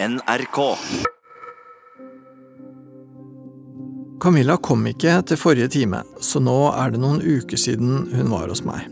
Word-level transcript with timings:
NRK. 0.00 0.76
Camilla 4.22 4.54
kom 4.62 4.84
ikke 4.86 5.16
til 5.26 5.40
forrige 5.40 5.72
time, 5.74 6.04
så 6.22 6.38
nå 6.38 6.54
er 6.70 6.92
det 6.94 7.00
noen 7.02 7.18
uker 7.18 7.58
siden 7.58 8.04
hun 8.12 8.30
var 8.30 8.46
hos 8.46 8.62
meg. 8.62 8.84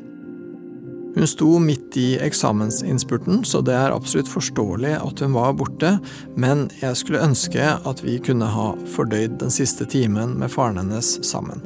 Hun 1.14 1.30
sto 1.30 1.60
midt 1.62 1.94
i 2.02 2.08
eksamensinnspurten, 2.26 3.44
så 3.46 3.62
det 3.62 3.78
er 3.78 3.94
absolutt 3.94 4.32
forståelig 4.32 4.96
at 4.98 5.22
hun 5.22 5.38
var 5.38 5.54
borte, 5.54 5.94
men 6.34 6.66
jeg 6.82 6.98
skulle 6.98 7.22
ønske 7.22 7.70
at 7.78 8.02
vi 8.02 8.18
kunne 8.18 8.50
ha 8.50 8.72
fordøyd 8.98 9.38
den 9.44 9.54
siste 9.54 9.86
timen 9.86 10.34
med 10.42 10.50
faren 10.50 10.82
hennes 10.82 11.20
sammen. 11.22 11.62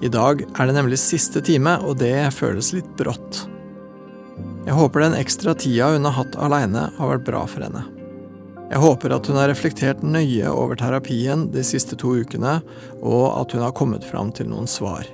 I 0.00 0.08
dag 0.08 0.46
er 0.48 0.64
det 0.64 0.80
nemlig 0.80 1.04
siste 1.04 1.44
time, 1.44 1.76
og 1.84 2.00
det 2.00 2.16
føles 2.40 2.72
litt 2.72 2.88
brått. 2.96 3.44
Jeg 4.64 4.80
håper 4.80 5.10
den 5.10 5.20
ekstra 5.20 5.52
tida 5.52 5.92
hun 5.92 6.08
har 6.08 6.22
hatt 6.24 6.40
aleine, 6.40 6.88
har 6.96 7.18
vært 7.18 7.28
bra 7.28 7.44
for 7.44 7.68
henne. 7.68 7.99
Jeg 8.70 8.78
håper 8.78 9.10
at 9.10 9.26
hun 9.26 9.38
har 9.40 9.50
reflektert 9.50 10.04
nøye 10.06 10.46
over 10.46 10.78
terapien 10.78 11.48
de 11.50 11.62
siste 11.66 11.96
to 11.98 12.14
ukene, 12.22 12.60
og 13.02 13.24
at 13.40 13.54
hun 13.56 13.64
har 13.66 13.74
kommet 13.74 14.06
fram 14.06 14.30
til 14.30 14.46
noen 14.52 14.70
svar. 14.70 15.08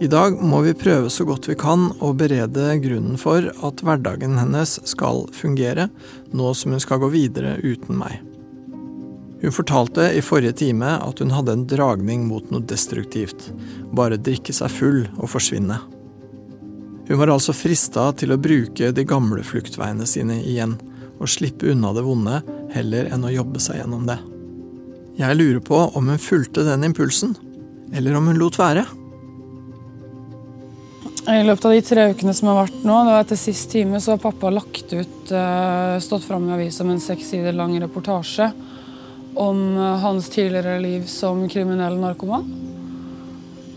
I 0.00 0.08
dag 0.08 0.36
må 0.40 0.62
vi 0.64 0.76
prøve 0.76 1.10
så 1.12 1.24
godt 1.28 1.48
vi 1.48 1.56
kan 1.60 1.90
å 2.00 2.12
berede 2.16 2.72
grunnen 2.80 3.16
for 3.20 3.48
at 3.64 3.82
hverdagen 3.84 4.38
hennes 4.40 4.78
skal 4.88 5.26
fungere, 5.36 5.88
nå 6.32 6.52
som 6.56 6.72
hun 6.72 6.80
skal 6.80 7.00
gå 7.02 7.10
videre 7.12 7.58
uten 7.64 7.96
meg. 8.00 8.20
Hun 9.40 9.56
fortalte 9.56 10.10
i 10.12 10.20
forrige 10.24 10.58
time 10.60 10.98
at 11.00 11.20
hun 11.20 11.32
hadde 11.32 11.56
en 11.56 11.66
dragning 11.68 12.26
mot 12.28 12.48
noe 12.52 12.64
destruktivt, 12.68 13.50
bare 13.96 14.20
drikke 14.20 14.52
seg 14.56 14.72
full 14.72 15.02
og 15.16 15.32
forsvinne. 15.32 15.80
Hun 17.08 17.18
var 17.18 17.32
altså 17.32 17.56
frista 17.56 18.10
til 18.20 18.36
å 18.36 18.40
bruke 18.40 18.92
de 18.94 19.04
gamle 19.08 19.44
fluktveiene 19.44 20.08
sine 20.08 20.42
igjen, 20.44 20.76
og 21.20 21.28
slippe 21.28 21.68
unna 21.70 21.92
det 21.96 22.04
vonde 22.06 22.40
heller 22.74 23.10
enn 23.12 23.26
å 23.26 23.32
jobbe 23.32 23.60
seg 23.62 23.82
gjennom 23.82 24.06
det. 24.08 24.16
Jeg 25.20 25.36
lurer 25.36 25.60
på 25.60 25.76
om 25.98 26.08
hun 26.08 26.22
fulgte 26.22 26.64
den 26.64 26.86
impulsen, 26.86 27.34
eller 27.92 28.16
om 28.16 28.30
hun 28.30 28.40
lot 28.40 28.56
være. 28.60 28.86
I 31.28 31.42
løpet 31.44 31.66
av 31.68 31.74
de 31.74 31.82
tre 31.84 32.04
ukene 32.14 32.32
som 32.34 32.48
har 32.48 32.62
vært 32.62 32.84
nå, 32.86 32.94
det 33.04 33.12
var 33.12 33.24
etter 33.26 33.38
sist 33.38 33.68
time, 33.74 34.00
så 34.00 34.14
har 34.14 34.22
pappa 34.22 34.48
lagt 34.50 34.94
ut, 34.94 35.32
eh, 35.32 35.98
stått 36.00 36.24
fram 36.24 36.48
i 36.48 36.54
avisa 36.56 36.86
med 36.86 36.96
en 36.96 37.04
seks 37.04 37.28
sider 37.34 37.52
lang 37.52 37.76
reportasje 37.82 38.48
om 39.36 39.60
eh, 39.76 39.98
hans 40.00 40.30
tidligere 40.32 40.80
liv 40.80 41.04
som 41.06 41.44
kriminell 41.52 42.00
narkoman. 42.00 42.48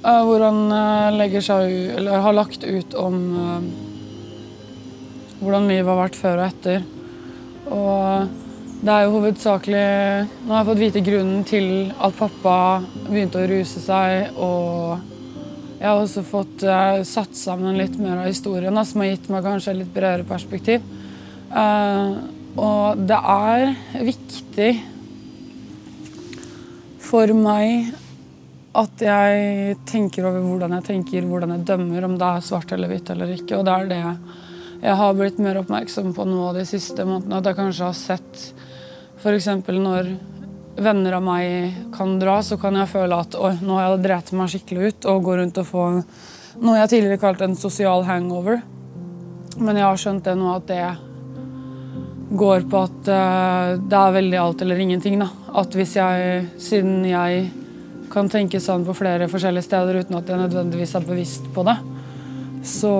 Eh, 0.03 0.21
hvor 0.23 0.47
han 0.47 0.63
legger 1.19 1.43
seg, 1.43 1.75
eller 1.97 2.23
har 2.23 2.39
lagt 2.39 2.63
ut 2.63 2.95
om 2.95 3.19
hvordan 5.43 5.67
livet 5.67 5.91
har 5.91 5.99
vært 6.05 6.19
før 6.19 6.39
og 6.39 6.47
etter. 6.47 6.83
Og 7.71 8.83
det 8.83 8.91
er 8.91 9.05
jo 9.05 9.13
hovedsakelig 9.13 9.83
Nå 10.43 10.51
har 10.51 10.59
jeg 10.59 10.67
fått 10.67 10.81
vite 10.81 11.03
grunnen 11.05 11.43
til 11.47 11.67
at 11.95 12.17
pappa 12.17 12.55
begynte 13.05 13.39
å 13.39 13.47
ruse 13.47 13.79
seg, 13.79 14.35
og 14.35 14.99
jeg 15.79 15.87
har 15.87 15.99
også 15.99 16.23
fått 16.27 16.63
uh, 16.67 16.99
satt 17.07 17.35
sammen 17.35 17.79
litt 17.79 17.95
mer 17.99 18.21
av 18.21 18.29
historien, 18.29 18.75
da, 18.75 18.83
som 18.87 19.03
har 19.03 19.13
gitt 19.13 19.29
meg 19.31 19.43
kanskje 19.43 19.77
litt 19.81 19.91
bredere 19.95 20.27
perspektiv. 20.27 20.83
Uh, 21.51 22.23
og 22.59 23.01
det 23.07 23.17
er 23.17 23.73
viktig 24.05 24.69
for 27.03 27.33
meg 27.35 27.91
at 28.73 29.03
jeg 29.05 29.75
tenker 29.89 30.25
over 30.29 30.43
hvordan 30.43 30.75
jeg 30.79 30.87
tenker, 30.87 31.27
hvordan 31.29 31.55
jeg 31.55 31.67
dømmer, 31.67 32.07
om 32.07 32.15
det 32.17 32.29
er 32.29 32.47
svart 32.47 32.71
eller 32.73 32.89
hvitt 32.89 33.11
eller 33.13 33.35
ikke. 33.35 33.59
Og 33.59 33.67
det 33.67 33.73
er 33.75 33.91
det 33.91 33.99
jeg 33.99 34.41
har 34.91 35.15
blitt 35.15 35.39
mer 35.39 35.61
oppmerksom 35.61 36.11
på 36.15 36.25
nå 36.27 36.51
de 36.57 36.65
siste 36.67 37.05
månedene. 37.07 37.39
At 37.39 37.47
jeg 37.47 37.59
kanskje 37.59 37.87
har 37.87 37.95
sett 37.95 38.45
f.eks. 39.23 39.47
når 39.71 40.09
venner 40.83 41.15
av 41.15 41.23
meg 41.23 41.77
kan 41.95 42.17
dra, 42.19 42.41
så 42.43 42.57
kan 42.59 42.75
jeg 42.75 42.91
føle 42.91 43.21
at 43.23 43.37
oi, 43.39 43.53
nå 43.61 43.77
har 43.77 43.87
jeg 43.87 44.03
drept 44.03 44.33
meg 44.35 44.51
skikkelig 44.51 44.89
ut 44.89 45.09
og 45.11 45.25
gå 45.27 45.37
rundt 45.39 45.59
og 45.61 45.69
få 45.69 45.87
noe 46.63 46.77
jeg 46.81 46.91
tidligere 46.91 47.21
kalte 47.21 47.47
en 47.47 47.57
sosial 47.57 48.05
hangover. 48.07 48.61
Men 49.57 49.77
jeg 49.77 49.85
har 49.85 49.99
skjønt 50.01 50.25
det 50.25 50.35
nå 50.37 50.51
at 50.53 50.69
det 50.69 50.83
går 52.33 52.65
på 52.69 52.85
at 52.87 53.09
uh, 53.09 53.73
det 53.77 53.99
er 53.99 54.15
veldig 54.17 54.39
alt 54.41 54.63
eller 54.65 54.79
ingenting. 54.81 55.19
da. 55.21 55.29
At 55.61 55.75
hvis 55.77 55.95
jeg, 55.97 56.47
siden 56.61 57.03
jeg 57.05 57.49
kan 58.13 58.29
tenke 58.29 58.61
sånn 58.61 58.85
på 58.85 58.95
flere 58.97 59.29
forskjellige 59.29 59.65
steder 59.65 60.01
uten 60.01 60.17
at 60.19 60.29
jeg 60.29 60.41
nødvendigvis 60.41 60.95
er 60.97 61.05
bevisst 61.07 61.45
på 61.53 61.65
det, 61.65 61.77
så 62.63 62.93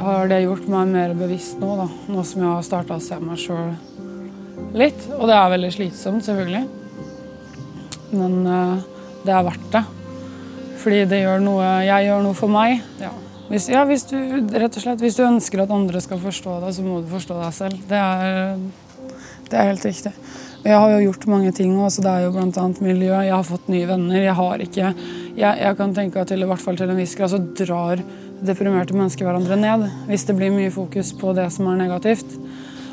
har 0.00 0.30
det 0.30 0.42
gjort 0.44 0.66
meg 0.70 0.94
mer 0.94 1.14
bevisst 1.18 1.60
nå, 1.62 1.74
da. 1.78 1.86
Nå 2.12 2.24
som 2.26 2.42
jeg 2.42 2.50
har 2.52 2.64
starta 2.66 2.98
å 2.98 3.02
se 3.02 3.18
meg 3.22 3.40
sjøl 3.40 3.74
litt. 4.76 5.06
Og 5.16 5.28
det 5.30 5.36
er 5.36 5.52
veldig 5.52 5.72
slitsomt, 5.74 6.24
selvfølgelig. 6.26 6.64
Men 8.16 8.40
uh, 8.46 8.82
det 9.26 9.34
er 9.34 9.46
verdt 9.46 9.70
det. 9.74 9.84
Fordi 10.82 11.04
det 11.10 11.22
gjør 11.24 11.40
noe 11.42 11.68
Jeg 11.82 12.06
gjør 12.06 12.26
noe 12.26 12.36
for 12.38 12.52
meg. 12.52 12.82
Ja. 13.02 13.12
Hvis, 13.46 13.68
ja, 13.70 13.84
hvis 13.86 14.04
du, 14.10 14.16
rett 14.58 14.74
og 14.74 14.82
slett, 14.82 15.02
hvis 15.02 15.18
du 15.18 15.22
ønsker 15.26 15.62
at 15.62 15.72
andre 15.74 16.00
skal 16.02 16.18
forstå 16.18 16.58
deg, 16.64 16.74
så 16.74 16.82
må 16.82 16.98
du 17.02 17.10
forstå 17.10 17.38
deg 17.38 17.54
selv. 17.54 17.84
Det 17.86 18.00
er, 18.00 18.56
det 19.46 19.58
er 19.58 19.70
helt 19.70 19.86
riktig. 19.86 20.12
Og 20.64 20.70
jeg 20.72 20.78
har 20.82 20.92
jo 20.92 21.02
gjort 21.04 21.26
mange 21.30 21.52
ting 21.54 21.76
også. 21.78 22.02
Det 22.02 22.10
er 22.10 22.24
jo 22.24 22.32
bl.a. 22.34 22.64
miljø. 22.82 23.12
Jeg 23.14 23.34
har 23.36 23.46
fått 23.46 23.68
nye 23.70 23.86
venner. 23.86 24.18
Jeg 24.18 24.34
har 24.34 24.64
ikke 24.64 24.88
Jeg, 25.36 25.52
jeg 25.60 25.76
kan 25.78 25.94
tenke 25.94 26.22
at 26.22 26.32
til, 26.32 26.42
i 26.42 26.48
hvert 26.48 26.62
fall 26.64 26.78
til 26.80 26.90
en 26.90 26.98
viss 26.98 27.14
grad 27.14 27.30
så 27.30 27.38
drar 27.38 28.02
deprimerte 28.44 28.96
mennesker 28.96 29.26
hverandre 29.26 29.56
ned 29.60 29.86
hvis 30.10 30.26
det 30.28 30.36
blir 30.36 30.52
mye 30.54 30.72
fokus 30.74 31.12
på 31.16 31.32
det 31.36 31.48
som 31.54 31.70
er 31.70 31.80
negativt. 31.80 32.36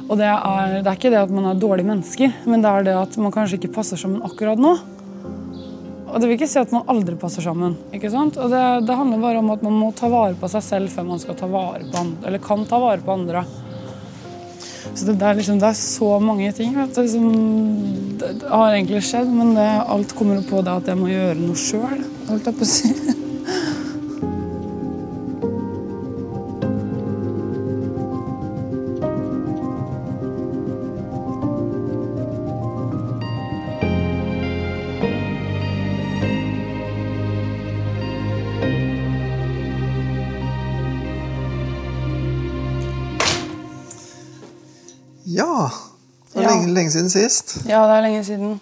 Og 0.10 0.18
det 0.20 0.28
er, 0.28 0.80
det 0.84 0.90
er 0.90 0.98
ikke 0.98 1.12
det 1.14 1.22
at 1.22 1.32
man 1.32 1.48
er 1.50 1.60
dårlige 1.60 1.88
mennesker, 1.88 2.34
men 2.50 2.64
det 2.64 2.72
er 2.72 2.88
det 2.90 2.98
at 3.00 3.16
man 3.22 3.34
kanskje 3.34 3.60
ikke 3.60 3.76
passer 3.78 4.00
sammen 4.00 4.24
akkurat 4.26 4.60
nå. 4.60 4.76
Og 6.14 6.22
det 6.22 6.28
vil 6.28 6.36
ikke 6.38 6.50
si 6.52 6.60
at 6.62 6.74
man 6.76 6.86
aldri 6.92 7.16
passer 7.18 7.42
sammen. 7.42 7.74
ikke 7.96 8.12
sant? 8.14 8.38
Og 8.38 8.52
det, 8.52 8.62
det 8.86 8.98
handler 9.00 9.24
bare 9.24 9.40
om 9.42 9.50
at 9.56 9.64
man 9.66 9.80
må 9.80 9.90
ta 9.98 10.12
vare 10.12 10.38
på 10.38 10.50
seg 10.52 10.66
selv 10.66 10.94
før 10.94 11.08
man 11.08 11.22
skal 11.24 11.38
ta 11.40 11.50
vare 11.50 11.88
på 11.88 12.04
andre, 12.04 12.28
eller 12.28 12.44
kan 12.44 12.68
ta 12.70 12.82
vare 12.84 13.02
på 13.02 13.16
andre. 13.16 13.46
Så 14.94 15.08
det, 15.08 15.16
er, 15.18 15.40
liksom, 15.40 15.58
det 15.64 15.72
er 15.72 15.80
så 15.80 16.12
mange 16.22 16.52
ting 16.54 16.76
vet 16.76 16.94
du, 16.94 17.08
som 17.10 17.26
det, 18.20 18.34
har 18.44 18.76
egentlig 18.76 19.02
skjedd, 19.08 19.32
men 19.34 19.58
alt 19.58 20.14
kommer 20.18 20.44
på 20.46 20.62
det 20.62 20.78
at 20.84 20.92
jeg 20.92 21.00
må 21.00 21.10
gjøre 21.10 21.40
noe 21.40 21.58
sjøl, 21.58 22.06
holdt 22.30 22.52
jeg 22.52 22.60
på 22.60 22.68
å 22.68 22.74
si. 22.76 22.94
lenge, 46.84 46.94
siden 46.94 47.10
sist. 47.12 47.56
Ja, 47.70 47.84
det 47.88 47.98
er 47.98 48.06
lenge 48.08 48.24
siden. 48.28 48.58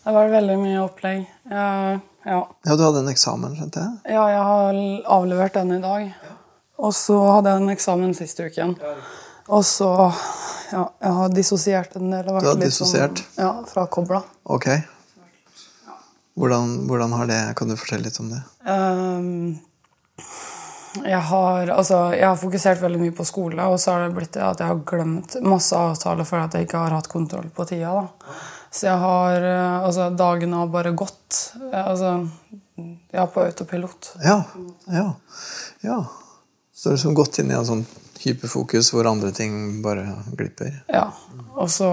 Det 0.00 0.14
vært 0.16 0.32
veldig 0.32 0.56
mye 0.60 0.80
opplegg. 0.82 1.24
Jeg, 1.50 2.00
ja. 2.24 2.38
Ja, 2.66 2.76
du 2.76 2.82
hadde 2.86 3.02
en 3.04 3.10
eksamen, 3.12 3.56
skjønte 3.58 3.82
jeg. 3.84 4.14
ja, 4.16 4.22
jeg 4.32 4.44
har 4.48 4.78
avlevert 5.20 5.56
den 5.58 5.74
i 5.76 5.80
dag. 5.82 6.06
Og 6.80 6.94
så 6.96 7.16
hadde 7.36 7.52
jeg 7.52 7.60
en 7.62 7.72
eksamen 7.74 8.14
siste 8.16 8.48
uken. 8.48 8.76
Og 9.50 9.64
så 9.68 9.90
Ja, 10.70 10.84
jeg 11.02 11.12
har 11.18 11.32
dissosiert 11.34 11.96
en 11.98 12.12
del. 12.12 12.24
Du 12.28 12.32
har 12.36 12.44
litt 12.54 12.68
dissosiert? 12.70 13.18
Sånn, 13.34 13.42
ja, 13.42 13.50
frakobla. 13.66 14.20
Ok. 14.46 14.68
Hvordan, 16.38 16.86
hvordan 16.86 17.12
har 17.18 17.26
det 17.26 17.40
Kan 17.58 17.68
du 17.68 17.74
fortelle 17.76 18.06
litt 18.06 18.20
om 18.22 18.28
det? 18.30 18.38
Ehm, 18.70 19.58
jeg 21.04 21.20
har, 21.20 21.68
altså, 21.68 21.98
jeg 22.16 22.26
har 22.26 22.38
fokusert 22.38 22.80
veldig 22.82 23.00
mye 23.00 23.14
på 23.14 23.26
skole, 23.26 23.66
og 23.70 23.78
så 23.80 23.94
har 23.94 24.06
det 24.06 24.14
blitt 24.16 24.32
det 24.34 24.42
at 24.42 24.62
jeg 24.62 24.72
har 24.72 24.80
glemt 24.86 25.36
masse 25.46 25.76
avtaler 25.76 26.26
fordi 26.26 26.46
at 26.48 26.56
jeg 26.56 26.66
ikke 26.66 26.82
har 26.82 26.96
hatt 26.96 27.10
kontroll 27.10 27.46
på 27.54 27.66
tida. 27.68 27.92
Da. 27.94 28.34
Så 28.70 28.86
jeg 28.86 28.98
har 29.02 29.46
eh, 29.46 29.76
Altså, 29.86 30.10
dagene 30.14 30.62
har 30.62 30.70
bare 30.70 30.92
gått. 30.94 31.38
Altså, 31.72 32.12
jeg 32.76 33.22
er 33.22 33.30
på 33.30 33.44
autopilot. 33.44 34.12
Ja. 34.24 34.42
Ja. 34.90 35.06
ja. 35.86 36.04
Så 36.74 36.88
du 36.88 36.92
har 36.92 36.98
liksom 36.98 37.18
gått 37.18 37.38
inn 37.38 37.50
i 37.50 37.58
en 37.58 37.66
sånn 37.66 37.86
hyperfokus 38.20 38.90
hvor 38.92 39.08
andre 39.08 39.30
ting 39.36 39.80
bare 39.84 40.04
glipper? 40.36 40.82
Ja. 40.90 41.06
Og 41.54 41.70
så 41.70 41.88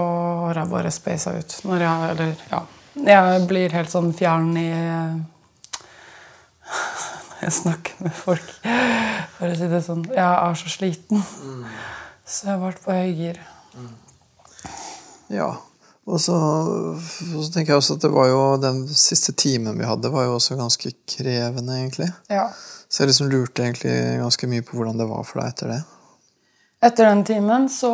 har 0.48 0.62
jeg 0.62 0.72
bare 0.72 0.92
spasa 0.94 1.34
ut. 1.38 1.58
Når 1.68 1.86
jeg, 1.86 2.12
eller, 2.12 2.46
ja. 2.50 2.62
jeg 3.14 3.48
blir 3.50 3.74
helt 3.78 3.94
sånn 3.94 4.12
fjern 4.16 4.54
i 4.58 4.70
jeg 7.42 7.54
snakker 7.54 8.02
med 8.04 8.14
folk. 8.16 8.50
For 9.38 9.46
å 9.46 9.54
si 9.58 9.70
det 9.70 9.80
sånn. 9.86 10.04
Jeg 10.14 10.26
er 10.26 10.58
så 10.58 10.72
sliten. 10.72 11.24
Så 12.28 12.50
jeg 12.50 12.60
vært 12.62 12.84
på 12.84 12.96
høygir. 12.96 13.40
Ja. 15.32 15.52
Og 16.08 16.22
så, 16.24 16.34
så 17.12 17.44
tenker 17.52 17.74
jeg 17.74 17.82
også 17.82 17.98
at 17.98 18.06
det 18.06 18.10
var 18.14 18.30
jo 18.30 18.40
den 18.62 18.80
siste 18.88 19.34
timen 19.36 19.76
vi 19.76 19.84
hadde, 19.84 20.08
var 20.12 20.24
jo 20.24 20.38
også 20.38 20.56
ganske 20.56 20.94
krevende, 21.04 21.76
egentlig. 21.82 22.08
Ja. 22.32 22.48
Så 22.88 23.02
jeg 23.02 23.12
liksom 23.12 23.28
lurte 23.28 23.66
egentlig 23.66 23.94
ganske 24.22 24.48
mye 24.48 24.64
på 24.64 24.78
hvordan 24.78 25.00
det 25.00 25.08
var 25.10 25.26
for 25.28 25.42
deg 25.42 25.52
etter 25.52 25.72
det. 25.74 25.80
Etter 26.88 27.08
den 27.10 27.24
timen 27.26 27.66
så 27.72 27.90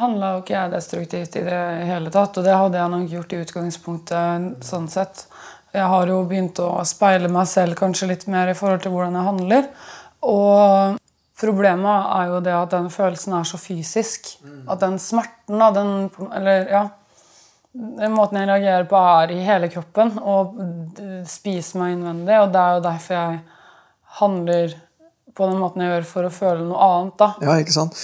handla 0.00 0.36
jo 0.36 0.42
ikke 0.44 0.54
jeg 0.54 0.72
destruktivt 0.72 1.36
i 1.36 1.44
det 1.44 1.62
hele 1.88 2.12
tatt. 2.14 2.38
Og 2.38 2.46
det 2.46 2.54
hadde 2.54 2.78
jeg 2.78 2.92
nok 2.94 3.14
gjort 3.16 3.34
i 3.34 3.40
utgangspunktet 3.44 4.66
sånn 4.66 4.86
sett. 4.92 5.24
Jeg 5.74 5.86
har 5.92 6.10
jo 6.10 6.22
begynt 6.26 6.58
å 6.62 6.72
speile 6.88 7.30
meg 7.30 7.46
selv 7.50 7.78
kanskje 7.78 8.10
litt 8.10 8.26
mer 8.30 8.50
i 8.50 8.56
forhold 8.58 8.82
til 8.82 8.94
hvordan 8.94 9.18
jeg 9.18 9.28
handler. 9.28 9.68
Og 10.26 10.96
problemet 11.40 12.08
er 12.16 12.32
jo 12.32 12.40
det 12.44 12.56
at 12.56 12.72
den 12.74 12.90
følelsen 12.92 13.36
er 13.38 13.46
så 13.48 13.60
fysisk. 13.60 14.32
At 14.68 14.82
den 14.82 14.98
smerten, 15.02 15.60
da, 15.60 15.70
den 15.74 16.10
Eller 16.34 16.66
ja. 16.70 16.88
Den 17.70 18.16
måten 18.16 18.34
jeg 18.34 18.48
reagerer 18.50 18.86
på, 18.90 18.98
er 18.98 19.30
i 19.30 19.44
hele 19.46 19.68
kroppen 19.70 20.16
og 20.18 20.56
spiser 21.30 21.78
meg 21.78 21.92
innvendig. 21.94 22.40
Og 22.42 22.50
det 22.50 22.62
er 22.64 22.72
jo 22.74 22.86
derfor 22.88 23.14
jeg 23.14 23.36
handler 24.18 24.74
på 25.38 25.46
den 25.46 25.60
måten 25.62 25.84
jeg 25.84 25.92
gjør 25.92 26.08
for 26.10 26.26
å 26.26 26.32
føle 26.34 26.66
noe 26.66 26.88
annet. 26.88 27.14
da. 27.22 27.28
Ja, 27.46 27.54
ikke 27.62 27.76
sant? 27.76 28.00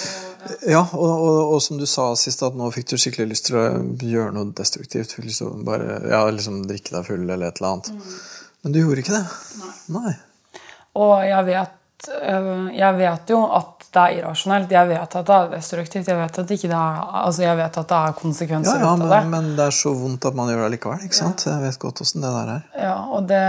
Ja, 0.69 0.83
og, 0.93 1.13
og, 1.13 1.39
og, 1.55 1.63
som 1.63 1.81
du 1.81 1.87
sa 1.89 2.09
sist, 2.19 2.43
at 2.47 2.57
nå 2.59 2.69
fikk 2.75 2.93
du 2.93 2.97
skikkelig 3.01 3.29
lyst 3.33 3.49
til 3.49 3.59
å 3.61 3.67
gjøre 4.03 4.35
noe 4.37 4.53
destruktivt. 4.57 5.17
Liksom 5.23 5.65
bare, 5.67 6.01
ja, 6.11 6.25
liksom 6.33 6.65
drikke 6.69 6.99
deg 6.99 7.09
full 7.09 7.25
eller 7.25 7.49
et 7.49 7.61
eller 7.61 7.73
annet. 7.75 7.93
Mm. 7.93 8.19
Men 8.67 8.75
du 8.75 8.83
gjorde 8.83 9.05
ikke 9.05 9.17
det. 9.17 9.25
Nei. 9.63 9.73
Nei. 9.97 10.13
Og 10.97 11.15
jeg 11.27 11.47
vet, 11.47 12.11
øh, 12.17 12.53
jeg 12.75 13.01
vet 13.01 13.33
jo 13.35 13.41
at 13.59 13.89
det 13.97 14.03
er 14.03 14.19
irrasjonelt. 14.21 14.77
Jeg 14.77 14.91
vet 14.91 15.17
at 15.21 15.31
det 15.31 15.39
er 15.39 15.51
destruktivt. 15.55 16.13
Jeg 16.13 16.21
vet 16.21 16.39
at, 16.43 16.53
det 16.53 16.69
er, 16.69 17.01
altså 17.23 17.47
jeg 17.47 17.59
vet 17.63 17.81
at 17.83 17.91
det 17.93 18.03
er 18.03 18.21
konsekvenser 18.21 18.79
ja, 18.81 18.85
ja, 18.85 18.93
men, 18.97 19.09
av 19.09 19.17
det. 19.17 19.25
Men 19.33 19.51
det 19.59 19.67
er 19.71 19.77
så 19.77 19.93
vondt 19.97 20.29
at 20.29 20.39
man 20.39 20.53
gjør 20.53 20.67
det 20.67 20.77
likevel. 20.77 21.09
ikke 21.09 21.21
sant? 21.21 21.47
Ja. 21.47 21.57
Jeg 21.57 21.71
vet 21.71 21.83
godt 21.87 22.05
åssen 22.05 22.25
det 22.25 22.33
der 22.37 22.55
er. 22.59 22.71
Ja, 22.87 22.97
og 23.17 23.29
det 23.31 23.43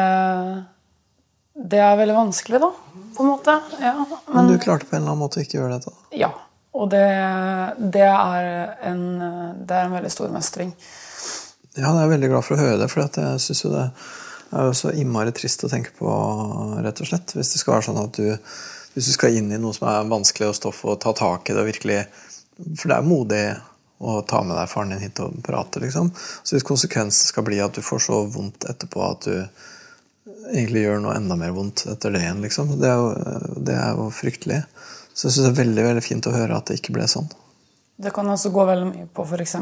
det 1.57 1.79
er 1.81 1.95
veldig 1.97 2.13
vanskelig, 2.15 2.59
da. 2.61 2.69
på 3.17 3.23
en 3.23 3.29
måte. 3.31 3.53
Ja, 3.81 3.93
men, 3.97 4.19
men, 4.35 4.51
du 4.51 4.59
klarte 4.61 4.85
på 4.85 4.95
en 4.95 5.01
eller 5.01 5.15
annen 5.15 5.23
måte 5.23 5.39
å 5.39 5.45
ikke 5.45 5.57
gjøre 5.57 5.79
dette? 5.79 5.93
Ja. 6.13 6.29
Og 6.77 6.89
det, 6.93 7.03
det, 7.95 8.05
er 8.05 8.47
en, 8.85 9.03
det, 9.17 9.73
er 9.73 9.83
en, 9.87 9.95
veldig 9.97 10.13
stor 10.13 10.31
mestring. 10.33 10.71
Ja, 11.77 11.89
jeg 11.89 12.05
er 12.05 12.11
veldig 12.13 12.31
glad 12.31 12.45
for 12.45 12.57
å 12.57 12.61
høre 12.61 12.79
det. 12.83 12.89
For 12.93 13.03
jeg 13.03 13.41
syns 13.41 13.63
jo 13.65 13.73
det 13.73 13.85
er 14.53 14.69
jo 14.69 14.75
så 14.77 14.93
innmari 14.95 15.33
trist 15.35 15.65
å 15.65 15.71
tenke 15.71 15.91
på, 15.97 16.11
rett 16.85 17.01
og 17.03 17.09
slett. 17.09 17.33
Hvis 17.35 17.55
det 17.55 17.61
skal 17.61 17.77
være 17.77 17.87
sånn 17.89 18.03
at 18.03 18.19
du 18.19 18.29
hvis 18.97 19.11
du 19.11 19.13
skal 19.13 19.35
inn 19.37 19.51
i 19.53 19.59
noe 19.61 19.75
som 19.77 19.85
er 19.91 20.07
vanskelig 20.09 20.47
å 20.49 20.53
stoff 20.57 20.79
og 20.89 20.95
ta 21.03 21.11
tak 21.13 21.51
i 21.51 21.53
det 21.53 21.61
og 21.61 21.67
virkelig 21.67 21.99
For 22.79 22.89
det 22.89 22.95
er 22.95 23.05
modig 23.05 23.41
å 24.01 24.15
ta 24.25 24.39
med 24.41 24.57
deg 24.57 24.71
faren 24.71 24.93
din 24.93 25.03
hit 25.03 25.19
og 25.21 25.35
prate, 25.45 25.81
liksom. 25.81 26.09
Så 26.17 26.55
hvis 26.55 26.65
konsekvensen 26.65 27.29
skal 27.29 27.45
bli 27.45 27.59
at 27.61 27.77
du 27.77 27.83
får 27.85 28.01
så 28.07 28.23
vondt 28.33 28.65
etterpå 28.69 29.03
at 29.05 29.27
du 29.29 29.35
egentlig 30.49 30.83
gjør 30.83 31.01
noe 31.03 31.15
enda 31.17 31.37
mer 31.37 31.53
vondt 31.53 31.85
etter 31.93 32.13
det 32.13 32.23
igjen, 32.23 32.41
liksom. 32.45 32.73
Det 32.81 32.89
er 32.89 32.97
jo, 32.97 33.53
det 33.69 33.77
er 33.77 34.01
jo 34.01 34.07
fryktelig. 34.13 34.59
Så 35.17 35.27
jeg 35.27 35.33
syns 35.33 35.47
det 35.47 35.51
er 35.55 35.61
veldig 35.63 35.83
veldig 35.87 36.05
fint 36.05 36.29
å 36.29 36.35
høre 36.35 36.57
at 36.59 36.69
det 36.69 36.77
ikke 36.77 36.93
ble 36.93 37.07
sånn. 37.09 37.29
Det 37.97 38.11
kan 38.13 38.27
også 38.29 38.51
gå 38.53 38.63
veldig 38.67 38.87
mye 38.91 39.07
på 39.09 39.23
f.eks. 39.25 39.55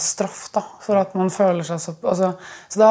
straff. 0.00 0.38
da, 0.54 0.62
For 0.80 0.96
at 0.96 1.12
man 1.18 1.28
føler 1.28 1.66
seg 1.68 1.82
så, 1.82 1.92
altså, 2.00 2.30
så 2.72 2.80
da, 2.80 2.88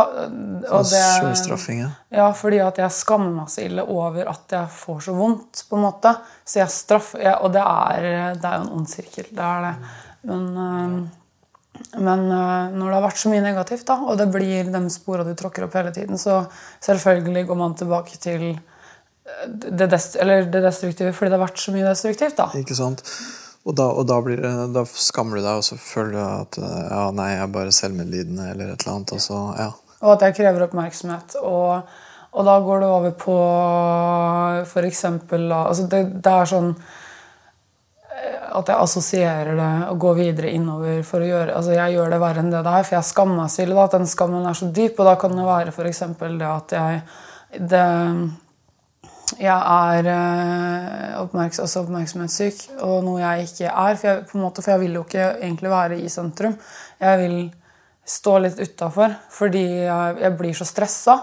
og 0.69 0.83
det, 0.85 0.99
Sjølstraffing, 1.01 1.79
ja. 1.81 1.89
Ja, 2.13 2.27
fordi 2.37 2.59
at 2.61 2.77
jeg 2.83 2.93
skammer 2.93 3.33
meg 3.39 3.49
så 3.49 3.65
ille 3.65 3.87
over 3.89 4.29
at 4.29 4.53
jeg 4.53 4.69
får 4.77 4.99
så 5.07 5.17
vondt. 5.17 5.63
på 5.65 5.79
en 5.79 5.87
måte. 5.87 6.13
Så 6.45 6.61
jeg 6.61 6.75
straffer, 6.75 7.25
jeg, 7.25 7.33
Og 7.41 7.55
det 7.57 7.65
er, 7.65 8.09
det 8.37 8.45
er 8.51 8.59
jo 8.59 8.67
en 8.67 8.75
ond 8.77 8.91
sirkel. 8.91 9.31
Det 9.33 9.49
er 9.49 9.65
det. 9.65 9.73
Men, 10.29 10.47
men 11.97 12.25
når 12.29 12.85
det 12.85 12.95
har 12.99 13.05
vært 13.07 13.23
så 13.25 13.33
mye 13.33 13.47
negativt, 13.49 13.87
da, 13.89 13.97
og 14.05 14.21
det 14.21 14.29
blir 14.37 14.69
de 14.77 14.87
spora 14.93 15.25
du 15.25 15.33
tråkker 15.33 15.65
opp 15.65 15.81
hele 15.81 15.95
tiden, 15.95 16.21
så 16.21 16.43
selvfølgelig 16.85 17.47
går 17.49 17.63
man 17.65 17.73
tilbake 17.81 18.21
til 18.21 18.51
det, 19.47 19.89
dest, 19.91 20.17
det 20.19 20.61
destruktive 20.63 21.11
fordi 21.15 21.31
det 21.31 21.37
har 21.37 21.45
vært 21.45 21.61
så 21.61 21.73
mye 21.75 21.87
destruktivt. 21.87 22.37
da. 22.39 22.47
Ikke 22.57 22.77
sant? 22.77 23.03
Og 23.67 23.75
da, 23.75 23.87
og 23.91 24.05
da, 24.07 24.21
det, 24.23 24.51
da, 24.75 24.83
skammer 24.87 25.39
du 25.39 25.43
deg, 25.43 25.59
og 25.59 25.65
så 25.67 25.75
føler 25.79 26.13
du 26.15 26.21
at 26.23 26.59
ja, 26.61 27.01
nei, 27.15 27.31
jeg 27.33 27.41
er 27.43 27.55
bare 27.57 27.73
selvmedlidende 27.75 28.51
eller 28.53 28.71
et 28.71 28.83
eller 28.85 28.93
annet. 28.93 29.15
Og, 29.17 29.23
så, 29.23 29.39
ja. 29.59 29.71
og 29.99 30.13
at 30.13 30.23
jeg 30.23 30.37
krever 30.37 30.67
oppmerksomhet. 30.69 31.35
Og, 31.41 31.97
og 32.31 32.47
da 32.47 32.55
går 32.63 32.83
det 32.83 32.93
over 32.93 33.17
på 33.19 33.35
eksempel 34.87 35.51
altså 35.51 35.87
det, 35.91 36.01
det, 36.23 36.31
er 36.31 36.47
sånn 36.47 36.71
eh, 36.71 38.47
at 38.55 38.71
jeg 38.71 38.77
assosierer 38.77 39.53
det 39.57 39.69
og 39.91 39.99
går 40.05 40.17
videre 40.21 40.53
innover 40.53 41.01
for 41.07 41.23
å 41.23 41.27
gjøre 41.27 41.55
altså 41.57 41.75
Jeg 41.75 41.95
gjør 41.95 42.13
det 42.13 42.19
verre 42.23 42.43
enn 42.43 42.51
det 42.53 42.63
det 42.63 42.73
er, 42.77 42.87
for 42.87 42.99
jeg 42.99 43.09
skammer 43.11 43.41
meg 43.41 43.51
selv. 43.51 43.83
At 43.83 43.99
den 43.99 44.07
skammen 44.07 44.47
er 44.47 44.55
så 44.55 44.71
dyp. 44.71 44.95
Og 44.95 45.11
da 45.11 45.19
kan 45.19 45.35
det 45.35 45.47
være 45.51 45.75
f.eks. 45.75 46.05
det 46.23 46.51
at 46.53 46.77
jeg 46.79 47.01
det, 47.67 47.87
jeg 49.35 49.51
er 49.51 50.07
eh, 50.07 51.15
oppmerks 51.19 51.59
også 51.59 51.83
oppmerksomhetssyk, 51.83 52.61
og 52.85 53.01
noe 53.03 53.19
jeg 53.19 53.47
ikke 53.49 53.71
er. 53.71 53.97
For 53.99 54.09
jeg, 54.09 54.21
på 54.29 54.37
en 54.37 54.45
måte, 54.45 54.63
for 54.63 54.73
jeg 54.73 54.83
vil 54.85 54.95
jo 54.95 55.03
ikke 55.03 55.25
egentlig 55.35 55.71
være 55.73 55.97
i 55.99 56.11
sentrum. 56.11 56.55
Jeg 57.03 57.19
vil 57.21 57.35
stå 58.07 58.37
litt 58.39 58.61
utafor 58.63 59.17
fordi 59.35 59.65
jeg, 59.83 60.15
jeg, 60.21 60.35
blir 60.39 60.55
så 60.55 60.67
stressa. 60.67 61.17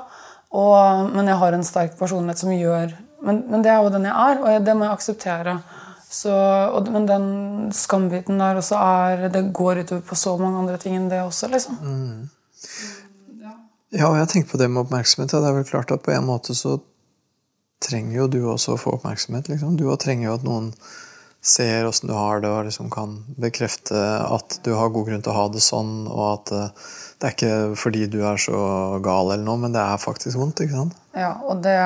men 1.15 1.27
jeg 1.27 1.41
har 1.41 1.57
en 1.57 1.65
sterk 1.65 1.97
personlighet 1.99 2.39
som 2.39 2.53
gjør 2.53 2.93
Men, 3.25 3.45
men 3.49 3.63
det 3.65 3.71
er 3.73 3.81
jo 3.81 3.89
den 3.89 4.05
jeg 4.05 4.13
er, 4.13 4.41
og 4.43 4.51
jeg, 4.53 4.65
det 4.67 4.77
må 4.77 4.85
jeg 4.85 4.93
akseptere. 4.93 5.55
Så, 6.11 6.31
og, 6.31 6.91
men 6.93 7.07
den 7.09 7.73
skambiten 7.73 8.39
der 8.39 8.61
også 8.61 8.77
er 8.77 9.29
Det 9.33 9.49
går 9.53 9.81
utover 9.81 10.03
på 10.05 10.15
så 10.15 10.37
mange 10.37 10.59
andre 10.59 10.77
ting 10.77 10.99
enn 10.99 11.09
det 11.09 11.23
også, 11.23 11.49
liksom. 11.49 11.79
Mm. 11.81 12.29
Ja, 13.95 14.11
og 14.11 14.19
jeg 14.19 14.29
tenker 14.29 14.51
på 14.51 14.61
det 14.61 14.69
med 14.71 14.83
oppmerksomhet. 14.85 15.33
Det 15.33 15.49
er 15.49 15.57
vel 15.57 15.65
klart 15.65 15.91
at 15.95 16.05
på 16.05 16.13
en 16.13 16.27
måte 16.27 16.55
så 16.55 16.77
trenger 17.83 18.17
jo 18.17 18.29
du 18.29 18.39
også 18.53 18.75
å 18.75 18.81
få 18.81 18.95
oppmerksomhet. 18.99 19.51
Liksom. 19.53 19.79
Du 19.81 19.89
trenger 20.01 20.29
jo 20.29 20.37
at 20.39 20.47
noen 20.47 20.71
ser 21.45 21.85
åssen 21.85 22.09
du 22.09 22.15
har 22.17 22.41
det, 22.41 22.49
og 22.49 22.65
liksom 22.65 22.89
kan 22.93 23.19
bekrefte 23.41 24.01
at 24.25 24.61
du 24.65 24.73
har 24.73 24.93
god 24.95 25.11
grunn 25.11 25.25
til 25.25 25.35
å 25.35 25.37
ha 25.37 25.49
det 25.53 25.61
sånn, 25.61 26.07
og 26.09 26.25
at 26.31 26.53
uh, 26.57 26.93
det 27.21 27.29
er 27.29 27.35
ikke 27.35 27.57
fordi 27.77 28.07
du 28.09 28.23
er 28.25 28.41
så 28.41 28.57
gal, 29.05 29.29
eller 29.29 29.45
noe, 29.45 29.61
men 29.61 29.75
det 29.75 29.83
er 29.83 30.01
faktisk 30.01 30.41
vondt. 30.41 30.65
ikke 30.65 30.79
sant? 30.79 30.97
Ja, 31.13 31.35
og 31.45 31.61
det, 31.67 31.77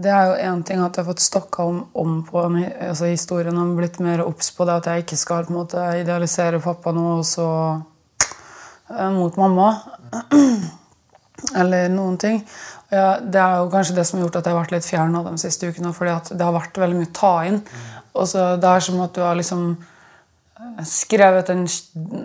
det 0.00 0.14
er 0.16 0.30
jo 0.30 0.40
én 0.48 0.64
ting 0.64 0.80
at 0.80 0.96
jeg 0.96 1.04
har 1.04 1.10
fått 1.12 1.26
stokka 1.26 1.68
om, 1.68 1.82
om 1.92 2.16
på 2.24 2.46
altså 2.48 3.12
historien 3.12 3.60
og 3.60 3.76
blitt 3.76 4.00
mer 4.00 4.24
obs 4.24 4.48
på 4.56 4.64
det, 4.64 4.80
at 4.80 4.88
jeg 4.88 5.04
ikke 5.04 5.20
skal 5.20 5.44
på 5.44 5.52
en 5.52 5.60
måte 5.60 5.86
idealisere 6.00 6.64
pappa 6.64 6.96
nå 6.96 7.06
og 7.18 7.24
så 7.28 7.50
uh, 7.76 9.10
mot 9.12 9.36
mamma. 9.36 9.74
eller 11.60 11.88
noen 11.92 12.18
ting. 12.20 12.40
Ja, 12.90 13.20
det 13.22 13.38
er 13.38 13.60
jo 13.60 13.68
kanskje 13.70 13.94
det 13.94 14.04
som 14.08 14.18
har 14.18 14.26
gjort 14.26 14.40
at 14.40 14.48
jeg 14.48 14.54
har 14.56 14.62
vært 14.64 14.72
litt 14.74 14.88
fjern 14.88 15.14
av 15.16 15.28
de 15.30 15.38
siste 15.38 15.68
ukene. 15.70 15.92
fordi 15.94 16.34
det 16.36 16.42
har 16.46 16.56
vært 16.56 16.80
veldig 16.82 16.98
mye 16.98 17.12
ta 17.14 17.34
inn. 17.46 17.60
Og 18.14 18.26
så 18.26 18.56
Det 18.60 18.66
er 18.68 18.80
som 18.80 19.00
at 19.04 19.14
du 19.14 19.20
har 19.22 19.36
liksom 19.38 19.76
eh, 20.58 20.84
skrevet 20.84 21.50
en 21.54 21.66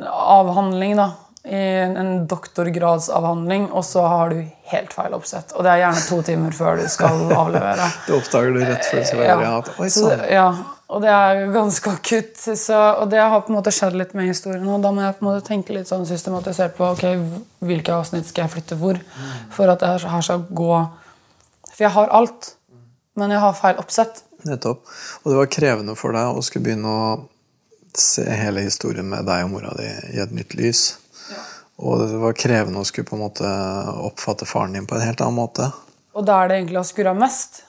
avhandling. 0.09 0.95
da, 0.97 1.11
i 1.45 1.57
en 1.85 2.25
doktorgradsavhandling, 2.25 3.67
og 3.71 3.83
så 3.85 4.01
har 4.09 4.29
du 4.33 4.39
helt 4.71 4.93
feil 4.93 5.13
oppsett. 5.13 5.51
Og 5.53 5.61
det 5.63 5.75
er 5.75 5.83
gjerne 5.83 6.01
to 6.09 6.21
timer 6.25 6.55
før 6.57 6.79
du 6.81 6.87
skal 6.89 7.21
avlevere. 7.43 7.85
du 8.07 8.15
oppdager 8.17 8.55
det 8.57 8.69
rett 8.71 8.87
før 8.89 9.03
du 9.03 9.05
skal 9.05 9.21
levere? 9.21 9.43
Ja. 9.45 9.75
Oi, 9.77 9.89
sånn. 9.93 10.23
ja. 10.31 10.47
Og 10.93 11.01
det 11.01 11.09
er 11.09 11.47
ganske 11.53 11.91
akutt. 11.97 12.35
Så, 12.37 12.75
og 12.75 13.09
det 13.09 13.21
har 13.21 13.41
på 13.41 13.51
en 13.51 13.57
måte 13.57 13.73
skjedd 13.73 13.97
litt 13.97 14.13
med 14.17 14.29
historien. 14.29 14.67
Og 14.69 14.83
da 14.83 14.91
må 14.93 15.01
jeg 15.01 15.17
på 15.17 15.25
en 15.25 15.29
måte 15.31 15.47
tenke 15.47 15.73
litt 15.73 15.89
sånn 15.89 16.05
systematisert 16.09 16.75
på 16.77 16.91
ok, 16.93 17.05
hvilke 17.65 17.95
avsnitt 17.95 18.29
skal 18.29 18.45
jeg 18.45 18.53
flytte 18.57 18.77
hvor. 18.81 18.99
For 19.55 19.71
at 19.71 19.81
det 19.81 19.95
her 20.05 20.25
skal 20.25 20.45
gå 20.49 20.71
For 21.71 21.83
jeg 21.83 21.91
har 21.91 22.11
alt, 22.15 22.53
men 23.19 23.33
jeg 23.33 23.41
har 23.43 23.57
feil 23.57 23.79
oppsett. 23.81 24.21
Nettopp. 24.45 24.85
Og 25.23 25.31
det 25.31 25.39
var 25.39 25.49
krevende 25.51 25.95
for 25.99 26.15
deg 26.15 26.37
å 26.37 26.43
skulle 26.45 26.69
begynne 26.69 26.91
å 26.91 27.07
se 27.97 28.23
hele 28.27 28.63
historien 28.63 29.07
med 29.09 29.25
deg 29.27 29.47
og 29.47 29.51
mora 29.55 29.73
di 29.75 29.87
i 30.13 30.21
et 30.21 30.31
nytt 30.35 30.55
lys. 30.55 30.85
Ja. 31.31 31.41
Og 31.83 32.05
det 32.05 32.21
var 32.21 32.37
krevende 32.37 32.83
å 32.83 32.87
skulle 32.87 33.09
på 33.09 33.17
en 33.17 33.25
måte 33.25 33.51
oppfatte 34.05 34.47
faren 34.47 34.77
din 34.77 34.87
på 34.87 34.95
en 34.95 35.03
helt 35.03 35.23
annen 35.23 35.39
måte. 35.39 35.71
Og 36.15 36.23
da 36.27 36.43
er 36.43 36.51
det 36.51 36.61
egentlig 36.61 36.79
har 36.79 36.87
skurra 36.87 37.15
mest. 37.17 37.63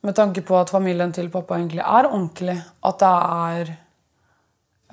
Med 0.00 0.16
tanke 0.16 0.42
på 0.46 0.56
at 0.56 0.72
familien 0.72 1.12
til 1.12 1.28
pappa 1.32 1.58
egentlig 1.58 1.82
er 1.82 2.08
ordentlig. 2.08 2.56
At 2.88 3.02
det 3.02 3.10
er 3.10 3.72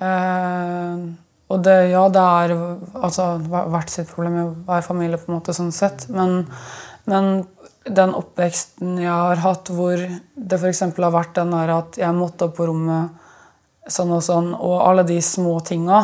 øh, 0.04 1.06
Og 1.48 1.62
det, 1.64 1.76
ja, 1.90 2.02
det 2.12 2.22
er 2.22 2.52
altså, 3.00 3.28
hvert 3.40 3.90
sitt 3.90 4.10
problem 4.12 4.40
å 4.42 4.48
være 4.66 4.84
familie, 4.84 5.16
på 5.16 5.30
en 5.30 5.38
måte, 5.38 5.54
sånn 5.56 5.72
sett. 5.72 6.04
Men, 6.12 6.42
men 7.08 7.46
den 7.88 8.12
oppveksten 8.12 8.98
jeg 9.00 9.12
har 9.12 9.40
hatt, 9.40 9.70
hvor 9.72 9.96
det 9.96 10.58
f.eks. 10.58 10.82
har 10.84 11.14
vært 11.14 11.38
den 11.38 11.54
der 11.56 11.72
at 11.72 11.96
jeg 12.00 12.16
måtte 12.16 12.50
opp 12.50 12.58
på 12.58 12.68
rommet 12.68 13.16
sånn 13.88 14.12
og 14.12 14.20
sånn, 14.24 14.52
og 14.52 14.82
alle 14.84 15.06
de 15.08 15.16
små 15.24 15.54
tinga 15.64 16.02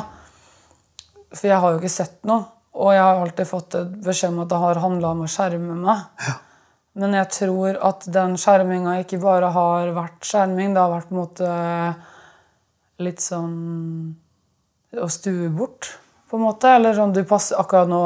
For 1.34 1.50
jeg 1.50 1.60
har 1.60 1.74
jo 1.74 1.80
ikke 1.82 1.92
sett 1.92 2.22
noe. 2.24 2.46
Og 2.74 2.90
jeg 2.94 3.02
har 3.04 3.20
alltid 3.20 3.46
fått 3.46 3.76
beskjed 4.02 4.32
om 4.32 4.40
at 4.42 4.50
det 4.50 4.58
har 4.64 4.80
handla 4.82 5.12
om 5.14 5.22
å 5.26 5.30
skjerme 5.30 5.76
meg. 5.78 6.08
Ja. 6.24 6.34
Men 6.94 7.16
jeg 7.18 7.30
tror 7.34 7.78
at 7.82 8.06
den 8.14 8.36
skjerminga 8.38 9.00
ikke 9.02 9.18
bare 9.22 9.50
har 9.54 9.90
vært 9.96 10.26
skjerming. 10.28 10.76
Det 10.76 10.82
har 10.82 10.92
vært 10.92 11.08
på 11.10 11.16
en 11.16 11.22
måte 11.24 11.48
litt 13.02 13.22
sånn 13.22 13.54
å 14.94 15.08
stue 15.10 15.48
bort, 15.50 15.96
på 16.30 16.38
en 16.38 16.44
måte, 16.48 16.70
eller 16.76 16.96
sånn, 16.96 17.12
du 17.14 17.20
passer 17.28 17.58
akkurat 17.60 17.86
nå 17.86 17.98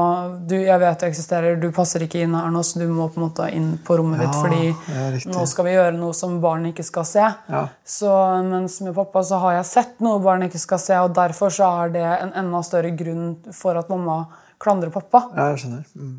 du, 0.50 0.56
Jeg 0.58 0.80
vet 0.82 1.00
du 1.00 1.06
eksisterer, 1.06 1.54
du 1.56 1.70
passer 1.72 2.02
ikke 2.04 2.20
inn 2.24 2.34
her 2.36 2.50
nå, 2.52 2.60
så 2.66 2.80
du 2.82 2.88
må 2.90 3.06
på 3.08 3.20
en 3.20 3.24
måte 3.24 3.46
inn 3.56 3.70
på 3.84 3.96
rommet 3.96 4.20
ditt 4.20 4.34
fordi 4.36 4.66
ja, 4.68 5.06
nå 5.32 5.44
skal 5.48 5.68
vi 5.68 5.72
gjøre 5.72 5.94
noe 5.96 6.16
som 6.16 6.34
barn 6.42 6.66
ikke 6.68 6.84
skal 6.84 7.06
se. 7.08 7.24
Ja. 7.24 7.62
Så 7.88 8.12
mens 8.44 8.80
med 8.84 8.96
pappa 8.98 9.22
så 9.24 9.40
har 9.44 9.58
jeg 9.60 9.68
sett 9.70 10.04
noe 10.04 10.20
barn 10.24 10.44
ikke 10.48 10.60
skal 10.60 10.82
se, 10.82 10.98
og 11.00 11.14
derfor 11.16 11.54
så 11.54 11.70
er 11.84 11.94
det 11.94 12.04
en 12.08 12.34
enda 12.42 12.60
større 12.66 12.92
grunn 12.98 13.30
for 13.56 13.80
at 13.80 13.88
mamma 13.92 14.22
klandrer 14.60 14.92
pappa. 14.92 15.28
Ja, 15.36 15.52
jeg 15.54 15.62
skjønner. 15.64 15.86
Mm. 15.96 16.16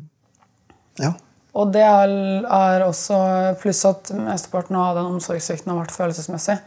Ja. 1.04 1.14
Og 1.58 1.72
det 1.74 1.82
er, 1.82 2.12
er 2.46 2.84
også 2.86 3.16
Pluss 3.60 3.82
at 3.88 4.12
mesteparten 4.14 4.78
av 4.78 4.98
den 4.98 5.08
omsorgssvikten 5.16 5.72
har 5.72 5.80
vært 5.82 5.96
følelsesmessig. 5.96 6.60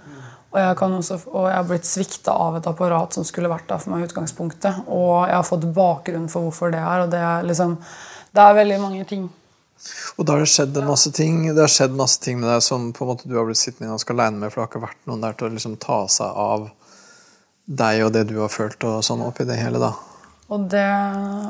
Og 0.53 0.59
jeg, 0.61 0.73
kan 0.77 0.93
også, 0.93 1.15
og 1.31 1.47
jeg 1.49 1.55
har 1.55 1.69
blitt 1.69 1.87
svikta 1.89 2.33
av 2.37 2.59
et 2.59 2.67
apparat 2.69 3.15
som 3.15 3.25
skulle 3.25 3.49
vært 3.49 3.65
der 3.71 3.79
for 3.81 3.93
meg 3.93 4.03
i 4.03 4.09
utgangspunktet. 4.09 4.83
Og 4.85 5.23
jeg 5.25 5.33
har 5.33 5.47
fått 5.47 5.65
bakgrunn 5.73 6.27
for 6.29 6.45
hvorfor 6.45 6.73
det 6.75 6.81
er. 6.83 7.05
Og 7.05 7.13
det 7.13 7.21
er 7.25 7.47
liksom 7.47 7.79
Det 8.33 8.41
er 8.41 8.59
veldig 8.59 8.77
mange 8.81 9.05
ting. 9.09 9.25
Og 10.17 10.25
da 10.25 10.35
har 10.35 10.43
det 10.43 10.51
skjedd 10.53 10.77
en 10.79 10.87
masse 10.87 11.11
ting 11.11 11.41
Det 11.49 11.59
har 11.59 11.71
skjedd 11.71 11.95
masse 11.97 12.21
ting 12.23 12.37
med 12.39 12.47
deg 12.47 12.61
som 12.63 12.91
på 12.95 13.03
en 13.03 13.09
måte 13.11 13.27
du 13.27 13.35
har 13.35 13.47
blitt 13.47 13.59
sittende 13.59 13.91
ganske 13.91 14.13
aleine 14.13 14.39
med, 14.39 14.51
for 14.51 14.61
det 14.61 14.63
har 14.63 14.71
ikke 14.71 14.85
vært 14.85 15.09
noen 15.09 15.25
der 15.25 15.35
til 15.37 15.49
å 15.49 15.53
liksom 15.57 15.75
ta 15.81 15.99
seg 16.11 16.39
av 16.45 16.69
deg 17.63 18.03
og 18.05 18.13
det 18.15 18.25
du 18.29 18.37
har 18.41 18.51
følt 18.51 18.83
og 18.87 19.03
sånn 19.07 19.23
oppi 19.23 19.45
det 19.47 19.55
hele, 19.59 19.79
da. 19.79 19.93
Og 20.51 20.67
det, 20.71 20.87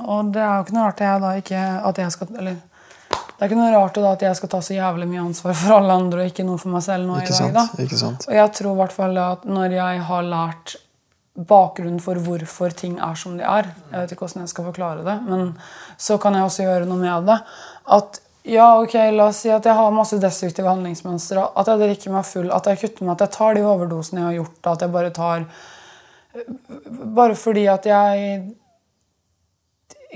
og 0.05 0.29
det 0.33 0.41
er 0.45 0.51
jo 0.55 0.65
ikke 0.65 0.75
noe 0.77 0.85
rart 0.87 1.01
jeg 1.01 1.21
da 1.23 1.31
ikke 1.39 1.61
at 1.89 1.99
jeg 1.99 2.13
skal 2.13 2.35
Eller 2.39 2.59
det 3.33 3.45
er 3.45 3.49
ikke 3.49 3.59
noe 3.59 3.73
rart 3.73 3.97
da 3.97 4.13
at 4.13 4.23
jeg 4.27 4.37
skal 4.39 4.49
ta 4.53 4.61
så 4.63 4.75
jævlig 4.75 5.07
mye 5.09 5.23
ansvar 5.25 5.55
for 5.57 5.75
alle 5.79 5.93
andre 5.99 6.23
og 6.23 6.31
ikke 6.31 6.45
noe 6.47 6.61
for 6.61 6.73
meg 6.73 6.83
selv 6.85 7.07
nå 7.09 7.19
Ikke 7.19 7.33
i 7.33 7.35
dag. 7.35 7.37
sant? 7.39 7.55
da. 7.57 7.83
Ikke 7.83 7.99
sant? 7.99 8.27
Og 8.29 8.35
jeg 8.37 8.51
tror 8.59 8.71
i 8.73 8.79
hvert 8.81 8.95
fall 8.95 9.21
at 9.23 9.45
når 9.49 9.77
jeg 9.79 10.03
har 10.09 10.27
lært 10.27 10.75
bakgrunnen 11.33 12.01
for 12.03 12.21
hvorfor 12.21 12.75
ting 12.77 12.99
er 13.01 13.15
som 13.17 13.39
de 13.39 13.43
er 13.43 13.71
Jeg 13.71 13.95
vet 13.95 14.11
ikke 14.13 14.27
hvordan 14.27 14.43
jeg 14.43 14.51
skal 14.51 14.67
forklare 14.69 15.05
det, 15.07 15.15
men 15.25 15.55
så 15.97 16.19
kan 16.21 16.37
jeg 16.37 16.45
også 16.45 16.67
gjøre 16.67 16.85
noe 16.85 17.01
med 17.01 17.25
det. 17.31 17.39
At 17.97 18.19
ja, 18.43 18.67
ok, 18.77 18.93
la 19.15 19.29
oss 19.31 19.39
si 19.45 19.49
at 19.49 19.65
jeg 19.65 19.73
har 19.77 19.93
masse 19.95 20.19
destruktive 20.19 20.67
handlingsmønstre. 20.67 21.45
At 21.57 21.69
jeg 21.71 21.79
drikker 21.79 22.11
meg 22.13 22.25
full, 22.27 22.49
at 22.51 22.67
jeg 22.67 22.81
kutter 22.81 23.07
meg, 23.07 23.15
at 23.15 23.23
jeg 23.25 23.35
tar 23.37 23.55
de 23.57 23.63
overdosene 23.65 24.19
jeg 24.19 24.27
har 24.27 24.35
gjort. 24.41 24.67
At 24.73 24.83
jeg 24.85 24.93
bare 24.97 25.13
tar 25.15 25.45
Bare 27.13 27.35
fordi 27.37 27.67
at 27.69 27.85
jeg 27.85 28.39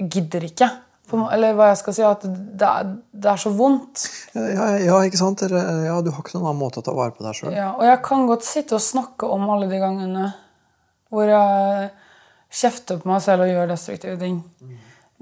gidder 0.09 0.45
ikke. 0.47 0.69
Eller 1.07 1.53
hva 1.55 1.69
jeg 1.71 1.79
skal 1.79 1.95
si. 1.95 2.03
At 2.07 2.25
det 2.25 2.67
er, 2.67 2.89
det 3.11 3.29
er 3.31 3.39
så 3.41 3.51
vondt. 3.55 4.07
Ja, 4.35 4.47
ja, 4.49 4.65
ja, 4.89 4.97
ikke 5.07 5.21
sant? 5.21 5.43
Ja, 5.47 6.01
du 6.03 6.11
har 6.11 6.19
ikke 6.23 6.35
noen 6.35 6.49
annen 6.49 6.59
måte 6.59 6.81
å 6.81 6.85
ta 6.85 6.95
vare 6.97 7.15
på 7.15 7.25
deg 7.25 7.37
sjøl. 7.37 7.53
Ja, 7.55 7.71
og 7.77 7.87
jeg 7.87 8.01
kan 8.05 8.27
godt 8.29 8.47
sitte 8.47 8.77
og 8.77 8.83
snakke 8.83 9.29
om 9.31 9.47
alle 9.53 9.69
de 9.71 9.79
gangene 9.81 10.27
hvor 11.07 11.29
jeg 11.31 11.89
kjefter 12.51 12.99
på 12.99 13.09
meg 13.11 13.23
selv 13.23 13.45
og 13.45 13.51
gjør 13.51 13.69
destruktive 13.71 14.17
ting. 14.19 14.41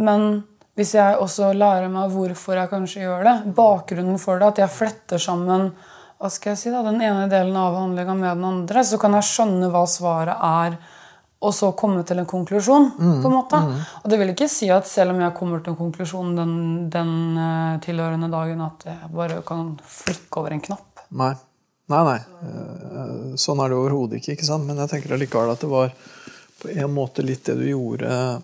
Men 0.02 0.44
hvis 0.76 0.96
jeg 0.98 1.20
også 1.22 1.54
lærer 1.56 1.92
meg 1.92 2.12
hvorfor 2.14 2.58
jeg 2.60 2.72
kanskje 2.72 3.06
gjør 3.06 3.28
det, 3.28 3.36
bakgrunnen 3.58 4.18
for 4.22 4.42
det, 4.42 4.50
at 4.54 4.64
jeg 4.66 4.76
fletter 4.76 5.22
sammen 5.22 5.70
hva 6.16 6.32
skal 6.32 6.54
jeg 6.54 6.60
si 6.62 6.72
da, 6.72 6.82
den 6.84 7.02
ene 7.04 7.28
delen 7.32 7.56
av 7.60 7.76
handlinga 7.76 8.16
med 8.16 8.38
den 8.38 8.48
andre, 8.48 8.84
så 8.88 9.00
kan 9.00 9.16
jeg 9.18 9.28
skjønne 9.30 9.70
hva 9.72 9.84
svaret 9.90 10.36
er, 10.36 10.78
og 11.44 11.52
så 11.54 11.72
komme 11.78 12.04
til 12.08 12.20
en 12.22 12.26
konklusjon. 12.30 12.92
på 12.98 13.28
en 13.28 13.34
måte. 13.36 13.60
Og 14.04 14.10
det 14.10 14.20
vil 14.22 14.32
ikke 14.32 14.48
si 14.50 14.70
at 14.74 14.88
selv 14.88 15.14
om 15.14 15.20
jeg 15.22 15.36
kommer 15.38 15.60
til 15.62 15.74
en 15.74 15.80
konklusjon 15.82 16.32
den, 16.38 16.54
den 16.94 17.12
uh, 17.38 17.76
tilhørende 17.84 18.32
dagen, 18.32 18.64
at 18.66 18.88
jeg 18.88 19.12
bare 19.14 19.42
kan 19.46 19.76
flikke 19.84 20.42
over 20.42 20.56
en 20.56 20.64
knapp. 20.64 21.04
Nei. 21.12 21.34
Nei, 21.92 22.02
nei. 22.02 22.18
Eh, 22.42 23.34
Sånn 23.38 23.60
er 23.62 23.70
det 23.70 23.78
overhodet 23.78 24.18
ikke. 24.18 24.34
ikke 24.34 24.48
sant? 24.48 24.66
Men 24.66 24.80
jeg 24.82 24.90
tenker 24.90 25.14
allikevel 25.14 25.52
at 25.54 25.62
det 25.62 25.70
var 25.70 25.92
på 26.62 26.72
en 26.74 26.94
måte 26.96 27.22
litt 27.22 27.46
det 27.46 27.60
du 27.60 27.68
gjorde 27.68 28.42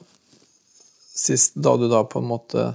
sist, 1.22 1.56
da 1.56 1.74
du 1.78 1.88
da 1.90 2.04
på 2.06 2.22
en 2.22 2.30
måte 2.30 2.68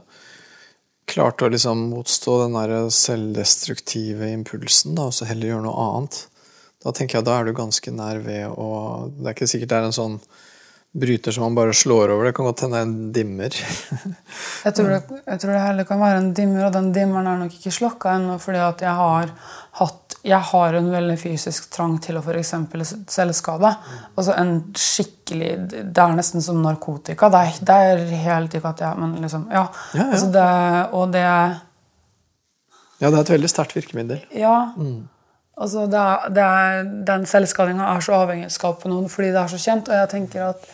klarte 1.06 1.46
å 1.46 1.52
liksom 1.52 1.84
motstå 1.92 2.40
den 2.42 2.56
der 2.58 2.88
selvdestruktive 2.90 4.26
impulsen, 4.34 4.96
da, 4.98 5.06
og 5.06 5.14
så 5.14 5.28
heller 5.28 5.52
gjøre 5.52 5.66
noe 5.68 5.84
annet. 5.84 6.18
Da 6.84 6.92
tenker 6.94 7.18
jeg 7.18 7.26
da 7.26 7.38
er 7.38 7.48
du 7.48 7.56
ganske 7.56 7.92
nær 7.94 8.20
ved 8.24 8.50
å 8.52 8.68
Det 9.16 9.30
er 9.30 9.36
ikke 9.36 9.48
sikkert 9.50 9.72
det 9.72 9.78
er 9.78 9.88
en 9.88 9.96
sånn 9.96 10.18
bryter 10.96 11.34
som 11.34 11.44
man 11.44 11.56
bare 11.56 11.74
slår 11.76 12.08
over. 12.14 12.24
Det 12.24 12.36
kan 12.36 12.46
godt 12.48 12.62
hende 12.64 12.80
en 12.80 12.94
dimmer. 13.12 13.52
Jeg 14.66 14.74
tror, 14.74 14.88
det, 14.90 15.18
jeg 15.28 15.40
tror 15.42 15.52
det 15.52 15.60
heller 15.62 15.86
kan 15.86 16.00
være 16.00 16.18
en 16.18 16.30
dimmer, 16.34 16.64
og 16.66 16.72
den 16.74 16.88
dimmeren 16.94 17.28
er 17.30 17.36
nok 17.38 17.52
ikke 17.54 17.70
slokka 17.74 18.16
ennå. 18.16 18.38
fordi 18.42 18.58
at 18.64 18.80
jeg 18.82 18.94
har 18.98 19.28
hatt 19.78 20.16
jeg 20.26 20.42
har 20.48 20.74
en 20.74 20.88
veldig 20.90 21.14
fysisk 21.20 21.68
trang 21.70 22.00
til 22.02 22.18
å 22.18 22.22
f.eks. 22.24 22.54
selvskade. 23.12 23.70
Altså 24.16 24.34
en 24.34 24.56
skikkelig 24.74 25.50
Det 25.70 26.02
er 26.02 26.16
nesten 26.18 26.42
som 26.42 26.58
narkotika. 26.64 27.28
Det 27.30 27.42
er, 27.44 27.60
det 27.68 27.76
er 27.92 28.02
helt 28.24 28.56
ikke 28.58 28.72
at 28.74 28.82
jeg 28.82 28.98
Men 28.98 29.14
liksom, 29.22 29.46
ja. 29.52 29.68
Ja, 29.94 30.00
ja. 30.00 30.08
Altså 30.08 30.32
det, 30.34 30.48
og 30.98 31.12
det 31.14 31.22
Ja, 31.22 33.10
det 33.10 33.12
er 33.12 33.20
et 33.20 33.34
veldig 33.36 33.52
sterkt 33.52 33.76
virkemiddel. 33.76 34.24
Ja. 34.34 34.56
Altså 35.56 35.86
det 35.88 36.00
er, 36.00 36.26
det 36.36 36.42
er, 36.44 36.82
den 37.08 37.24
selvskadinga 37.28 37.86
er 37.94 38.02
så 38.04 38.18
avhengighetsskapende 38.18 39.06
fordi 39.08 39.30
det 39.32 39.40
er 39.40 39.52
så 39.54 39.60
kjent. 39.62 39.88
Og 39.88 40.02
jeg 40.02 40.10
tenker 40.12 40.50
at 40.50 40.68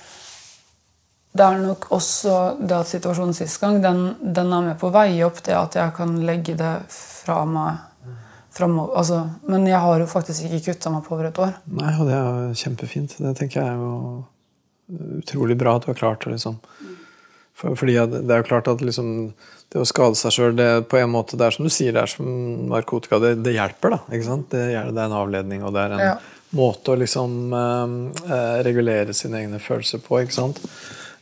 det 1.33 1.45
er 1.47 1.63
nok 1.63 1.87
også 1.97 2.35
det 2.61 2.77
at 2.77 2.91
situasjonen 2.91 3.37
sist 3.37 3.61
gang, 3.63 3.79
den, 3.85 4.03
den 4.21 4.53
er 4.53 4.67
med 4.67 4.77
på 4.81 4.91
å 4.91 4.95
veie 4.95 5.23
opp 5.25 5.41
det 5.47 5.55
at 5.57 5.79
jeg 5.79 5.95
kan 5.97 6.19
legge 6.27 6.59
det 6.59 6.75
fra 6.91 7.39
meg 7.49 7.79
fremover. 8.53 8.99
Altså, 9.01 9.23
men 9.49 9.65
jeg 9.71 9.81
har 9.81 10.03
jo 10.03 10.11
faktisk 10.11 10.45
ikke 10.45 10.73
kutta 10.73 10.93
meg 10.93 11.07
på 11.07 11.17
over 11.17 11.31
et 11.31 11.41
år. 11.41 11.55
Nei, 11.73 11.95
og 11.97 12.11
det 12.11 12.19
er 12.19 12.27
jo 12.27 12.59
kjempefint. 12.65 13.17
Det 13.23 13.33
tenker 13.39 13.63
jeg 13.63 13.71
er 13.71 13.81
jo 13.81 15.15
utrolig 15.23 15.57
bra 15.57 15.79
at 15.79 15.87
du 15.87 15.93
har 15.93 15.99
klart 16.03 16.27
å 16.27 16.35
liksom 16.35 16.59
for, 17.57 17.77
Fordi 17.77 17.95
det 17.95 18.33
er 18.33 18.43
jo 18.43 18.49
klart 18.49 18.69
at 18.69 18.83
liksom 18.85 19.33
det 19.73 19.81
å 19.81 19.87
skade 19.89 20.19
seg 20.21 20.35
sjøl, 20.35 20.61
på 20.85 20.99
en 21.01 21.11
måte 21.13 21.39
det 21.41 21.47
er 21.47 21.55
som 21.57 21.65
du 21.65 21.73
sier, 21.73 21.95
det 21.97 22.03
er 22.05 22.11
som 22.13 22.29
narkotika. 22.69 23.19
Det, 23.23 23.35
det 23.45 23.55
hjelper, 23.57 23.95
da. 23.97 24.01
ikke 24.13 24.27
sant? 24.29 24.51
Det, 24.53 24.67
det 24.69 25.01
er 25.01 25.07
en 25.09 25.17
avledning, 25.17 25.65
og 25.65 25.73
det 25.77 25.87
er 25.87 25.95
en 25.97 26.03
Ja. 26.05 26.15
måte 26.53 26.93
å 26.93 26.99
liksom 27.01 27.55
eh, 27.57 27.95
eh, 28.29 28.57
regulere 28.67 29.15
sine 29.17 29.41
egne 29.41 29.61
følelser 29.63 30.03
på, 30.05 30.21
ikke 30.21 30.37
sant. 30.37 30.61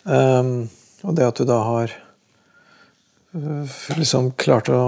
Um, 0.03 0.71
og 1.07 1.15
det 1.15 1.29
at 1.29 1.39
du 1.39 1.45
da 1.47 1.59
har 1.63 1.93
øh, 3.37 3.77
liksom 4.01 4.33
klart 4.41 4.73
å 4.73 4.81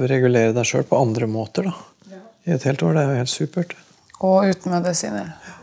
regulere 0.00 0.52
deg 0.56 0.68
sjøl 0.68 0.84
på 0.90 1.00
andre 1.00 1.30
måter, 1.30 1.70
da. 1.70 2.18
I 2.48 2.54
et 2.56 2.64
helt 2.68 2.82
år. 2.82 2.94
Det 2.96 3.00
er 3.02 3.10
jo 3.14 3.20
helt 3.20 3.32
supert. 3.32 3.72
Og 4.24 4.48
uten 4.48 4.72
medisiner. 4.72 5.32
Ja, 5.44 5.56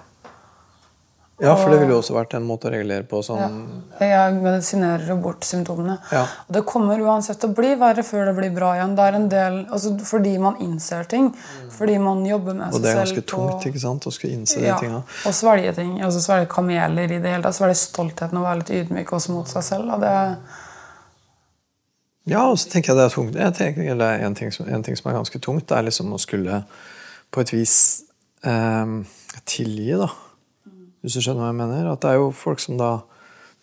for 1.38 1.70
det 1.70 1.78
ville 1.84 1.94
jo 1.94 2.00
også 2.02 2.16
vært 2.16 2.32
en 2.34 2.46
måte 2.50 2.66
å 2.66 2.72
regulere 2.74 3.06
på 3.06 3.20
sånn 3.22 3.58
Jeg 4.02 4.38
medisinerer 4.40 5.04
jo 5.12 5.20
bort 5.22 5.46
symptomene. 5.46 6.00
Ja. 6.10 6.24
Og 6.48 6.56
det 6.56 6.64
kommer 6.66 6.98
uansett 7.06 7.38
til 7.44 7.52
å 7.52 7.58
bli 7.60 7.76
verre 7.78 8.02
før 8.06 8.32
det 8.32 8.34
blir 8.40 8.56
bra 8.56 8.72
igjen. 8.74 8.96
Det 8.98 9.06
er 9.06 9.18
en 9.20 9.28
del, 9.30 9.60
altså 9.70 9.94
Fordi 10.02 10.34
man 10.42 10.58
innser 10.66 11.06
ting. 11.12 11.30
Fordi 11.76 12.00
man 12.02 12.26
jobber 12.26 12.58
med 12.58 12.74
seg 12.74 12.74
selv. 12.74 12.80
Og 12.80 12.88
det 12.88 12.90
er 12.96 13.02
ganske 13.04 13.26
tungt 13.30 13.70
ikke 13.70 13.84
sant, 13.86 14.10
å 14.10 14.16
skulle 14.18 14.40
innse 14.40 14.64
de 14.64 14.72
ja, 14.72 14.80
tinga. 14.82 15.04
Og 15.30 15.38
svelge 15.38 15.78
ting. 15.78 15.94
Altså 16.10 16.26
svelge 16.26 16.50
kameler 16.58 17.18
i 17.20 17.22
det 17.22 17.38
hele 17.38 17.46
tatt. 17.46 17.62
Svelge 17.62 17.78
stoltheten 17.86 18.42
og 18.42 18.50
være 18.50 18.64
litt 18.64 18.76
ydmyk 18.82 19.18
også 19.22 19.38
mot 19.38 19.54
seg 19.54 19.70
selv. 19.70 19.94
Og 19.94 20.02
det, 20.08 20.18
Ja, 22.34 22.48
og 22.50 22.58
så 22.58 22.74
tenker 22.74 22.96
jeg 22.96 23.04
det 23.04 23.10
er 23.12 23.18
tungt. 23.20 23.42
Jeg 23.46 23.60
tenker, 23.62 23.96
det 24.02 24.14
er 24.16 24.26
en 24.26 24.42
ting, 24.42 24.50
som, 24.58 24.66
en 24.66 24.90
ting 24.90 24.98
som 24.98 25.14
er 25.14 25.22
ganske 25.22 25.46
tungt, 25.46 25.70
det 25.70 25.78
er 25.78 25.86
liksom 25.86 26.18
å 26.18 26.18
skulle 26.18 26.64
på 27.30 27.46
et 27.46 27.54
vis 27.54 27.76
eh, 28.42 28.98
tilgi, 29.46 29.94
da. 30.02 30.10
Hvis 31.02 31.18
du 31.18 31.22
skjønner 31.22 31.46
hva 31.46 31.52
jeg 31.52 31.60
mener? 31.62 31.92
At 31.92 32.04
det 32.04 32.12
er 32.12 32.20
jo 32.22 32.34
folk 32.36 32.64
som 32.64 32.80
da 32.80 32.98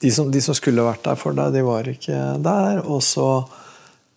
De 0.03 0.11
som, 0.13 0.27
de 0.31 0.41
som 0.43 0.57
skulle 0.59 0.83
vært 0.85 1.05
der 1.07 1.17
for 1.17 1.33
deg, 1.33 1.55
de 1.55 1.61
var 1.65 1.87
ikke 1.89 2.17
der. 2.43 2.81
Og 2.83 2.99
så 3.07 3.29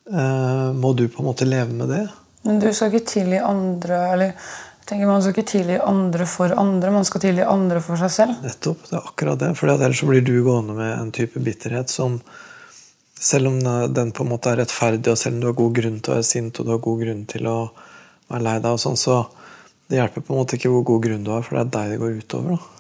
eh, 0.10 0.72
må 0.76 0.92
du 0.98 1.06
på 1.08 1.22
en 1.22 1.30
måte 1.30 1.48
leve 1.48 1.72
med 1.72 1.94
det. 1.94 2.08
men 2.44 2.60
du 2.60 2.68
skal 2.74 2.92
ikke 2.92 3.12
tilgi 3.14 3.38
andre 3.40 4.00
eller 4.14 4.34
jeg 4.34 4.90
tenker 4.90 5.08
Man 5.08 5.22
skal 5.22 5.34
ikke 5.36 5.52
tilgi 5.52 5.78
andre 5.84 6.26
for 6.26 6.54
andre, 6.56 6.92
man 6.92 7.06
skal 7.06 7.22
tilgi 7.22 7.44
andre 7.44 7.82
for 7.84 8.00
seg 8.00 8.12
selv. 8.12 8.36
Nettopp. 8.44 8.86
Det 8.88 8.96
er 8.96 9.10
akkurat 9.10 9.40
det. 9.40 9.50
For 9.60 9.68
ellers 9.68 10.00
så 10.00 10.08
blir 10.08 10.24
du 10.24 10.38
gående 10.46 10.78
med 10.78 10.94
en 10.96 11.12
type 11.12 11.40
bitterhet 11.44 11.92
som 11.92 12.22
selv 13.20 13.48
om 13.48 13.60
den 13.94 14.12
på 14.12 14.24
en 14.24 14.30
måte 14.30 14.54
er 14.54 14.62
rettferdig, 14.62 15.12
og 15.12 15.18
selv 15.20 15.36
om 15.36 15.42
du 15.42 15.50
har 15.50 15.58
god 15.58 15.76
grunn 15.76 16.00
til 16.00 16.14
å 16.14 16.16
være 16.16 16.30
sint, 16.30 16.60
og 16.60 16.66
du 16.66 16.72
har 16.72 16.82
god 16.86 17.04
grunn 17.04 17.26
til 17.28 17.50
å 17.50 17.58
være 18.30 18.44
lei 18.46 18.56
deg, 18.62 18.72
og 18.72 18.82
sånn, 18.82 19.00
så 19.00 19.20
det 19.88 20.00
hjelper 20.00 20.24
på 20.24 20.34
en 20.34 20.42
måte 20.42 20.58
ikke 20.58 20.72
hvor 20.72 20.86
god 20.88 21.06
grunn 21.08 21.24
du 21.26 21.32
har, 21.34 21.46
for 21.46 21.58
det 21.58 21.66
er 21.66 21.74
deg 21.76 21.94
det 21.94 22.02
går 22.04 22.18
utover. 22.22 22.58
da. 22.58 22.77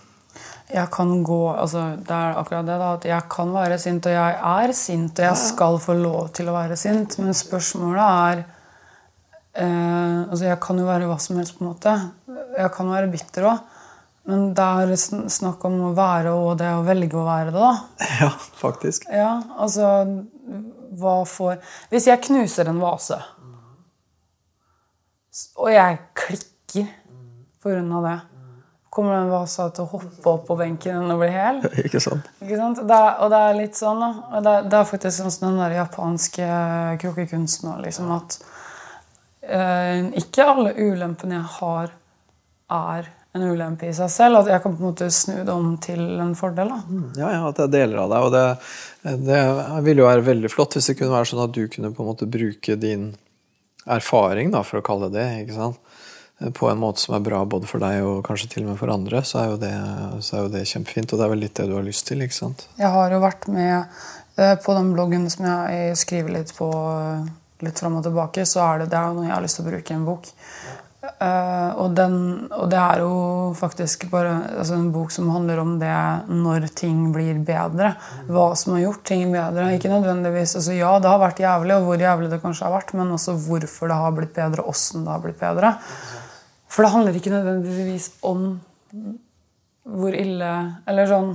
Jeg 0.67 0.89
kan 0.91 1.11
gå, 1.23 1.37
altså 1.55 1.81
Det 2.03 2.11
er 2.11 2.35
akkurat 2.41 2.65
det, 2.67 2.75
da, 2.81 2.87
at 2.97 3.05
jeg 3.07 3.23
kan 3.31 3.53
være 3.55 3.77
sint, 3.79 4.05
og 4.09 4.11
jeg 4.17 4.33
er 4.51 4.73
sint, 4.75 5.19
og 5.19 5.25
jeg 5.29 5.37
skal 5.39 5.77
få 5.79 5.93
lov 5.95 6.29
til 6.35 6.49
å 6.51 6.55
være 6.57 6.75
sint, 6.79 7.15
men 7.23 7.31
spørsmålet 7.37 8.03
er 8.03 8.41
eh, 9.63 10.19
altså 10.27 10.43
Jeg 10.49 10.59
kan 10.65 10.81
jo 10.81 10.89
være 10.89 11.07
hva 11.07 11.17
som 11.23 11.39
helst, 11.39 11.55
på 11.57 11.63
en 11.63 11.71
måte. 11.71 11.93
Jeg 12.57 12.71
kan 12.75 12.91
være 12.91 13.11
bitter 13.13 13.47
òg. 13.53 13.63
Men 14.27 14.49
det 14.57 14.63
er 14.83 15.29
snakk 15.31 15.63
om 15.69 15.77
å 15.87 15.93
være 15.95 16.33
og 16.35 16.57
det 16.59 16.67
å 16.75 16.81
velge 16.83 17.15
å 17.15 17.23
være 17.23 17.53
det, 17.55 17.61
da. 17.63 17.71
Ja, 18.25 18.31
faktisk. 18.59 19.05
Ja, 19.07 19.37
altså 19.55 19.87
Hva 20.99 21.21
får 21.27 21.61
Hvis 21.93 22.09
jeg 22.09 22.25
knuser 22.27 22.67
en 22.67 22.81
vase, 22.83 23.21
s- 25.31 25.51
og 25.55 25.71
jeg 25.71 25.99
klikker 26.17 26.87
på 27.63 27.71
grunn 27.71 27.91
av 28.01 28.03
det 28.09 28.17
kommer 28.97 29.13
den 29.19 29.29
vasa 29.29 29.69
til 29.69 29.85
å 29.85 29.91
hoppe 29.91 30.31
opp 30.31 30.47
på 30.49 30.57
benken 30.57 31.11
og 31.13 31.21
bli 31.21 31.29
hel. 31.31 31.61
Ikke 31.85 32.01
sant? 32.03 32.29
Ikke 32.41 32.57
sant? 32.59 32.81
Det 32.89 33.01
og 33.23 33.33
det 33.33 33.41
er 33.49 33.59
litt 33.59 33.77
sånn, 33.77 34.01
da. 34.01 34.09
Og 34.31 34.47
det, 34.47 34.55
det 34.71 34.79
er 34.79 34.89
faktisk 34.89 35.19
sånn 35.19 35.35
som 35.35 35.49
den 35.51 35.61
der 35.61 35.77
japanske 35.77 36.47
krukkekunsten 37.03 37.69
òg, 37.75 37.83
liksom. 37.85 38.09
At 38.17 38.39
eh, 39.45 40.09
ikke 40.23 40.49
alle 40.55 40.73
ulempene 40.73 41.37
jeg 41.37 41.53
har, 41.59 41.93
er 42.77 43.13
en 43.37 43.45
ulempe 43.51 43.87
i 43.87 43.93
seg 43.95 44.09
selv. 44.11 44.41
At 44.41 44.51
jeg 44.51 44.63
kan 44.63 44.75
på 44.75 44.81
en 44.81 44.89
måte 44.89 45.11
snu 45.13 45.35
det 45.37 45.53
om 45.53 45.69
til 45.83 46.03
en 46.23 46.33
fordel. 46.37 46.73
da. 46.73 46.81
Ja, 47.21 47.31
ja, 47.37 47.45
at 47.51 47.61
er 47.63 47.71
deler 47.77 48.03
av 48.03 48.11
deg. 48.13 48.27
Og 48.27 48.33
det, 48.35 49.21
det 49.29 49.41
ville 49.85 50.03
jo 50.03 50.09
være 50.09 50.27
veldig 50.27 50.51
flott 50.53 50.77
hvis 50.77 50.91
det 50.91 50.97
kunne 50.99 51.15
være 51.15 51.31
sånn 51.31 51.45
at 51.45 51.55
du 51.55 51.63
kunne 51.71 51.93
på 51.93 52.03
en 52.03 52.11
måte 52.11 52.29
bruke 52.29 52.79
din 52.81 53.11
erfaring, 53.87 54.51
da, 54.51 54.65
for 54.67 54.81
å 54.81 54.85
kalle 54.85 55.07
det 55.13 55.21
det, 55.21 55.27
ikke 55.45 55.55
sant? 55.55 55.86
På 56.37 56.69
en 56.69 56.77
måte 56.77 57.01
som 57.01 57.15
er 57.17 57.23
bra 57.25 57.39
både 57.49 57.69
for 57.69 57.81
deg 57.81 58.03
og 58.05 58.21
kanskje 58.25 58.51
til 58.51 58.65
og 58.65 58.71
med 58.71 58.79
for 58.81 58.93
andre, 58.93 59.23
så 59.25 59.41
er 59.41 59.49
jo 59.49 59.57
det, 59.61 59.73
er 59.73 60.43
jo 60.43 60.53
det 60.53 60.67
kjempefint. 60.69 61.13
Og 61.13 61.19
det 61.19 61.25
er 61.25 61.33
vel 61.33 61.43
litt 61.45 61.57
det 61.57 61.65
du 61.69 61.75
har 61.77 61.85
lyst 61.85 62.05
til, 62.09 62.21
ikke 62.21 62.37
sant? 62.37 62.67
Jeg 62.77 62.93
har 62.93 63.13
jo 63.13 63.23
vært 63.23 63.49
med 63.49 63.77
eh, 64.37 64.55
på 64.61 64.77
den 64.77 64.93
bloggen 64.93 65.25
som 65.33 65.47
jeg 65.49 65.97
skriver 65.97 66.37
litt 66.37 66.53
på 66.57 66.69
eh, 66.69 67.29
litt 67.65 67.79
fram 67.81 67.97
og 67.97 68.05
tilbake, 68.05 68.45
så 68.45 68.61
er 68.67 68.83
det, 68.83 68.91
det 68.93 68.99
er 68.99 69.15
noe 69.15 69.25
jeg 69.25 69.33
har 69.33 69.45
lyst 69.47 69.57
til 69.57 69.65
å 69.65 69.71
bruke 69.71 69.93
i 69.93 69.97
en 69.97 70.05
bok. 70.05 70.29
Eh, 71.07 71.71
og, 71.79 71.91
den, 71.97 72.15
og 72.51 72.69
det 72.69 72.77
er 72.81 73.01
jo 73.01 73.11
faktisk 73.57 74.07
bare 74.11 74.33
altså 74.59 74.75
en 74.77 74.89
bok 74.93 75.13
som 75.13 75.29
handler 75.31 75.61
om 75.61 75.75
det 75.81 75.97
når 76.29 76.69
ting 76.77 76.99
blir 77.15 77.41
bedre. 77.47 77.95
Hva 78.29 78.51
som 78.59 78.75
har 78.75 78.83
gjort 78.85 79.03
ting 79.09 79.33
bedre. 79.33 79.71
Ikke 79.77 79.89
nødvendigvis 79.93 80.57
altså 80.59 80.77
Ja, 80.77 80.93
det 81.01 81.09
har 81.09 81.21
vært 81.23 81.41
jævlig, 81.41 81.79
og 81.79 81.89
hvor 81.89 82.05
jævlig 82.05 82.29
det 82.33 82.41
kanskje 82.45 82.67
har 82.67 82.77
vært, 82.77 82.93
men 82.97 83.17
også 83.17 83.37
hvorfor 83.47 83.89
det 83.89 83.99
har 84.03 84.15
blitt 84.21 84.37
bedre, 84.37 84.65
og 84.65 84.75
åssen 84.75 85.07
det 85.07 85.15
har 85.15 85.25
blitt 85.25 85.41
bedre. 85.41 85.73
For 86.77 86.85
det 86.85 86.93
handler 86.93 87.15
ikke 87.17 87.33
nødvendigvis 87.33 88.11
om 88.21 88.41
hvor 89.87 90.13
ille 90.13 90.49
Eller 90.85 91.09
sånn 91.09 91.31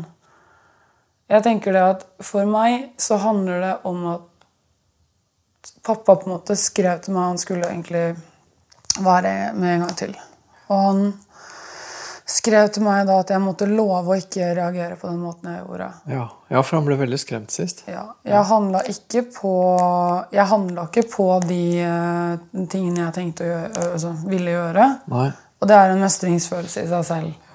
Jeg 1.32 1.42
tenker 1.42 1.74
det 1.74 1.82
at 1.82 2.04
for 2.22 2.46
meg 2.46 2.92
så 3.00 3.18
handler 3.18 3.58
det 3.64 3.72
om 3.88 4.04
at 4.12 4.28
pappa 5.82 6.14
på 6.14 6.28
en 6.28 6.34
måte 6.36 6.54
skrev 6.58 7.00
til 7.02 7.16
meg 7.16 7.32
han 7.32 7.40
skulle 7.42 7.70
egentlig 7.70 8.12
være 9.02 9.32
med 9.56 9.70
en 9.72 9.84
gang 9.86 9.94
til. 9.96 10.12
Og 10.68 10.82
han 10.86 11.02
skrev 12.32 12.70
til 12.72 12.84
meg 12.86 13.04
da 13.08 13.18
at 13.22 13.30
jeg 13.32 13.42
måtte 13.42 13.68
love 13.68 14.14
å 14.14 14.18
ikke 14.18 14.52
reagere 14.56 14.96
på 15.00 15.10
den 15.10 15.20
måten 15.22 15.50
jeg 15.52 15.62
gjorde. 15.62 15.88
Ja, 16.10 16.26
ja 16.54 16.64
for 16.64 16.78
han 16.78 16.88
ble 16.88 16.98
veldig 17.00 17.20
skremt 17.20 17.54
sist. 17.54 17.84
Ja, 17.90 18.06
jeg 18.26 18.48
handla 18.48 18.82
ikke 18.90 19.24
på 19.34 19.52
Jeg 20.32 20.48
handla 20.48 20.86
ikke 20.88 21.06
på 21.12 21.28
de 21.44 21.62
eh, 21.84 22.66
tingene 22.72 23.06
jeg 23.06 23.16
tenkte 23.18 23.46
å 23.46 23.50
gjøre, 23.52 23.86
altså, 23.92 24.12
ville 24.26 24.56
gjøre. 24.56 24.90
Nei. 25.12 25.30
Og 25.62 25.70
det 25.70 25.78
er 25.78 25.92
en 25.92 26.02
mestringsfølelse 26.02 26.84
i 26.86 26.90
seg 26.90 27.06
selv. 27.06 27.48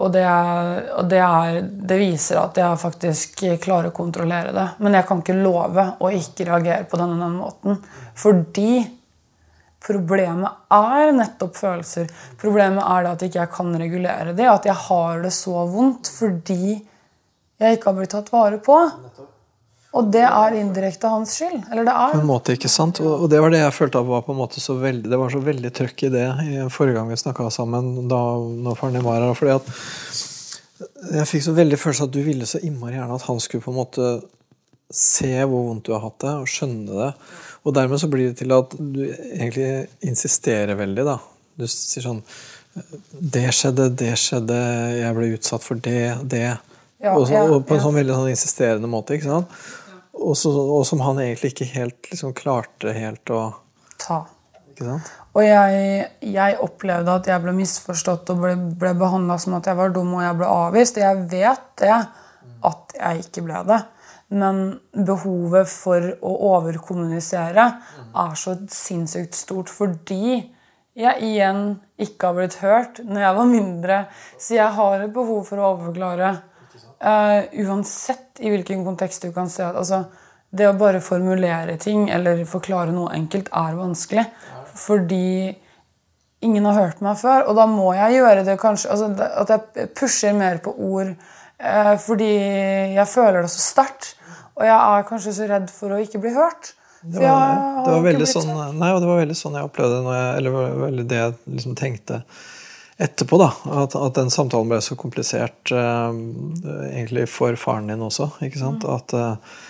Og, 0.00 0.08
det, 0.14 0.22
er, 0.22 0.78
og 0.96 1.08
det, 1.10 1.18
er, 1.20 1.60
det 1.66 1.98
viser 2.00 2.38
at 2.40 2.56
jeg 2.58 2.78
faktisk 2.80 3.42
klarer 3.62 3.90
å 3.90 3.94
kontrollere 3.94 4.54
det. 4.54 4.66
Men 4.80 4.96
jeg 4.96 5.06
kan 5.08 5.20
ikke 5.20 5.36
love 5.36 5.86
å 6.00 6.12
ikke 6.14 6.46
reagere 6.48 6.86
på 6.88 6.98
denne, 7.00 7.18
denne 7.18 7.36
måten. 7.36 7.78
Fordi 8.18 8.80
problemet 9.80 10.72
er 10.76 11.12
nettopp 11.16 11.56
følelser. 11.56 12.10
Problemet 12.40 12.84
er 12.84 13.10
at 13.10 13.24
ikke 13.26 13.48
kan 13.54 13.74
regulere 13.80 14.36
det. 14.36 14.46
At 14.50 14.68
jeg 14.68 14.76
har 14.86 15.24
det 15.24 15.32
så 15.36 15.64
vondt 15.70 16.10
fordi 16.12 16.76
jeg 17.60 17.76
ikke 17.76 17.90
har 17.90 17.98
blitt 17.98 18.14
tatt 18.14 18.32
vare 18.32 18.60
på. 18.62 18.78
Og 19.90 20.06
det 20.14 20.22
er 20.22 20.54
indirekte 20.54 21.10
hans 21.10 21.32
skyld. 21.34 21.64
Eller 21.72 21.86
det 21.88 21.94
På 21.96 22.10
er 22.14 22.20
en 22.20 22.28
måte, 22.28 22.54
ikke 22.54 22.70
sant? 22.70 23.00
Og 23.02 23.26
det 23.30 23.40
var 23.42 23.50
det 23.50 23.64
jeg 23.64 23.74
følte 23.74 24.04
var 24.06 24.22
på 24.22 24.34
en 24.36 24.38
måte 24.38 24.62
så 24.62 24.76
veldig, 24.78 25.10
det 25.10 25.18
var 25.18 25.32
så 25.32 25.40
veldig 25.42 25.72
trøkk 25.74 26.04
i 26.06 26.12
det 26.14 26.26
i 26.44 26.60
forrige 26.70 26.98
gang 26.98 27.10
vi 27.10 27.18
snakka 27.18 27.48
sammen, 27.50 28.06
da 28.10 28.20
når 28.38 28.78
faren 28.78 29.00
din 29.00 29.06
var 29.06 29.24
her. 29.24 29.34
fordi 29.34 29.56
at 29.56 29.72
jeg 31.18 31.28
fikk 31.28 31.44
så 31.48 31.56
veldig 31.56 31.78
følelse 31.80 32.06
at 32.06 32.14
du 32.14 32.20
ville 32.22 32.46
så 32.46 32.60
innmari 32.62 32.94
gjerne 32.96 33.18
at 33.18 33.26
han 33.26 33.42
skulle 33.42 33.64
på 33.64 33.72
en 33.74 33.80
måte 33.80 34.06
se 34.90 35.32
hvor 35.46 35.68
vondt 35.68 35.86
du 35.86 35.92
har 35.94 36.02
hatt 36.04 36.18
det, 36.24 36.32
og 36.42 36.50
skjønne 36.50 36.96
det. 36.98 37.10
Og 37.64 37.76
dermed 37.76 38.00
så 38.02 38.08
blir 38.10 38.30
det 38.30 38.40
til 38.40 38.54
at 38.56 38.74
du 38.78 39.02
egentlig 39.06 39.68
insisterer 40.06 40.78
veldig, 40.78 41.04
da. 41.06 41.18
Du 41.60 41.66
sier 41.68 42.04
sånn 42.04 42.22
Det 43.10 43.48
skjedde, 43.52 43.88
det 43.98 44.12
skjedde, 44.18 44.56
jeg 45.00 45.14
ble 45.16 45.30
utsatt 45.34 45.64
for 45.66 45.80
det, 45.82 46.04
det. 46.30 46.46
Ja, 47.02 47.16
og, 47.16 47.26
så, 47.26 47.34
ja, 47.34 47.46
og 47.48 47.64
på 47.66 47.74
en 47.74 47.80
ja. 47.80 47.84
sånn 47.86 47.96
veldig 47.98 48.16
sånn 48.16 48.30
insisterende 48.30 48.90
måte, 48.90 49.16
ikke 49.16 49.26
sant? 49.26 49.56
Og, 50.14 50.34
så, 50.38 50.52
og 50.52 50.84
som 50.86 51.02
han 51.02 51.18
egentlig 51.22 51.54
ikke 51.54 51.70
helt 51.72 52.10
liksom 52.12 52.34
klarte 52.36 52.94
helt 52.94 53.32
å 53.34 53.42
ta. 54.00 54.22
Ikke 54.70 54.86
sant? 54.86 55.10
Og 55.30 55.44
jeg, 55.46 56.06
jeg 56.26 56.58
opplevde 56.62 57.14
at 57.20 57.28
jeg 57.30 57.42
ble 57.42 57.54
misforstått 57.54 58.32
og 58.34 58.42
ble, 58.42 58.54
ble 58.78 58.92
behandla 58.98 59.36
som 59.40 59.54
at 59.58 59.68
jeg 59.70 59.78
var 59.78 59.92
dum 59.94 60.10
og 60.16 60.24
jeg 60.24 60.38
ble 60.40 60.50
avvist. 60.50 60.98
Og 60.98 61.06
jeg 61.06 61.26
vet 61.30 61.66
det, 61.82 61.98
at 62.70 62.96
jeg 62.98 63.24
ikke 63.26 63.44
ble 63.46 63.62
det. 63.70 63.80
Men 64.30 64.78
behovet 64.94 65.68
for 65.70 66.04
å 66.22 66.32
overkommunisere 66.52 67.66
er 68.22 68.34
så 68.38 68.54
sinnssykt 68.70 69.34
stort 69.34 69.72
fordi 69.72 70.36
jeg 71.00 71.22
igjen 71.24 71.62
ikke 72.02 72.28
har 72.28 72.36
blitt 72.36 72.58
hørt 72.60 73.00
når 73.06 73.24
jeg 73.24 73.36
var 73.38 73.50
mindre. 73.50 73.98
Så 74.38 74.54
jeg 74.58 74.76
har 74.76 75.02
et 75.02 75.14
behov 75.14 75.42
for 75.48 75.58
å 75.58 75.72
overforklare. 75.72 76.32
Uh, 77.00 77.48
uansett 77.64 78.42
i 78.44 78.52
hvilken 78.52 78.84
kontekst 78.84 79.24
du 79.24 79.32
kan 79.34 79.48
se 79.50 79.64
det. 79.64 79.80
Altså, 79.80 80.04
det 80.50 80.68
å 80.68 80.76
bare 80.78 81.00
formulere 81.02 81.78
ting 81.80 82.08
eller 82.12 82.44
forklare 82.48 82.92
noe 82.94 83.14
enkelt 83.16 83.50
er 83.56 83.78
vanskelig. 83.78 84.26
Fordi 84.78 85.50
ingen 86.46 86.66
har 86.68 86.78
hørt 86.78 87.02
meg 87.04 87.18
før, 87.20 87.48
og 87.50 87.58
da 87.58 87.66
må 87.68 87.90
jeg 87.96 88.20
gjøre 88.20 88.46
det 88.46 88.56
kanskje 88.60 88.94
altså, 88.94 89.10
At 89.42 89.50
jeg 89.52 89.90
pusher 89.98 90.36
mer 90.36 90.62
på 90.64 90.72
ord 90.72 91.14
Uh, 91.60 91.98
fordi 92.00 92.30
jeg 92.96 93.08
føler 93.08 93.44
det 93.44 93.52
så 93.52 93.60
sterkt. 93.60 94.14
Og 94.60 94.68
jeg 94.68 94.76
er 94.76 95.08
kanskje 95.08 95.32
så 95.32 95.48
redd 95.48 95.70
for 95.72 95.96
å 95.96 96.00
ikke 96.04 96.20
bli 96.20 96.34
hørt. 96.36 96.74
Det 97.00 97.22
var, 97.22 97.54
det 97.86 97.92
var 97.94 98.02
veldig 98.04 98.26
sånn. 98.28 98.50
Nei, 98.76 98.90
det 98.92 99.08
var 99.08 99.20
veldig 99.22 99.36
sånn 99.38 99.54
jeg 99.56 99.68
opplevde 99.70 99.94
det 99.96 100.04
når 100.04 100.16
jeg, 100.18 100.32
Eller 100.36 100.56
veldig 100.82 101.04
det 101.08 101.20
jeg 101.22 101.36
liksom 101.56 101.76
tenkte 101.80 102.18
etterpå, 103.00 103.38
da. 103.40 103.48
At, 103.80 103.96
at 103.96 104.18
den 104.18 104.28
samtalen 104.28 104.68
ble 104.68 104.82
så 104.84 104.92
komplisert 105.00 105.72
uh, 105.72 106.12
egentlig 106.90 107.24
for 107.32 107.56
faren 107.56 107.88
din 107.88 108.04
også. 108.04 108.28
ikke 108.44 108.60
sant? 108.60 108.84
Mm. 108.84 108.98
At 108.98 109.14
uh, 109.16 109.62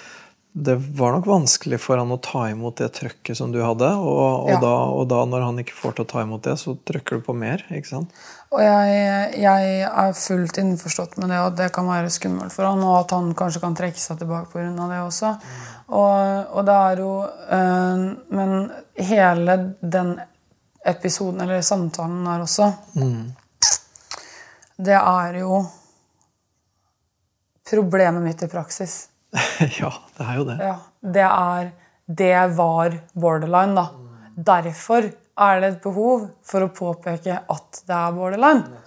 det 0.58 0.74
var 0.98 1.14
nok 1.14 1.28
vanskelig 1.30 1.78
for 1.78 2.00
han 2.02 2.10
å 2.10 2.18
ta 2.18 2.48
imot 2.50 2.80
det 2.82 2.90
trøkket 2.98 3.38
som 3.38 3.54
du 3.54 3.60
hadde. 3.62 3.92
Og, 4.02 4.18
og, 4.18 4.50
Ja. 4.50 4.58
da, 4.64 4.74
og 4.90 5.06
da, 5.12 5.22
når 5.30 5.46
han 5.46 5.62
ikke 5.62 5.78
får 5.78 5.94
til 6.00 6.08
å 6.08 6.10
ta 6.10 6.24
imot 6.26 6.42
det, 6.48 6.56
så 6.58 6.74
trykker 6.74 7.20
du 7.20 7.28
på 7.30 7.36
mer. 7.38 7.62
ikke 7.70 7.92
sant? 7.92 8.10
Og 8.50 8.62
jeg, 8.64 9.34
jeg 9.38 9.74
er 9.86 10.16
fullt 10.18 10.56
innforstått 10.58 11.20
med 11.22 11.30
det, 11.30 11.38
at 11.38 11.58
det 11.58 11.68
kan 11.74 11.86
være 11.86 12.10
skummelt 12.10 12.50
for 12.50 12.66
han, 12.66 12.80
og 12.82 12.96
at 13.04 13.12
han 13.14 13.28
kanskje 13.38 13.62
kan 13.62 13.76
trekke 13.78 14.02
seg 14.02 14.18
tilbake 14.18 14.50
pga. 14.50 14.88
det 14.90 14.98
også. 15.04 15.30
Og, 15.90 16.56
og 16.56 16.66
det 16.66 16.74
er 16.74 17.02
jo 17.02 17.12
øh, 17.26 18.02
Men 18.30 18.70
hele 18.94 19.56
den 19.82 20.16
episoden, 20.86 21.40
eller 21.44 21.62
samtalen 21.62 22.24
der 22.26 22.42
også, 22.42 22.72
det 24.80 24.96
er 24.96 25.38
jo 25.38 25.60
problemet 27.70 28.22
mitt 28.24 28.42
i 28.42 28.48
praksis. 28.50 29.08
ja, 29.80 29.92
det 30.16 30.26
er 30.26 30.38
jo 30.40 30.46
det. 30.48 30.58
Ja, 30.58 30.76
det 31.00 31.26
er 31.28 31.70
Det 32.10 32.56
var 32.56 32.96
borderline, 33.14 33.76
da. 33.76 33.86
Derfor 34.34 35.04
er 35.40 35.60
det 35.60 35.72
et 35.74 35.82
behov 35.84 36.28
for 36.46 36.66
å 36.66 36.70
påpeke 36.74 37.40
at 37.40 37.82
det 37.88 37.96
er 37.96 38.16
borderline. 38.16 38.86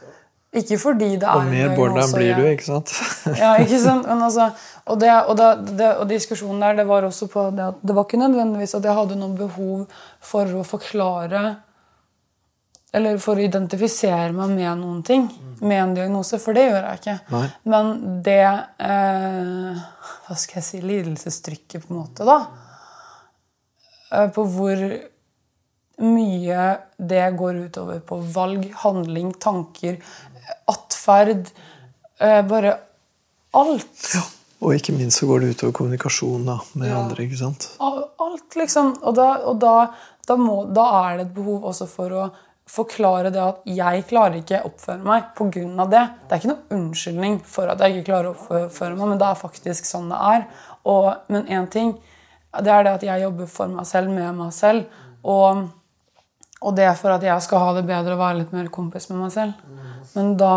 Ikke 0.54 0.78
fordi 0.78 1.16
det 1.18 1.26
er 1.26 1.40
Og 1.40 1.50
mer 1.50 1.72
borderline 1.74 2.14
blir 2.14 2.38
du, 2.38 2.46
ikke 2.52 2.68
sant? 2.68 2.94
ja, 3.42 3.56
ikke 3.62 3.80
sant? 3.82 4.06
Altså, 4.06 4.52
og, 4.86 5.00
det, 5.02 5.10
og, 5.26 5.36
da, 5.40 5.50
det, 5.58 5.92
og 5.98 6.10
diskusjonen 6.12 6.62
der 6.62 6.82
det 6.84 6.88
var 6.90 7.08
også 7.08 7.28
på 7.32 7.48
det 7.58 7.66
at 7.72 7.80
det 7.82 7.96
var 7.98 8.06
ikke 8.06 8.22
nødvendigvis 8.22 8.76
at 8.78 8.86
jeg 8.86 8.98
hadde 9.00 9.18
noe 9.18 9.38
behov 9.38 10.02
for 10.22 10.60
å 10.60 10.66
forklare 10.68 11.44
Eller 12.94 13.18
for 13.18 13.42
å 13.42 13.42
identifisere 13.42 14.30
meg 14.38 14.54
med 14.54 14.78
noen 14.84 15.00
ting. 15.02 15.26
Med 15.66 15.80
en 15.82 15.96
diagnose. 15.98 16.38
For 16.38 16.54
det 16.54 16.68
gjør 16.68 16.84
jeg 16.86 17.00
ikke. 17.00 17.16
Nei. 17.34 17.48
Men 17.74 17.90
det 18.28 18.44
eh, 18.46 19.80
Hva 20.28 20.38
skal 20.38 20.60
jeg 20.60 20.68
si 20.68 20.82
Lidelsestrykket, 20.84 21.88
på 21.88 21.96
en 21.96 22.04
måte, 22.04 22.28
da. 22.30 22.38
Eh, 24.14 24.30
på 24.36 24.46
hvor 24.46 24.86
mye 26.02 26.78
det 26.98 27.26
går 27.38 27.60
utover 27.68 28.00
på 28.00 28.18
valg, 28.34 28.66
handling, 28.84 29.34
tanker, 29.40 30.00
atferd. 30.70 31.50
Eh, 32.20 32.42
bare 32.48 32.78
alt. 33.54 34.16
Og 34.64 34.74
ikke 34.78 34.96
minst 34.96 35.20
så 35.20 35.28
går 35.28 35.44
det 35.44 35.52
utover 35.58 35.74
kommunikasjon 35.74 36.46
da, 36.48 36.58
med 36.74 36.90
Ja. 36.90 37.02
andre. 37.02 37.24
ikke 37.26 37.38
sant? 37.38 37.70
Alt, 37.80 38.56
liksom. 38.56 38.96
Og, 39.04 39.14
da, 39.16 39.28
og 39.44 39.60
da, 39.60 39.76
da, 40.28 40.36
må, 40.40 40.64
da 40.74 40.86
er 41.04 41.18
det 41.18 41.26
et 41.28 41.36
behov 41.36 41.66
også 41.70 41.88
for 41.88 42.10
å 42.10 42.32
forklare 42.74 43.30
det 43.34 43.42
at 43.44 43.60
jeg 43.68 44.06
klarer 44.08 44.40
ikke 44.40 44.62
oppføre 44.66 45.04
meg 45.04 45.24
pga. 45.36 45.86
det. 45.92 46.04
Det 46.30 46.32
er 46.32 46.40
ikke 46.40 46.54
noen 46.54 46.78
unnskyldning 46.78 47.42
for 47.44 47.68
at 47.68 47.80
jeg 47.84 47.98
ikke 47.98 48.08
klarer 48.14 48.32
å 48.32 48.36
oppføre 48.66 48.96
meg, 48.96 49.08
men 49.10 49.18
det 49.20 49.28
er 49.28 49.36
faktisk 49.36 49.86
sånn 49.86 50.08
det 50.10 50.18
er. 50.32 50.46
Og, 50.86 51.14
men 51.30 51.46
én 51.52 51.70
ting 51.70 51.94
det 52.54 52.70
er 52.72 52.84
det 52.86 52.94
at 52.94 53.04
jeg 53.04 53.22
jobber 53.26 53.48
for 53.50 53.68
meg 53.68 53.86
selv, 53.86 54.10
med 54.14 54.36
meg 54.38 54.54
selv. 54.54 54.86
Og, 55.26 55.68
og 56.64 56.76
det 56.78 56.86
er 56.88 56.96
for 57.00 57.14
at 57.14 57.24
jeg 57.26 57.46
skal 57.46 57.62
ha 57.62 57.74
det 57.78 57.86
bedre 57.88 58.16
og 58.16 58.22
være 58.22 58.40
litt 58.42 58.54
mer 58.56 58.70
kompis 58.74 59.10
med 59.12 59.20
meg 59.26 59.36
selv. 59.36 59.60
Men 60.16 60.34
da 60.40 60.54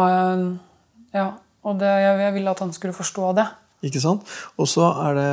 Ja. 1.17 1.33
Og 1.67 1.81
det, 1.81 1.89
jeg, 1.89 2.19
jeg 2.23 2.35
ville 2.37 2.53
at 2.53 2.61
han 2.63 2.73
skulle 2.75 2.95
forstå 2.95 3.33
det. 3.41 3.47
Ikke 3.89 4.03
sant? 4.03 4.29
Og 4.57 4.69
så 4.71 4.87
er 5.03 5.17
det 5.19 5.31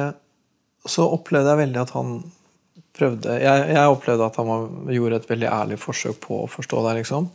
Så 0.90 1.06
opplevde 1.06 1.54
jeg 1.54 1.62
veldig 1.62 1.80
at 1.80 1.94
han 1.96 2.16
prøvde 2.94 3.38
Jeg, 3.40 3.68
jeg 3.72 3.92
opplevde 3.92 4.26
at 4.26 4.40
han 4.42 4.50
var, 4.50 4.66
gjorde 4.92 5.20
et 5.22 5.30
veldig 5.30 5.48
ærlig 5.48 5.78
forsøk 5.80 6.20
på 6.26 6.42
å 6.44 6.50
forstå 6.52 6.82
deg, 6.88 7.00
liksom. 7.02 7.30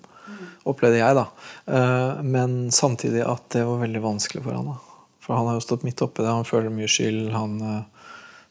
Opplevde 0.68 0.98
jeg, 1.01 1.16
da. 1.16 1.24
Eh, 1.72 2.20
men 2.27 2.59
samtidig 2.74 3.22
at 3.24 3.46
det 3.55 3.64
var 3.64 3.81
veldig 3.81 4.03
vanskelig 4.05 4.42
for 4.44 4.59
han 4.59 4.68
da. 4.74 4.77
For 5.24 5.38
han 5.38 5.48
har 5.48 5.57
jo 5.57 5.64
stått 5.64 5.87
midt 5.87 6.03
oppi 6.05 6.24
det, 6.24 6.35
han 6.35 6.48
føler 6.48 6.74
mye 6.74 6.90
skyld. 6.90 7.31
han... 7.33 7.57
eh, 7.62 7.81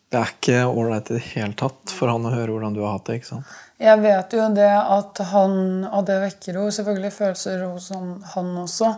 det 0.08 0.20
er 0.22 0.30
ikke 0.32 0.60
ålreit 0.72 1.10
i 1.12 1.18
det 1.18 1.26
hele 1.34 1.56
tatt 1.60 1.92
for 1.92 2.08
han 2.08 2.24
å 2.24 2.32
høre 2.32 2.54
hvordan 2.54 2.76
du 2.76 2.80
har 2.86 2.96
hatt 2.96 3.10
det. 3.10 3.20
ikke 3.20 3.32
sant? 3.34 3.56
Jeg 3.78 4.02
vet 4.02 4.34
jo 4.34 4.46
det 4.58 4.72
at 4.74 5.20
han 5.30 5.84
Og 5.86 6.06
det 6.08 6.16
vekker 6.24 6.56
jo 6.58 6.64
selvfølgelig 6.74 7.12
følelser 7.14 7.62
hos 7.68 7.92
han, 7.94 8.50
også. 8.64 8.90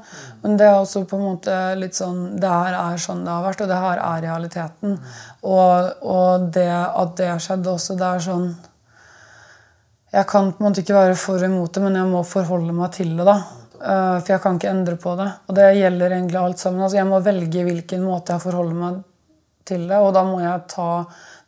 Men 0.43 0.55
det 0.59 0.69
er 0.69 0.77
også 0.77 1.03
på 1.09 1.19
en 1.19 1.25
måte 1.25 1.57
litt 1.79 1.99
sånn 1.99 2.39
Det 2.39 2.53
her 2.53 2.77
er 2.77 3.01
sånn 3.03 3.25
det 3.25 3.33
har 3.33 3.43
vært, 3.43 3.65
og 3.65 3.71
det 3.71 3.83
her 3.83 4.03
er 4.05 4.25
realiteten. 4.29 4.97
Og, 5.43 6.03
og 6.15 6.49
det 6.55 6.71
at 6.71 7.15
det 7.19 7.33
skjedde 7.43 7.73
også, 7.75 7.99
det 7.99 8.07
er 8.07 8.27
sånn 8.29 8.49
Jeg 10.15 10.27
kan 10.31 10.53
på 10.53 10.63
en 10.63 10.69
måte 10.69 10.85
ikke 10.85 10.95
være 10.97 11.19
for 11.19 11.43
imot 11.43 11.75
det, 11.75 11.83
men 11.83 11.99
jeg 11.99 12.11
må 12.15 12.23
forholde 12.25 12.75
meg 12.75 12.95
til 12.95 13.17
det. 13.19 13.27
da. 13.27 13.39
Eh, 13.79 14.15
for 14.19 14.33
jeg 14.33 14.41
kan 14.43 14.57
ikke 14.57 14.71
endre 14.71 14.95
på 14.99 15.13
det. 15.19 15.27
Og 15.47 15.59
det 15.59 15.67
gjelder 15.77 16.15
egentlig 16.15 16.39
alt 16.39 16.63
sammen. 16.63 16.83
Altså, 16.83 16.97
jeg 16.99 17.07
må 17.07 17.19
velge 17.23 17.65
hvilken 17.67 18.07
måte 18.07 18.35
jeg 18.35 18.43
forholder 18.47 18.79
meg 18.79 19.03
til 19.69 19.85
det, 19.87 19.99
og 20.01 20.13
da 20.15 20.23
må 20.25 20.39
jeg 20.41 20.65
ta 20.71 20.89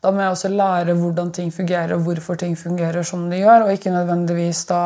da 0.01 0.11
må 0.11 0.23
jeg 0.23 0.33
også 0.33 0.49
lære 0.49 0.95
hvordan 0.97 1.31
ting 1.35 1.51
fungerer, 1.53 1.93
og 1.93 2.05
hvorfor 2.05 2.39
ting 2.39 2.55
fungerer 2.57 3.05
som 3.05 3.27
de 3.29 3.43
gjør. 3.43 3.67
Og 3.67 3.75
ikke 3.75 3.93
nødvendigvis 3.93 4.63
da 4.71 4.81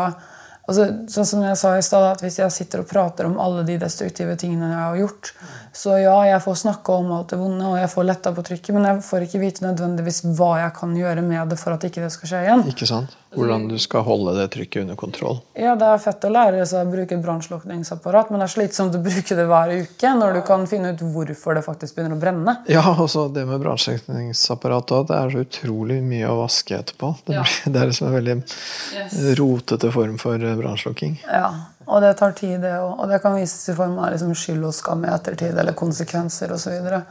altså, 0.67 0.89
Sånn 1.11 1.29
som 1.29 1.45
jeg 1.45 1.59
sa 1.59 1.75
i 1.77 1.85
sted, 1.85 2.07
at 2.09 2.23
hvis 2.25 2.39
jeg 2.41 2.51
sitter 2.51 2.83
og 2.83 2.89
prater 2.89 3.29
om 3.29 3.39
alle 3.39 3.63
de 3.67 3.77
destruktive 3.79 4.35
tingene 4.39 4.73
jeg 4.73 4.81
har 4.81 4.99
gjort, 4.99 5.31
så 5.75 5.97
ja, 5.99 6.15
jeg 6.29 6.39
får 6.45 6.55
snakke 6.61 6.93
om 6.95 7.09
alt 7.11 7.33
det 7.33 7.37
vonde, 7.41 7.65
og 7.67 7.75
jeg 7.81 7.89
får 7.91 8.05
letta 8.07 8.31
på 8.31 8.43
trykket, 8.47 8.71
men 8.77 8.85
jeg 8.87 9.01
får 9.03 9.25
ikke 9.27 9.41
vite 9.41 9.65
nødvendigvis 9.65 10.21
hva 10.37 10.53
jeg 10.61 10.71
kan 10.77 10.93
gjøre 10.95 11.23
med 11.25 11.49
det 11.51 11.57
for 11.59 11.75
at 11.75 11.83
ikke 11.83 11.99
det 12.05 12.13
skal 12.15 12.31
skje 12.31 12.43
igjen. 12.45 12.63
Ikke 12.71 12.87
sant? 12.87 13.17
Hvordan 13.35 13.65
du 13.67 13.75
skal 13.83 14.05
holde 14.07 14.31
det 14.37 14.45
trykket 14.53 14.85
under 14.85 14.95
kontroll. 14.95 15.41
Ja, 15.59 15.73
Det 15.75 15.83
er 15.91 15.99
fett 15.99 16.23
å 16.23 16.29
lære 16.31 16.63
seg 16.69 16.87
å 16.87 16.91
bruke 16.93 17.17
brannslukningsapparat, 17.19 18.29
men 18.31 18.39
det 18.39 18.47
er 18.47 18.53
slitsomt 18.53 18.95
å 18.95 19.01
bruke 19.03 19.35
det 19.35 19.47
hver 19.51 19.73
uke 19.81 20.13
når 20.15 20.37
du 20.37 20.41
kan 20.47 20.63
finne 20.71 20.93
ut 20.95 21.03
hvorfor 21.03 21.59
det 21.59 21.65
faktisk 21.67 21.97
begynner 21.97 22.15
å 22.15 22.21
brenne. 22.21 22.55
Ja, 22.71 22.85
også 22.95 23.25
det 23.35 23.43
med 23.49 23.59
brannslukningsapparat 23.59 24.95
òg. 24.95 25.09
Det 25.11 25.19
er 25.19 25.35
så 25.35 25.43
utrolig 25.43 25.99
mye 26.07 26.31
å 26.31 26.39
vaske 26.45 26.79
etterpå. 26.79 27.11
Det, 27.27 27.35
Ja. 27.35 27.43
det 27.65 27.81
er 27.81 27.91
liksom 27.91 28.07
en 28.07 28.15
veldig 28.15 29.35
rotete 29.41 29.91
form 29.91 30.17
for 30.17 30.37
brannslukking. 30.39 31.19
Ja, 31.27 31.51
Og 31.85 32.01
det 32.01 32.15
tar 32.19 32.35
tid, 32.37 32.59
det 32.63 32.73
òg. 32.79 32.91
Og 32.99 33.09
det 33.11 33.21
kan 33.23 33.35
vises 33.37 33.69
i 33.69 33.77
form 33.77 33.97
av 34.01 34.11
liksom 34.13 34.33
skyld 34.37 34.67
og 34.67 34.75
skam 34.75 35.05
i 35.05 35.11
ettertid, 35.13 35.55
eller 35.55 35.77
konsekvenser 35.77 36.53
osv. 36.55 36.65
Så, 36.65 36.75
videre. 36.75 37.01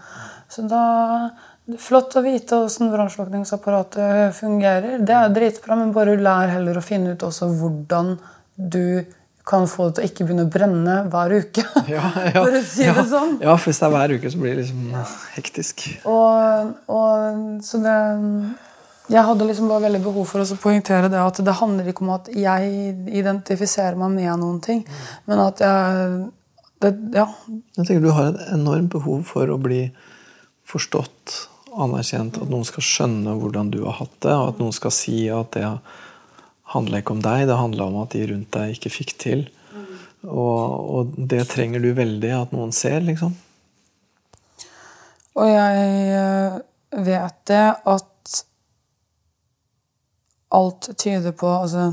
så 0.51 0.69
da 0.71 0.85
det 1.65 1.79
er 1.79 1.81
Flott 1.81 2.13
å 2.13 2.21
vite 2.21 2.59
hvordan 2.61 2.91
brannslukningsapparatet 2.93 4.35
fungerer. 4.37 4.99
Det 5.01 5.15
er 5.17 5.31
dritbra, 5.33 5.79
men 5.81 5.95
bare 5.97 6.19
lær 6.21 6.51
heller 6.53 6.77
å 6.77 6.83
finne 6.85 7.15
ut 7.15 7.25
også 7.25 7.49
hvordan 7.57 8.19
du 8.55 9.07
kan 9.49 9.65
få 9.69 9.87
det 9.89 9.95
til 9.97 10.05
å 10.05 10.11
ikke 10.11 10.27
begynne 10.27 10.45
å 10.45 10.53
brenne 10.53 10.99
hver 11.13 11.35
uke. 11.41 11.65
Ja, 11.95 12.05
ja, 12.21 12.43
For 12.45 12.59
å 12.59 12.61
si 12.69 12.85
ja, 12.85 12.93
det 12.97 13.07
sånn. 13.09 13.39
Ja, 13.41 13.57
for 13.57 13.71
hvis 13.71 13.81
det 13.81 13.89
er 13.89 13.95
hver 13.97 14.15
uke, 14.19 14.35
så 14.35 14.43
blir 14.43 14.53
det 14.53 14.67
liksom 14.67 14.93
hektisk. 15.39 15.87
Og, 16.09 16.71
og 16.93 17.65
så 17.65 17.81
det 17.85 17.97
Jeg 19.13 19.21
hadde 19.29 19.45
liksom 19.45 19.69
bare 19.69 19.85
veldig 19.85 20.01
behov 20.05 20.31
for 20.31 20.41
å 20.41 20.57
poengtere 20.61 21.11
det 21.13 21.21
at 21.21 21.41
det 21.45 21.57
handler 21.59 21.91
ikke 21.91 22.07
om 22.07 22.15
at 22.15 22.31
jeg 22.33 22.95
identifiserer 23.13 23.99
meg 24.01 24.15
med 24.15 24.31
noen 24.41 24.63
ting, 24.65 24.81
men 25.29 25.43
at 25.45 25.61
jeg 25.65 26.31
det, 26.85 26.93
Ja. 27.15 27.27
Jeg 27.77 27.87
tenker 27.87 28.01
Du 28.01 28.13
har 28.13 28.33
et 28.33 28.41
enormt 28.53 28.91
behov 28.93 29.25
for 29.29 29.49
å 29.49 29.59
bli 29.61 29.93
forstått, 30.65 31.49
anerkjent, 31.75 32.41
at 32.41 32.49
noen 32.49 32.65
skal 32.65 32.85
skjønne 32.87 33.37
hvordan 33.41 33.71
du 33.71 33.85
har 33.85 33.99
hatt 34.01 34.17
det, 34.25 34.33
og 34.33 34.55
at 34.55 34.61
noen 34.63 34.73
skal 34.73 34.93
si 34.95 35.29
at 35.29 35.53
det 35.57 35.67
handler 36.75 37.03
ikke 37.03 37.17
om 37.17 37.23
deg, 37.25 37.47
det 37.49 37.61
handler 37.61 37.91
om 37.91 38.01
at 38.03 38.15
de 38.15 38.25
rundt 38.31 38.53
deg 38.57 38.77
ikke 38.77 38.93
fikk 38.95 39.17
til. 39.21 39.45
Og, 40.25 40.65
og 40.97 41.17
det 41.19 41.43
trenger 41.51 41.83
du 41.85 41.91
veldig 41.93 42.31
at 42.33 42.55
noen 42.57 42.73
ser, 42.73 43.03
liksom. 43.05 43.35
Og 45.35 45.51
jeg 45.51 45.85
eh, 46.15 46.59
vet 47.05 47.39
det 47.51 47.65
at 47.75 48.11
alt 50.55 50.91
tyder 51.01 51.35
på 51.37 51.51
Altså, 51.51 51.91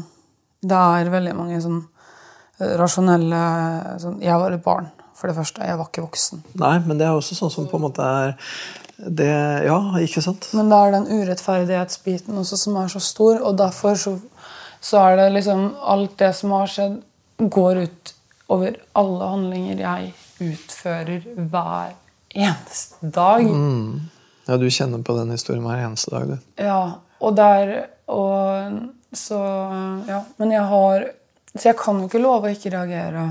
det 0.61 0.77
er 0.77 1.11
veldig 1.13 1.33
mange 1.37 1.61
sånn 1.63 1.79
eh, 2.59 2.75
rasjonelle 2.79 3.41
sånn, 4.01 4.19
Jeg 4.23 4.37
var 4.41 4.55
et 4.55 4.63
barn, 4.65 4.91
for 5.17 5.31
det 5.31 5.37
første. 5.37 5.65
Jeg 5.65 5.79
var 5.79 5.89
ikke 5.89 6.05
voksen. 6.05 6.43
Nei, 6.61 6.77
men 6.85 7.01
det 7.01 7.07
er 7.07 7.17
også 7.17 7.37
sånn 7.37 7.53
som 7.53 7.69
på 7.69 7.79
en 7.79 7.85
måte 7.87 8.05
er 8.05 8.35
det, 9.01 9.31
Ja, 9.65 9.79
ikke 9.97 10.21
sant? 10.21 10.51
Men 10.53 10.69
det 10.69 10.77
er 10.77 10.95
den 10.97 11.07
urettferdighetsbiten 11.09 12.37
også 12.37 12.59
som 12.59 12.77
er 12.77 12.91
så 12.93 13.01
stor, 13.01 13.41
og 13.41 13.57
derfor 13.57 13.97
så, 13.97 14.17
så 14.81 15.05
er 15.07 15.17
det 15.23 15.31
liksom 15.39 15.71
Alt 15.81 16.19
det 16.21 16.33
som 16.37 16.53
har 16.53 16.69
skjedd, 16.69 16.99
går 17.41 17.85
ut 17.87 18.13
over 18.51 18.75
alle 18.99 19.27
handlinger 19.31 19.79
jeg 19.81 20.11
utfører 20.41 21.23
hver 21.49 21.93
eneste 22.35 23.09
dag. 23.15 23.47
Ja, 24.47 24.57
du 24.57 24.67
kjenner 24.69 25.01
på 25.05 25.15
den 25.17 25.31
historien 25.31 25.63
hver 25.65 25.81
eneste 25.85 26.11
dag, 26.13 26.33
du. 26.33 26.51
Ja, 26.61 26.81
og 27.21 27.35
der 27.37 27.71
og 28.11 29.15
så 29.17 29.39
Ja. 30.07 30.23
Men 30.37 30.51
jeg 30.51 30.67
har 30.73 31.09
Så 31.51 31.67
jeg 31.67 31.77
kan 31.77 31.97
jo 31.99 32.07
ikke 32.07 32.21
love 32.23 32.47
å 32.47 32.51
ikke 32.53 32.71
reagere 32.71 33.25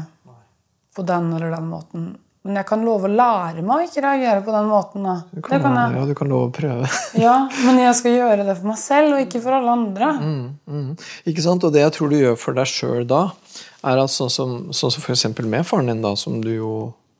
på 0.94 1.02
den 1.08 1.32
eller 1.32 1.54
den 1.54 1.70
måten. 1.70 2.08
Men 2.44 2.56
jeg 2.56 2.66
kan 2.68 2.84
love 2.84 3.08
å 3.08 3.12
lære 3.12 3.62
meg 3.64 3.70
å 3.78 3.86
ikke 3.86 4.02
reagere 4.04 4.42
på 4.44 4.52
den 4.52 4.68
måten. 4.68 5.02
da. 5.04 5.14
Du 5.32 5.40
kan, 5.40 5.60
kan 5.60 5.76
jeg. 5.76 5.96
Ja, 5.96 6.04
du 6.08 6.14
kan 6.16 6.28
love 6.28 6.48
å 6.48 6.52
prøve. 6.52 6.88
Ja, 7.26 7.34
Men 7.64 7.80
jeg 7.80 7.94
skal 7.98 8.16
gjøre 8.16 8.44
det 8.44 8.58
for 8.58 8.70
meg 8.70 8.78
selv, 8.80 9.14
og 9.14 9.24
ikke 9.24 9.42
for 9.44 9.56
alle 9.56 9.74
andre. 9.76 10.08
Mm. 10.20 10.86
Ikke 11.28 11.44
sant? 11.44 11.64
Og 11.64 11.72
det 11.72 11.84
jeg 11.84 11.94
tror 11.96 12.12
du 12.12 12.16
gjør 12.16 12.38
for 12.40 12.56
deg 12.56 12.68
sjøl 12.68 13.04
da, 13.08 13.26
er 13.84 14.00
at 14.00 14.12
sånn 14.12 14.32
som, 14.32 14.56
sånn 14.72 14.92
som 14.96 15.04
f.eks. 15.04 15.26
med 15.44 15.68
faren 15.68 15.92
din, 15.92 16.00
da, 16.04 16.14
som 16.16 16.40
du 16.44 16.52
jo 16.54 16.74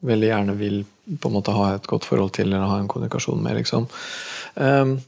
veldig 0.09 0.33
gjerne 0.33 0.57
vil 0.57 0.83
på 1.21 1.29
en 1.29 1.37
måte 1.37 1.53
ha 1.53 1.75
et 1.75 1.89
godt 1.89 2.09
forhold 2.09 2.33
til 2.37 2.49
eller 2.49 2.69
ha 2.69 2.81
en 2.81 2.89
kommunikasjon 2.89 3.41
med, 3.45 3.61
liksom. 3.61 3.89
Um, 4.57 4.99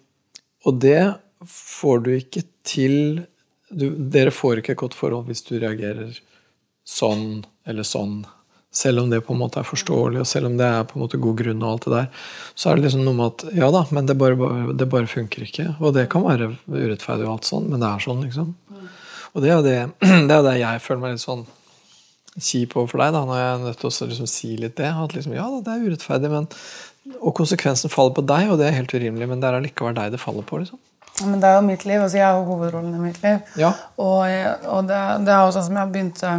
og 0.68 0.80
det 0.82 1.00
får 1.48 2.04
du 2.06 2.10
ikke 2.16 2.44
til 2.66 3.24
du, 3.72 3.88
Dere 3.96 4.32
får 4.34 4.60
ikke 4.60 4.74
et 4.74 4.82
godt 4.82 4.96
forhold 4.96 5.30
hvis 5.30 5.44
du 5.46 5.54
reagerer 5.56 6.18
sånn 6.84 7.44
eller 7.68 7.86
sånn. 7.86 8.22
Selv 8.72 9.02
om 9.02 9.10
det 9.12 9.20
på 9.24 9.34
en 9.34 9.40
måte 9.42 9.60
er 9.60 9.68
forståelig, 9.68 10.22
og 10.22 10.28
selv 10.28 10.48
om 10.48 10.54
det 10.56 10.66
er 10.66 10.84
på 10.88 10.96
en 10.96 11.04
måte 11.04 11.20
god 11.20 11.38
grunn, 11.40 11.62
og 11.62 11.74
alt 11.74 11.86
det 11.86 11.92
der, 11.92 12.28
så 12.56 12.70
er 12.70 12.78
det 12.78 12.86
liksom 12.86 13.02
noe 13.04 13.18
med 13.18 13.26
at 13.28 13.56
ja 13.56 13.68
da, 13.74 13.82
men 13.92 14.08
det 14.08 14.16
bare, 14.20 14.52
det 14.76 14.88
bare 14.92 15.10
funker 15.10 15.44
ikke. 15.44 15.66
Og 15.80 15.92
det 15.96 16.06
kan 16.12 16.24
være 16.24 16.54
urettferdig, 16.72 17.26
og 17.26 17.34
alt 17.34 17.48
sånn, 17.48 17.68
men 17.68 17.84
det 17.84 17.90
er 17.90 18.04
sånn, 18.06 18.22
liksom. 18.24 18.54
Og 19.32 19.44
det 19.44 19.52
er 19.52 19.66
det, 19.66 19.76
det, 20.28 20.38
er 20.38 20.46
det 20.48 20.54
jeg 20.60 20.84
føler 20.86 21.04
meg 21.04 21.14
litt 21.14 21.24
sånn 21.24 21.44
kjip 22.32 22.78
overfor 22.78 23.04
deg, 23.04 23.12
da, 23.12 23.26
når 23.28 23.42
jeg 23.42 23.50
er 23.50 23.60
nødt 23.66 23.82
til 23.82 23.90
å 23.90 24.08
liksom 24.14 24.30
si 24.32 24.54
litt 24.56 24.78
det. 24.80 24.88
At 25.04 25.16
liksom, 25.16 25.36
ja 25.36 25.50
da, 25.52 25.60
det 25.66 25.74
er 25.74 25.86
urettferdig, 25.90 26.32
men 26.32 26.48
Og 27.18 27.32
konsekvensen 27.34 27.90
faller 27.90 28.14
på 28.14 28.24
deg, 28.24 28.48
og 28.52 28.60
det 28.60 28.68
er 28.68 28.76
helt 28.78 28.92
urimelig, 28.94 29.26
men 29.28 29.40
det 29.42 29.48
er 29.48 29.58
allikevel 29.58 29.96
deg 29.96 30.12
det 30.14 30.22
faller 30.22 30.46
på, 30.48 30.62
liksom. 30.62 30.80
Men 31.20 31.40
det 31.42 31.48
er 31.48 31.58
jo 31.58 31.66
mitt 31.66 31.84
liv. 31.84 32.00
altså 32.00 32.18
Jeg 32.18 32.26
har 32.26 32.44
hovedrollen 32.48 32.94
i 32.96 33.02
mitt 33.02 33.22
liv. 33.22 33.38
Ja. 33.60 33.72
Og, 34.00 34.26
og 34.64 34.88
det, 34.88 35.00
det 35.26 35.34
er 35.34 35.44
jo 35.44 35.54
sånn 35.54 35.68
som 35.68 35.78
jeg 35.78 35.92
begynte 35.92 36.34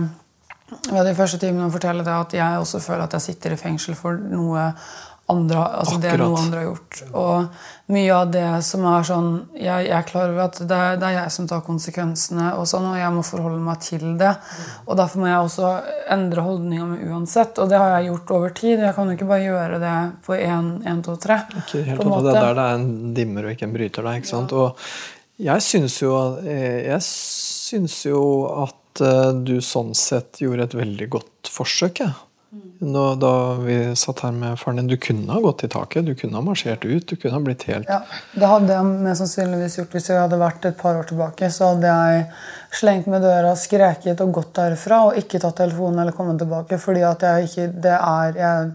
ved 0.89 1.05
de 1.05 1.15
første 1.15 1.37
timene 1.37 1.67
å 1.67 1.73
fortelle 1.73 2.05
det, 2.05 2.13
at 2.13 2.35
jeg 2.37 2.61
også 2.61 2.81
føler 2.81 3.05
at 3.05 3.13
jeg 3.17 3.27
sitter 3.27 3.53
i 3.53 3.59
fengsel 3.59 3.97
for 3.97 4.17
noe 4.17 4.71
andre, 5.31 5.59
altså 5.79 5.97
det 6.03 6.17
noe 6.19 6.35
andre 6.35 6.59
har 6.59 6.65
gjort. 6.67 6.97
Og 7.15 7.93
mye 7.93 8.15
av 8.15 8.31
det 8.33 8.47
som 8.65 8.83
er 8.87 9.05
sånn 9.07 9.29
Jeg, 9.55 9.85
jeg 9.87 9.95
er 9.95 10.05
klar 10.07 10.31
over 10.31 10.45
at 10.45 10.59
det 10.59 10.77
er, 10.77 10.97
det 10.99 11.07
er 11.07 11.15
jeg 11.15 11.33
som 11.35 11.47
tar 11.47 11.63
konsekvensene, 11.63 12.49
og 12.59 12.67
sånn, 12.67 12.89
og 12.91 12.99
jeg 12.99 13.15
må 13.15 13.23
forholde 13.27 13.61
meg 13.63 13.79
til 13.85 14.03
det. 14.19 14.33
Og 14.83 14.99
derfor 14.99 15.23
må 15.23 15.29
jeg 15.29 15.47
også 15.47 15.71
endre 16.15 16.45
holdninga 16.45 16.89
mi 16.91 16.99
uansett. 17.07 17.61
Og 17.63 17.71
det 17.71 17.79
har 17.79 17.95
jeg 17.97 18.11
gjort 18.11 18.35
over 18.37 18.55
tid. 18.59 18.83
Jeg 18.83 18.97
kan 18.97 19.09
jo 19.09 19.17
ikke 19.17 19.29
bare 19.31 19.47
gjøre 19.47 19.81
det 19.83 19.95
på 20.27 20.37
én, 20.37 20.69
én, 20.91 21.01
to, 21.05 21.15
tre. 21.23 21.39
Ikke 21.63 21.85
helt 21.87 22.03
på 22.03 22.07
en 22.07 22.15
opp, 22.17 22.27
det 22.27 22.35
er 22.35 22.39
der 22.41 22.59
det 22.59 22.67
er 22.67 22.81
en 22.81 23.15
dimmer 23.15 23.47
og 23.47 23.55
ikke 23.55 23.69
en 23.69 23.77
bryter 23.77 24.09
deg, 24.09 24.21
ikke 24.21 24.33
sant? 24.33 24.57
Og 24.59 25.43
jeg 25.43 25.65
syns 25.65 25.97
jo, 26.03 26.13
eh, 26.43 26.83
jeg 26.91 27.07
syns 27.07 28.01
jo 28.05 28.21
at 28.65 29.03
eh, 29.07 29.31
du 29.39 29.55
sånn 29.63 29.95
sett 29.97 30.43
gjorde 30.43 30.67
et 30.67 30.77
veldig 30.83 31.09
godt 31.15 31.51
forsøk. 31.51 32.03
jeg. 32.03 32.11
Nå, 32.11 32.32
da 33.19 33.53
vi 33.63 33.95
satt 33.95 34.19
her 34.19 34.31
med 34.31 34.59
faren 34.59 34.75
din, 34.75 34.87
Du 34.87 34.97
kunne 34.97 35.31
ha 35.31 35.39
gått 35.39 35.63
i 35.63 35.67
taket, 35.67 36.05
du 36.05 36.15
kunne 36.15 36.35
ha 36.35 36.41
marsjert 36.41 36.85
ut. 36.85 37.07
Du 37.07 37.15
kunne 37.15 37.33
ha 37.33 37.39
blitt 37.39 37.63
helt 37.63 37.87
Ja, 37.89 38.01
Det 38.33 38.47
hadde 38.47 38.73
jeg 38.73 38.85
mest 38.85 39.23
sannsynligvis 39.23 39.77
gjort 39.79 39.95
hvis 39.95 40.09
jeg 40.09 40.19
hadde 40.19 40.39
vært 40.41 40.65
et 40.65 40.77
par 40.77 40.99
år 40.99 41.07
tilbake. 41.09 41.49
Så 41.51 41.73
hadde 41.73 41.93
jeg 41.93 42.25
slengt 42.71 43.07
med 43.07 43.23
døra, 43.23 43.55
skreket 43.55 44.21
og 44.21 44.33
gått 44.39 44.53
derfra 44.57 45.03
og 45.09 45.19
ikke 45.21 45.39
tatt 45.39 45.61
telefonen 45.61 46.03
eller 46.03 46.17
kommet 46.17 46.41
tilbake. 46.41 46.79
Fordi 46.81 47.05
at 47.07 47.21
jeg 47.21 47.49
ikke 47.49 47.69
Det 47.83 47.97
er 47.99 48.33
Jeg 48.37 48.71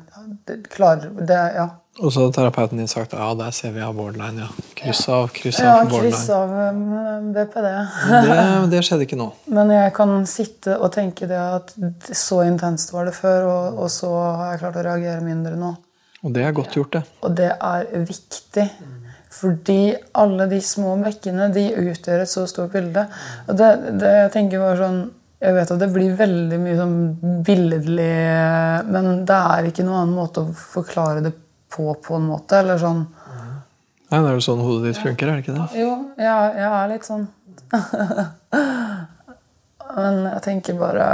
det, 0.46 0.68
klarer 0.70 1.12
det, 1.26 1.42
Ja. 1.54 1.68
Og 1.98 2.12
så 2.14 2.22
har 2.24 2.32
terapeuten 2.36 2.78
din 2.78 2.86
sagt 2.90 3.12
ja, 3.16 3.26
der 3.34 3.50
ser 3.54 3.72
vi 3.74 3.80
av 3.82 3.96
borderline. 3.98 4.44
ja. 4.44 4.66
Kryss 4.78 5.00
av, 5.10 5.24
kryss 5.34 5.58
av 5.58 5.66
Ja, 5.66 5.72
borderline. 5.82 6.12
kryss 6.12 6.28
av 6.30 6.52
um, 6.54 7.32
BPD. 7.34 7.66
Det, 8.28 8.36
det 8.70 8.82
skjedde 8.86 9.06
ikke 9.08 9.18
nå. 9.18 9.26
Men 9.56 9.72
jeg 9.74 9.94
kan 9.96 10.14
sitte 10.30 10.76
og 10.78 10.92
tenke 10.94 11.26
det 11.30 11.40
at 11.42 11.72
så 12.14 12.44
intenst 12.46 12.92
var 12.94 13.10
det 13.10 13.16
før, 13.18 13.48
og, 13.50 13.80
og 13.82 13.90
så 13.90 14.12
har 14.14 14.52
jeg 14.52 14.62
klart 14.62 14.78
å 14.78 14.86
reagere 14.86 15.24
mindre 15.26 15.56
nå. 15.58 15.72
Og 16.22 16.32
det 16.34 16.42
er 16.46 16.54
godt 16.54 16.74
gjort, 16.78 16.92
det. 16.94 17.02
Og 17.26 17.34
det 17.38 17.50
er 17.54 17.90
viktig. 18.06 18.68
Fordi 19.38 19.80
alle 20.18 20.46
de 20.50 20.58
små 20.64 20.94
bekkene 21.02 21.50
de 21.54 21.66
utgjør 21.82 22.22
et 22.24 22.30
så 22.30 22.46
stort 22.50 22.72
bilde. 22.72 23.04
Og 23.46 23.58
det, 23.58 23.68
det 24.00 24.14
jeg 24.22 24.32
tenker 24.38 24.62
bare 24.62 24.78
sånn 24.80 25.00
Jeg 25.38 25.54
vet 25.54 25.70
at 25.70 25.78
det 25.78 25.86
blir 25.94 26.14
veldig 26.18 26.56
mye 26.58 26.78
sånn 26.80 26.96
billedlig, 27.46 28.14
men 28.90 29.04
det 29.28 29.36
er 29.36 29.68
ikke 29.68 29.84
noen 29.86 30.00
annen 30.00 30.16
måte 30.18 30.42
å 30.42 30.54
forklare 30.58 31.20
det 31.22 31.30
på, 31.36 31.44
på 31.72 31.84
på 32.04 32.12
en 32.18 32.28
måte. 32.30 32.52
Eller 32.62 32.76
sånn 32.80 33.02
Nei, 34.08 34.22
Det 34.22 34.28
er 34.30 34.36
jo 34.38 34.44
sånn 34.44 34.64
hodet 34.64 34.86
ditt 34.88 35.02
funker, 35.02 35.28
er 35.28 35.32
det 35.36 35.42
ikke 35.44 35.58
det? 35.58 35.66
Jo, 35.82 35.90
jeg, 36.16 36.36
jeg 36.56 36.70
er 36.72 36.86
litt 36.94 37.04
sånn 37.04 37.26
Men 39.98 40.14
jeg 40.30 40.40
tenker 40.46 40.74
bare 40.80 41.04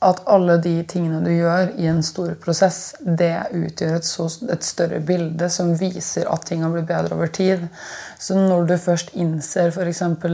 at 0.00 0.22
alle 0.32 0.54
de 0.64 0.78
tingene 0.88 1.18
du 1.20 1.28
gjør 1.28 1.74
i 1.76 1.84
en 1.90 1.98
stor 2.04 2.30
prosess, 2.40 2.94
det 3.04 3.34
utgjør 3.52 3.98
et, 3.98 4.06
så, 4.08 4.24
et 4.48 4.64
større 4.64 5.00
bilde 5.04 5.50
som 5.52 5.74
viser 5.76 6.24
at 6.32 6.46
ting 6.48 6.62
har 6.64 6.72
blitt 6.72 6.88
bedre 6.88 7.18
over 7.18 7.28
tid. 7.28 7.66
Så 8.16 8.38
når 8.38 8.64
du 8.70 8.74
først 8.80 9.12
innser 9.12 9.68
f.eks. 9.68 10.00
For, 10.22 10.32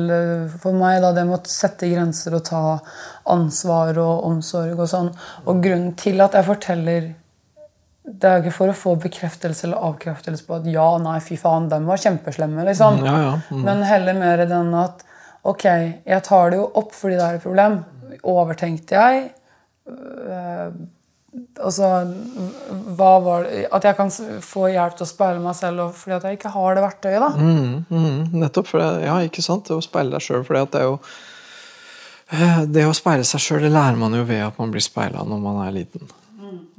for 0.62 0.78
meg 0.78 1.00
da, 1.02 1.10
det 1.16 1.26
med 1.26 1.40
å 1.40 1.50
sette 1.50 1.90
grenser 1.90 2.38
og 2.38 2.44
ta 2.46 2.62
ansvar 3.34 3.98
og 3.98 4.22
omsorg 4.28 4.78
og 4.78 4.90
sånn 4.90 5.10
Og 5.50 5.64
grunnen 5.64 5.96
til 5.98 6.22
at 6.22 6.38
jeg 6.38 6.46
forteller 6.46 7.08
det 8.06 8.28
er 8.28 8.36
jo 8.38 8.44
ikke 8.44 8.54
for 8.54 8.70
å 8.70 8.76
få 8.78 8.94
bekreftelse 9.02 9.66
eller 9.66 9.82
avkreftelse 9.88 10.46
på 10.46 10.60
at 10.60 10.66
ja, 10.70 10.86
nei, 11.02 11.18
fy 11.24 11.38
faen, 11.40 11.66
den 11.70 11.88
var 11.88 11.98
kjempeslemme. 11.98 12.64
liksom. 12.68 13.00
Ja, 13.02 13.14
ja. 13.24 13.32
Mm. 13.50 13.62
Men 13.66 13.82
heller 13.82 14.18
mer 14.18 14.42
den 14.46 14.74
at 14.78 15.02
ok, 15.46 15.64
jeg 16.06 16.22
tar 16.26 16.52
det 16.52 16.60
jo 16.60 16.68
opp 16.78 16.94
fordi 16.94 17.16
det 17.18 17.24
er 17.26 17.38
et 17.38 17.42
problem. 17.46 17.80
Overtenkte 18.30 18.94
jeg? 18.94 19.24
Øh, 19.90 20.76
altså, 21.66 21.88
hva 22.98 23.10
var 23.22 23.46
det, 23.46 23.64
At 23.74 23.84
jeg 23.86 23.98
kan 23.98 24.10
få 24.42 24.68
hjelp 24.72 24.96
til 24.98 25.06
å 25.06 25.10
speile 25.10 25.42
meg 25.42 25.58
selv 25.58 25.88
fordi 25.98 26.16
at 26.16 26.28
jeg 26.28 26.38
ikke 26.38 26.52
har 26.54 26.78
det 26.78 26.84
verktøyet. 26.84 27.24
da. 27.24 27.30
Mm, 27.34 27.72
mm, 27.90 28.20
nettopp. 28.38 28.70
For 28.70 28.82
det, 28.82 29.08
ja, 29.08 29.16
ikke 29.26 29.44
sant? 29.44 29.66
Det 29.66 29.74
å 29.74 29.82
speile 29.84 30.14
deg 30.14 30.22
sjøl. 30.22 30.46
For 30.46 30.54
det 30.54 30.78
er 30.78 30.86
jo 30.86 31.00
eh, 32.30 32.62
Det 32.70 32.86
å 32.86 32.94
speile 32.94 33.26
seg 33.26 33.42
sjøl, 33.42 33.66
lærer 33.66 33.98
man 33.98 34.14
jo 34.14 34.22
ved 34.30 34.44
at 34.46 34.62
man 34.62 34.70
blir 34.70 34.86
speila 34.86 35.26
når 35.26 35.42
man 35.42 35.60
er 35.66 35.74
liten. 35.74 36.06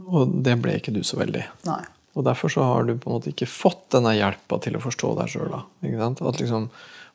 Og 0.07 0.35
det 0.45 0.55
ble 0.63 0.77
ikke 0.79 0.95
du 0.95 1.01
så 1.05 1.19
veldig. 1.19 1.43
Nei. 1.67 1.81
Og 2.17 2.25
derfor 2.25 2.49
så 2.49 2.65
har 2.65 2.87
du 2.87 2.95
på 2.97 3.09
en 3.09 3.17
måte 3.19 3.29
ikke 3.29 3.49
fått 3.49 3.91
denne 3.93 4.15
hjelpa 4.17 4.57
til 4.63 4.77
å 4.77 4.81
forstå 4.81 5.11
deg 5.19 5.33
sjøl. 5.35 5.53
At 5.53 6.39
liksom, 6.41 6.69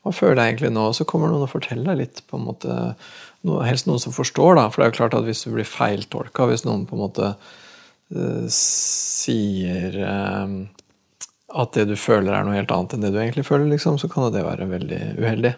hva 0.05 0.13
føler 0.15 0.39
jeg 0.39 0.53
egentlig 0.53 0.73
nå? 0.77 0.85
Og 0.91 0.99
så 0.99 1.07
kommer 1.09 1.33
noen 1.33 1.47
og 1.47 1.51
forteller 1.51 1.91
deg 1.91 1.99
litt. 2.05 2.23
på 2.31 2.39
en 2.39 2.47
måte, 2.47 2.77
noe, 3.49 3.65
Helst 3.67 3.89
noen 3.89 4.03
som 4.03 4.15
forstår, 4.15 4.55
da. 4.61 4.69
For 4.71 4.83
det 4.83 4.87
er 4.87 4.93
jo 4.93 4.99
klart 5.01 5.19
at 5.19 5.27
hvis 5.27 5.43
du 5.47 5.51
blir 5.57 5.67
feiltolka, 5.67 6.47
hvis 6.51 6.67
noen 6.69 6.87
på 6.87 6.95
en 6.99 7.03
måte 7.03 7.33
uh, 7.35 8.47
sier 8.53 9.99
uh, 10.07 10.55
at 11.63 11.75
det 11.77 11.89
du 11.91 11.97
føler 11.99 12.37
er 12.37 12.47
noe 12.47 12.57
helt 12.57 12.73
annet 12.75 12.95
enn 12.95 13.07
det 13.07 13.13
du 13.15 13.19
egentlig 13.21 13.49
føler, 13.49 13.67
liksom, 13.75 13.99
så 13.99 14.11
kan 14.13 14.29
jo 14.29 14.35
det 14.37 14.47
være 14.47 14.71
veldig 14.71 15.03
uheldig. 15.19 15.57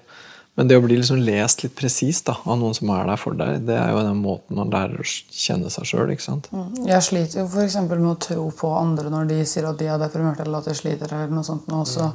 Men 0.55 0.69
det 0.71 0.77
å 0.79 0.83
bli 0.85 0.95
liksom 1.01 1.19
lest 1.27 1.65
litt 1.65 1.75
presist 1.75 2.29
av 2.31 2.45
noen 2.47 2.77
som 2.77 2.91
er 2.95 3.09
der 3.09 3.19
for 3.19 3.35
deg, 3.39 3.65
det 3.67 3.75
er 3.75 3.91
jo 3.91 4.05
den 4.07 4.21
måten 4.23 4.55
man 4.55 4.71
lærer 4.71 5.03
å 5.03 5.07
kjenne 5.07 5.71
seg 5.73 5.89
sjøl. 5.91 6.13
Jeg 6.15 7.03
sliter 7.03 7.41
jo 7.41 7.47
f.eks. 7.49 7.79
med 7.91 8.07
å 8.13 8.15
tro 8.23 8.45
på 8.55 8.71
andre 8.79 9.11
når 9.11 9.33
de 9.33 9.41
sier 9.51 9.67
at 9.67 9.81
de 9.81 9.89
er 9.91 9.99
deprimerte 9.99 10.47
eller 10.47 10.63
at 10.63 10.71
de 10.71 10.77
sliter. 10.79 11.11
eller 11.11 11.35
noe 11.35 11.47
sånt 11.47 11.67
nå 11.71 11.83
også. 11.83 12.13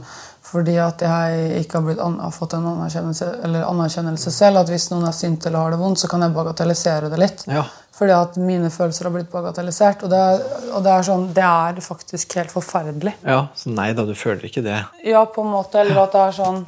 Fordi 0.49 0.77
at 0.79 1.03
jeg 1.03 1.65
ikke 1.65 1.83
har, 1.83 1.99
har 2.23 2.31
fått 2.33 2.55
en 2.55 2.71
anerkjennelse, 2.71 3.27
eller 3.43 3.67
anerkjennelse 3.67 4.31
selv. 4.31 4.63
At 4.63 4.71
hvis 4.71 4.87
noen 4.93 5.09
er 5.11 5.19
sint 5.19 5.45
eller 5.45 5.65
har 5.65 5.75
det 5.75 5.83
vondt, 5.83 5.99
så 5.99 6.09
kan 6.09 6.23
jeg 6.23 6.35
bagatellisere 6.39 7.11
det 7.11 7.19
litt. 7.19 7.43
Ja. 7.51 7.67
Fordi 7.99 8.15
at 8.15 8.39
mine 8.39 8.71
følelser 8.71 9.09
har 9.09 9.17
blitt 9.17 9.31
bagatellisert. 9.33 10.07
Og 10.07 10.15
det 10.15 10.23
er, 10.31 10.43
og 10.71 10.87
det 10.87 10.95
er 10.95 11.07
sånn, 11.11 11.27
det 11.35 11.43
er 11.43 11.83
faktisk 11.83 12.39
helt 12.39 12.55
forferdelig. 12.55 13.17
ja, 13.27 13.41
så 13.51 13.75
nei 13.75 13.91
da, 13.91 14.07
du 14.07 14.15
føler 14.15 14.47
ikke 14.47 14.63
det. 14.63 14.79
Ja, 15.03 15.27
på 15.27 15.43
en 15.43 15.51
måte. 15.51 15.83
Eller 15.83 16.05
at 16.07 16.15
det 16.15 16.27
er 16.29 16.37
sånn 16.39 16.63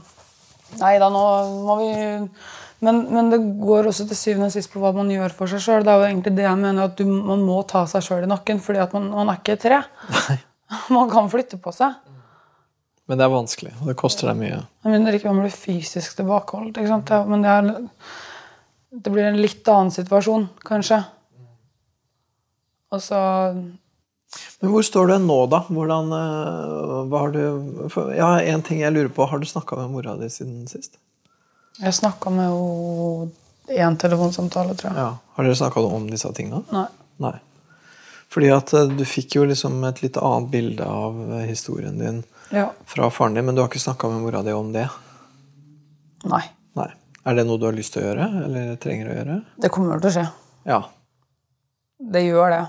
Nei 0.79 0.95
da, 1.01 1.11
nå 1.11 1.23
må 1.67 1.77
vi 1.81 1.91
men, 2.81 3.03
men 3.13 3.27
det 3.29 3.37
går 3.61 3.91
også 3.91 4.07
til 4.09 4.17
syvende 4.17 4.47
og 4.49 4.53
sist 4.55 4.71
på 4.73 4.81
hva 4.81 4.89
man 4.95 5.09
gjør 5.13 5.35
for 5.37 5.51
seg 5.51 5.61
sjøl. 5.61 5.83
Det 5.85 5.91
er 5.93 5.99
jo 6.01 6.07
egentlig 6.07 6.31
det 6.39 6.47
jeg 6.47 6.57
mener, 6.63 6.87
at 6.87 6.95
du, 6.97 7.03
man 7.05 7.43
må 7.45 7.59
ta 7.69 7.83
seg 7.89 8.01
sjøl 8.07 8.25
i 8.25 8.29
nakken, 8.31 8.61
fordi 8.63 8.81
at 8.81 8.95
man, 8.97 9.11
man 9.13 9.29
er 9.29 9.37
ikke 9.37 9.57
et 9.57 9.67
tre. 9.67 9.83
Man 10.95 11.09
kan 11.11 11.27
flytte 11.27 11.57
på 11.59 11.73
seg. 11.75 11.97
Men 13.11 13.19
det 13.19 13.25
er 13.25 13.31
vanskelig, 13.33 13.73
og 13.81 13.89
det 13.89 13.95
koster 13.99 14.29
deg 14.29 14.37
mye. 14.39 14.59
Jeg 14.85 14.93
mener 14.93 15.17
ikke 15.17 15.27
man 15.27 15.43
blir 15.43 15.51
fysisk 15.51 16.13
tilbakeholdt. 16.15 16.77
Ikke 16.79 16.93
sant? 16.93 17.11
Men 17.27 17.43
det, 17.43 17.55
er, 17.57 18.13
det 19.03 19.11
blir 19.11 19.27
en 19.27 19.39
litt 19.41 19.67
annen 19.67 19.91
situasjon, 19.91 20.45
kanskje. 20.63 21.01
Og 22.95 23.03
så 23.03 23.19
Men 24.61 24.71
hvor 24.71 24.83
står 24.85 25.07
du 25.11 25.15
nå, 25.25 25.37
da? 25.51 25.59
Hvordan, 25.67 26.11
eh, 26.15 27.17
har 27.17 27.31
du 27.31 28.15
Ja, 28.15 28.29
en 28.39 28.61
ting 28.61 28.79
jeg 28.79 28.93
lurer 28.93 29.09
på. 29.09 29.25
Har 29.27 29.39
du 29.39 29.45
snakka 29.45 29.75
med 29.77 29.91
mora 29.91 30.15
di 30.19 30.29
siden 30.29 30.67
sist? 30.69 30.97
Jeg 31.81 31.93
snakka 31.97 32.29
med 32.29 32.49
henne 32.49 33.31
i 33.71 33.77
én 33.79 33.97
telefonsamtale, 33.97 34.75
tror 34.75 34.91
jeg. 34.91 34.97
Ja. 34.97 35.17
Har 35.35 35.43
dere 35.47 35.55
snakka 35.55 35.83
om 35.85 36.07
disse 36.11 36.31
tinga? 36.35 36.63
Nei. 36.71 36.87
Nei. 37.19 37.37
Fordi 38.31 38.49
at 38.55 38.73
eh, 38.73 38.87
du 38.87 39.03
fikk 39.05 39.35
jo 39.35 39.45
liksom 39.49 39.83
et 39.87 40.01
litt 40.03 40.17
annet 40.17 40.49
bilde 40.51 40.85
av 40.87 41.17
eh, 41.39 41.45
historien 41.49 41.97
din 41.99 42.23
Ja. 42.51 42.69
fra 42.85 43.09
faren 43.09 43.33
din, 43.35 43.45
men 43.45 43.55
du 43.55 43.61
har 43.61 43.69
ikke 43.69 43.79
snakka 43.83 44.09
med 44.11 44.21
mora 44.21 44.41
di 44.43 44.51
om 44.51 44.71
det? 44.73 44.87
Nei. 46.23 46.43
Nei. 46.75 46.89
Er 47.25 47.35
det 47.35 47.45
noe 47.47 47.57
du 47.59 47.65
har 47.67 47.73
lyst 47.77 47.93
til 47.93 48.03
å 48.03 48.07
gjøre, 48.11 48.27
eller 48.45 48.75
trenger 48.81 49.09
å 49.11 49.15
gjøre? 49.15 49.35
Det 49.61 49.69
kommer 49.71 49.99
til 50.01 50.09
å 50.09 50.13
skje. 50.15 50.27
Ja. 50.65 50.81
Det 52.11 52.23
gjør 52.25 52.49
det. 52.55 52.61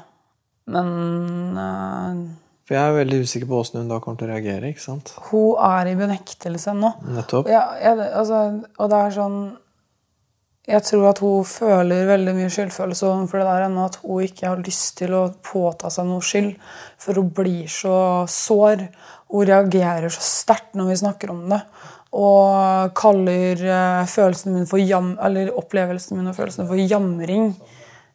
Men 0.70 1.57
uh, 1.59 2.20
For 2.68 2.77
jeg 2.77 2.83
er 2.83 3.01
veldig 3.01 3.22
usikker 3.25 3.48
på 3.51 3.59
åssen 3.62 3.81
hun 3.83 3.90
da 3.90 3.98
kommer 4.03 4.20
til 4.20 4.31
å 4.31 4.37
reagere. 4.37 4.70
ikke 4.70 4.85
sant? 4.85 5.14
hun 5.31 5.59
er 5.66 5.90
i 5.90 5.96
benektelse 5.98 6.77
nå. 6.79 6.94
Nettopp. 7.16 7.51
Ja, 7.51 7.64
jeg, 7.83 7.98
altså, 8.12 8.44
og 8.79 8.92
det 8.92 9.01
er 9.01 9.16
sånn 9.16 9.40
Jeg 10.70 10.87
tror 10.87 11.09
at 11.11 11.22
hun 11.25 11.48
føler 11.48 12.07
veldig 12.12 12.37
mye 12.37 12.53
skyldfølelse 12.55 13.09
overfor 13.09 13.42
det 13.42 13.48
der 13.48 13.66
ennå. 13.66 13.88
At 13.90 13.98
hun 14.05 14.29
ikke 14.29 14.46
har 14.53 14.62
lyst 14.62 14.94
til 15.01 15.16
å 15.18 15.25
påta 15.42 15.90
seg 15.90 16.07
noe 16.07 16.22
skyld. 16.22 16.55
For 17.03 17.18
hun 17.18 17.33
blir 17.35 17.66
så 17.66 17.96
sår. 18.31 18.87
Hun 19.33 19.48
reagerer 19.48 20.12
så 20.12 20.22
sterkt 20.22 20.79
når 20.79 20.92
vi 20.92 21.01
snakker 21.03 21.35
om 21.35 21.42
det. 21.51 21.59
Og 22.12 22.92
kaller 22.94 23.62
eh, 23.64 24.07
følelsen 24.07 24.53
min 24.53 24.66
for 24.68 24.79
jam, 24.79 25.14
eller 25.25 25.55
opplevelsen 25.57 26.18
min 26.18 26.29
og 26.29 26.37
følelsene 26.37 26.68
for 26.68 26.77
jamring. 26.77 27.55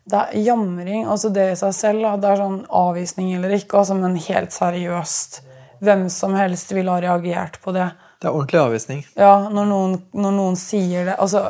Det 0.07 0.19
er 0.23 0.43
jamring, 0.45 1.03
altså 1.09 1.29
det 1.35 1.49
i 1.51 1.57
seg 1.59 1.73
selv. 1.75 2.05
Det 2.23 2.29
er 2.31 2.39
sånn 2.39 2.61
avvisning 2.71 3.33
eller 3.35 3.57
ikke, 3.57 3.81
altså, 3.81 3.97
men 3.99 4.15
helt 4.27 4.55
seriøst. 4.55 5.41
Hvem 5.83 6.07
som 6.09 6.33
helst 6.39 6.71
ville 6.73 6.93
ha 6.93 7.01
reagert 7.03 7.59
på 7.61 7.73
det. 7.75 7.89
Det 8.17 8.29
er 8.29 8.33
ordentlig 8.33 8.61
avvisning. 8.61 9.03
Ja, 9.19 9.33
når 9.53 9.67
noen, 9.69 9.97
når 10.17 10.31
noen 10.33 10.55
sier 10.57 11.05
det 11.05 11.17
Altså 11.21 11.43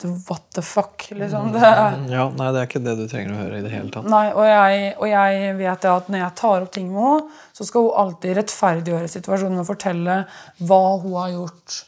What 0.00 0.46
the 0.56 0.62
fuck, 0.64 1.10
liksom. 1.10 1.50
Det 1.52 1.60
er, 1.60 1.98
Ja, 2.08 2.30
Nei, 2.32 2.46
det 2.54 2.62
er 2.62 2.68
ikke 2.70 2.80
det 2.80 2.94
du 2.96 3.02
trenger 3.10 3.34
å 3.34 3.40
høre 3.42 3.58
i 3.58 3.64
det 3.66 3.72
hele 3.74 3.90
tatt. 3.92 4.06
nei, 4.08 4.30
og 4.32 4.46
jeg, 4.48 4.94
og 4.96 5.06
jeg 5.10 5.50
vet 5.58 5.84
at 5.90 6.08
når 6.08 6.22
jeg 6.22 6.34
tar 6.40 6.64
opp 6.64 6.72
ting 6.72 6.86
med 6.88 7.02
henne, 7.04 7.42
så 7.52 7.66
skal 7.68 7.84
hun 7.84 7.98
alltid 8.04 8.38
rettferdiggjøre 8.38 9.10
situasjonen 9.12 9.60
og 9.60 9.68
fortelle 9.68 10.16
hva 10.64 10.80
hun 11.02 11.18
har 11.18 11.34
gjort. 11.34 11.82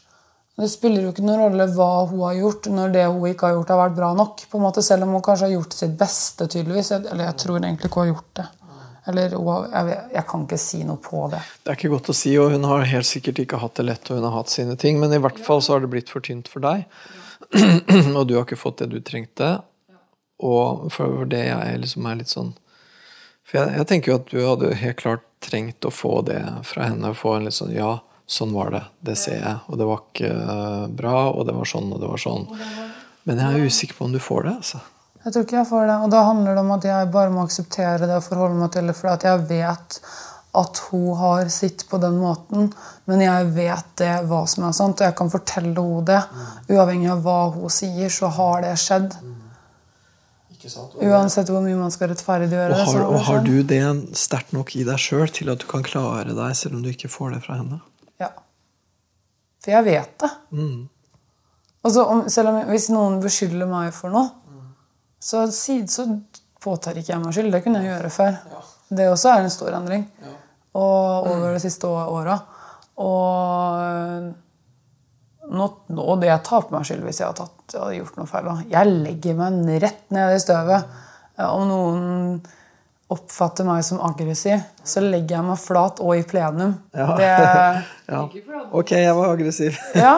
Det 0.53 0.69
spiller 0.69 1.01
jo 1.01 1.11
ikke 1.13 1.23
noen 1.25 1.39
rolle 1.41 1.65
hva 1.73 1.89
hun 2.11 2.19
har 2.27 2.35
gjort 2.37 2.67
når 2.69 2.91
det 2.93 3.05
hun 3.07 3.23
ikke 3.25 3.47
har 3.47 3.55
gjort, 3.55 3.71
har 3.73 3.79
vært 3.79 3.95
bra 3.97 4.11
nok. 4.17 4.43
på 4.49 4.59
en 4.59 4.65
måte, 4.67 4.83
Selv 4.85 5.07
om 5.07 5.15
hun 5.17 5.23
kanskje 5.25 5.47
har 5.47 5.55
gjort 5.55 5.73
sitt 5.73 5.95
beste, 5.97 6.47
tydeligvis. 6.47 6.91
Eller 6.99 7.25
jeg 7.25 7.39
tror 7.41 7.57
egentlig 7.57 7.89
ikke 7.89 8.03
hun 8.03 8.07
har 8.07 8.13
gjort 8.13 8.35
det. 8.41 8.45
Eller 9.11 9.33
jeg, 9.33 9.97
jeg 10.13 10.25
kan 10.29 10.45
ikke 10.45 10.61
si 10.61 10.83
noe 10.87 11.01
på 11.03 11.25
det. 11.33 11.41
Det 11.63 11.73
er 11.73 11.79
ikke 11.79 11.91
godt 11.91 12.13
å 12.13 12.15
si, 12.15 12.31
og 12.39 12.53
hun 12.53 12.69
har 12.69 12.85
helt 12.87 13.09
sikkert 13.09 13.41
ikke 13.43 13.59
hatt 13.59 13.75
det 13.79 13.87
lett, 13.89 14.07
og 14.07 14.19
hun 14.19 14.29
har 14.29 14.37
hatt 14.37 14.53
sine 14.53 14.77
ting, 14.79 15.01
men 15.01 15.11
i 15.11 15.19
hvert 15.19 15.41
fall 15.43 15.59
så 15.63 15.75
har 15.75 15.83
det 15.83 15.91
blitt 15.91 16.13
for 16.13 16.23
tynt 16.23 16.47
for 16.51 16.63
deg. 16.63 16.85
og 18.17 18.23
du 18.29 18.37
har 18.37 18.45
ikke 18.45 18.61
fått 18.61 18.79
det 18.85 18.93
du 18.93 19.01
trengte. 19.03 19.57
Og 20.43 20.87
for 20.93 21.27
det 21.29 21.43
jeg 21.49 21.81
liksom 21.83 22.07
er 22.09 22.17
litt 22.19 22.31
sånn 22.31 22.49
For 23.47 23.59
jeg, 23.59 23.75
jeg 23.77 23.87
tenker 23.87 24.11
jo 24.11 24.15
at 24.17 24.31
du 24.31 24.39
hadde 24.41 24.71
helt 24.81 24.97
klart 24.99 25.27
trengt 25.43 25.85
å 25.85 25.91
få 25.93 26.21
det 26.25 26.41
fra 26.67 26.87
henne. 26.89 27.13
Få 27.15 27.37
en 27.37 27.47
litt 27.47 27.57
sånn 27.57 27.75
Ja, 27.75 27.97
sånn 28.29 28.53
var 28.55 28.71
det. 28.73 28.83
Det 29.03 29.17
ser 29.19 29.39
jeg. 29.39 29.59
Og 29.67 29.79
det 29.79 29.87
var 29.89 30.01
ikke 30.01 30.31
eh, 30.31 30.87
bra, 31.01 31.17
og 31.31 31.45
det 31.47 31.55
var 31.57 31.69
sånn, 31.69 31.91
og 31.93 32.01
det 32.01 32.09
var 32.09 32.21
sånn. 32.21 32.47
Men 33.27 33.39
jeg 33.39 33.59
er 33.59 33.71
usikker 33.71 33.99
på 33.99 34.09
om 34.09 34.15
du 34.15 34.19
får 34.23 34.47
det, 34.47 34.57
altså. 34.63 34.83
Jeg 35.23 35.31
tror 35.31 35.45
ikke 35.45 35.57
jeg 35.61 35.69
får 35.69 35.87
det. 35.87 35.97
Og 36.03 36.11
da 36.11 36.21
handler 36.27 36.55
det 36.57 36.63
om 36.65 36.75
at 36.75 36.85
jeg 36.87 37.11
bare 37.13 37.31
må 37.31 37.43
akseptere 37.47 38.07
det 38.09 38.19
og 38.19 38.25
forholde 38.25 38.59
meg 38.59 38.73
til 38.75 38.89
det, 38.91 38.95
fordi 38.99 39.13
at 39.13 39.27
jeg 39.29 39.45
vet 39.51 39.99
at 40.53 40.81
hun 40.91 41.15
har 41.17 41.47
sitt 41.49 41.87
på 41.89 41.97
den 41.97 42.19
måten, 42.21 42.67
men 43.09 43.21
jeg 43.23 43.45
vet 43.55 43.87
det 43.97 44.11
hva 44.29 44.43
som 44.49 44.67
er 44.67 44.75
sant, 44.77 44.99
og 45.01 45.07
jeg 45.07 45.15
kan 45.17 45.31
fortelle 45.33 45.71
henne 45.73 46.03
det. 46.05 46.19
Uavhengig 46.69 47.09
av 47.09 47.23
hva 47.25 47.37
hun 47.55 47.73
sier, 47.73 48.11
så 48.13 48.29
har 48.35 48.61
det 48.65 48.75
skjedd. 48.81 49.15
Uansett 51.03 51.49
hvor 51.51 51.63
mye 51.63 51.75
man 51.75 51.91
skal 51.91 52.13
rettferdiggjøre 52.13 52.75
Og 52.77 52.85
har, 52.87 53.01
og 53.03 53.17
har 53.27 53.41
sånn. 53.41 53.49
du 53.49 53.65
det 53.67 53.81
sterkt 54.15 54.53
nok 54.55 54.69
i 54.79 54.85
deg 54.87 55.01
sjøl 55.01 55.25
til 55.33 55.51
at 55.51 55.59
du 55.59 55.65
kan 55.67 55.83
klare 55.83 56.31
deg 56.37 56.55
selv 56.55 56.77
om 56.77 56.85
du 56.85 56.91
ikke 56.93 57.11
får 57.11 57.33
det 57.35 57.41
fra 57.47 57.57
henne? 57.59 57.81
Ja. 58.23 58.31
For 59.63 59.71
jeg 59.75 59.87
vet 59.87 60.15
det. 60.23 60.31
Mm. 60.51 60.89
Så 61.83 62.03
om, 62.07 62.23
selv 62.31 62.53
om 62.53 62.61
Hvis 62.69 62.87
noen 62.93 63.19
beskylder 63.23 63.67
meg 63.67 63.91
for 63.95 64.11
noe, 64.13 64.31
så, 65.23 65.45
så 65.51 66.05
påtar 66.63 66.97
ikke 66.99 67.13
jeg 67.13 67.23
meg 67.23 67.35
skyld. 67.35 67.51
Det 67.51 67.61
kunne 67.63 67.83
jeg 67.83 67.91
gjøre 67.91 68.11
før. 68.11 68.39
Det 68.93 69.09
også 69.11 69.31
er 69.33 69.43
en 69.43 69.53
stor 69.53 69.75
endring. 69.77 70.07
Og 70.75 71.29
over 71.31 71.53
de 71.53 71.61
siste 71.63 71.87
åra. 71.87 72.37
Og 73.03 74.33
nå, 75.53 75.67
nå 75.95 76.15
det 76.21 76.29
jeg 76.29 76.45
tar 76.47 76.65
på 76.67 76.75
meg 76.75 76.87
skyld 76.87 77.03
hvis 77.07 77.19
jeg 77.21 77.29
har 77.29 77.37
tatt, 77.37 77.63
jeg 77.73 77.81
har 77.81 77.95
gjort 77.97 78.19
noe 78.19 78.29
feil. 78.29 78.51
Jeg 78.71 78.91
legger 78.91 79.39
meg 79.39 79.71
rett 79.83 80.03
ned 80.15 80.35
i 80.35 80.43
støvet. 80.43 80.91
Eh, 81.37 81.49
Om 81.49 81.63
noen 81.69 82.03
oppfatter 83.13 83.65
meg 83.67 83.83
som 83.85 84.01
aggressiv, 84.03 84.61
så 84.83 85.01
legger 85.03 85.37
jeg 85.37 85.45
meg 85.47 85.59
flat 85.61 86.01
og 86.03 86.17
i 86.17 86.25
plenum. 86.27 86.73
Ja. 86.95 87.11
Det, 87.19 87.29
Ja. 88.13 88.25
Ok, 88.75 88.91
jeg 88.99 89.13
var 89.15 89.31
aggressiv. 89.31 89.77
ja, 89.95 90.17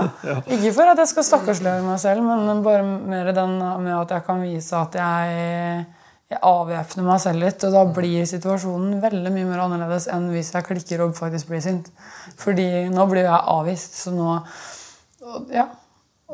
Ikke 0.50 0.72
for 0.74 0.90
at 0.90 0.98
jeg 1.04 1.12
skal 1.12 1.28
stakkarsliggjøre 1.28 1.86
meg 1.86 2.00
selv, 2.02 2.26
men 2.26 2.64
bare 2.66 2.82
mer 2.84 3.30
den 3.36 3.60
med 3.62 3.94
at 3.94 4.16
jeg 4.16 4.26
kan 4.26 4.42
vise 4.42 4.80
at 4.80 4.98
jeg, 4.98 5.86
jeg 6.34 6.42
avvæpner 6.50 7.06
meg 7.06 7.22
selv 7.22 7.46
litt. 7.46 7.64
Og 7.68 7.76
da 7.78 7.86
blir 8.00 8.26
situasjonen 8.30 8.98
veldig 9.04 9.34
mye 9.38 9.48
mer 9.52 9.64
annerledes 9.68 10.10
enn 10.12 10.32
hvis 10.34 10.50
jeg 10.56 10.66
klikker 10.72 11.06
og 11.06 11.14
faktisk 11.20 11.54
blir 11.54 11.62
sint. 11.64 11.92
Fordi 12.42 12.68
nå 12.90 13.06
blir 13.12 13.28
jeg 13.28 13.50
avvist, 13.58 14.02
så 14.02 14.16
nå 14.16 14.30
Ja. 15.54 15.70